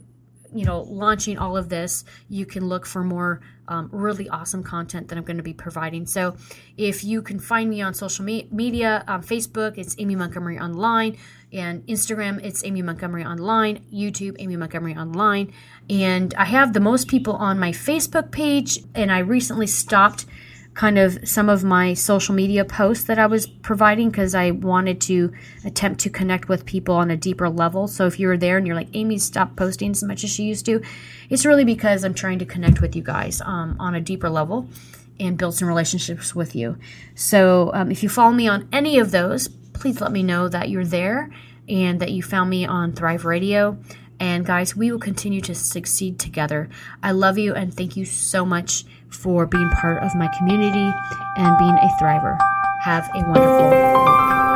you 0.53 0.65
know, 0.65 0.81
launching 0.81 1.37
all 1.37 1.57
of 1.57 1.69
this, 1.69 2.03
you 2.29 2.45
can 2.45 2.67
look 2.67 2.85
for 2.85 3.03
more 3.03 3.41
um, 3.67 3.89
really 3.91 4.27
awesome 4.29 4.63
content 4.63 5.07
that 5.07 5.17
I'm 5.17 5.23
going 5.23 5.37
to 5.37 5.43
be 5.43 5.53
providing. 5.53 6.05
So 6.05 6.35
if 6.77 7.03
you 7.03 7.21
can 7.21 7.39
find 7.39 7.69
me 7.69 7.81
on 7.81 7.93
social 7.93 8.25
me- 8.25 8.47
media, 8.51 9.03
um, 9.07 9.21
Facebook, 9.21 9.77
it's 9.77 9.95
Amy 9.99 10.15
Montgomery 10.15 10.59
Online, 10.59 11.17
and 11.51 11.85
Instagram, 11.87 12.43
it's 12.43 12.63
Amy 12.65 12.81
Montgomery 12.81 13.23
Online, 13.23 13.79
YouTube, 13.93 14.35
Amy 14.39 14.57
Montgomery 14.57 14.95
Online. 14.95 15.53
And 15.89 16.33
I 16.33 16.45
have 16.45 16.73
the 16.73 16.79
most 16.79 17.07
people 17.07 17.35
on 17.35 17.59
my 17.59 17.71
Facebook 17.71 18.31
page, 18.31 18.79
and 18.95 19.11
I 19.11 19.19
recently 19.19 19.67
stopped 19.67 20.25
kind 20.73 20.97
of 20.97 21.27
some 21.27 21.49
of 21.49 21.63
my 21.63 21.93
social 21.93 22.33
media 22.33 22.65
posts 22.65 23.05
that 23.05 23.19
I 23.19 23.27
was 23.27 23.45
providing 23.45 24.09
because 24.09 24.33
I 24.33 24.51
wanted 24.51 24.99
to 25.01 25.31
attempt 25.63 25.99
to 26.01 26.09
connect 26.09 26.49
with 26.49 26.65
people 26.65 26.95
on 26.95 27.11
a 27.11 27.17
deeper 27.17 27.47
level. 27.49 27.87
So 27.87 28.07
if 28.07 28.19
you're 28.19 28.37
there 28.37 28.57
and 28.57 28.65
you're 28.65 28.75
like, 28.75 28.89
Amy, 28.93 29.19
stop 29.19 29.55
posting 29.55 29.91
as 29.91 30.03
much 30.03 30.23
as 30.23 30.31
she 30.31 30.43
used 30.43 30.65
to, 30.65 30.81
it's 31.29 31.45
really 31.45 31.65
because 31.65 32.03
I'm 32.03 32.15
trying 32.15 32.39
to 32.39 32.45
connect 32.45 32.81
with 32.81 32.95
you 32.95 33.03
guys 33.03 33.41
um, 33.41 33.75
on 33.79 33.93
a 33.93 34.01
deeper 34.01 34.29
level 34.29 34.67
and 35.19 35.37
build 35.37 35.55
some 35.55 35.67
relationships 35.67 36.33
with 36.33 36.55
you. 36.55 36.77
So 37.13 37.71
um, 37.73 37.91
if 37.91 38.01
you 38.01 38.09
follow 38.09 38.33
me 38.33 38.47
on 38.47 38.67
any 38.71 38.97
of 38.97 39.11
those, 39.11 39.47
please 39.73 40.01
let 40.01 40.11
me 40.11 40.23
know 40.23 40.47
that 40.49 40.69
you're 40.69 40.85
there 40.85 41.29
and 41.69 41.99
that 41.99 42.11
you 42.11 42.23
found 42.23 42.49
me 42.49 42.65
on 42.65 42.93
Thrive 42.93 43.25
Radio. 43.25 43.77
And 44.19 44.45
guys, 44.45 44.75
we 44.75 44.91
will 44.91 44.99
continue 44.99 45.41
to 45.41 45.55
succeed 45.55 46.19
together. 46.19 46.69
I 47.01 47.11
love 47.11 47.37
you 47.37 47.53
and 47.53 47.73
thank 47.73 47.95
you 47.97 48.05
so 48.05 48.45
much 48.45 48.85
for 49.13 49.45
being 49.45 49.69
part 49.81 50.03
of 50.03 50.15
my 50.15 50.27
community 50.37 50.93
and 51.37 51.57
being 51.57 51.75
a 51.75 51.89
thriver. 52.01 52.37
Have 52.81 53.09
a 53.15 53.21
wonderful 53.27 53.69
week. 53.69 54.52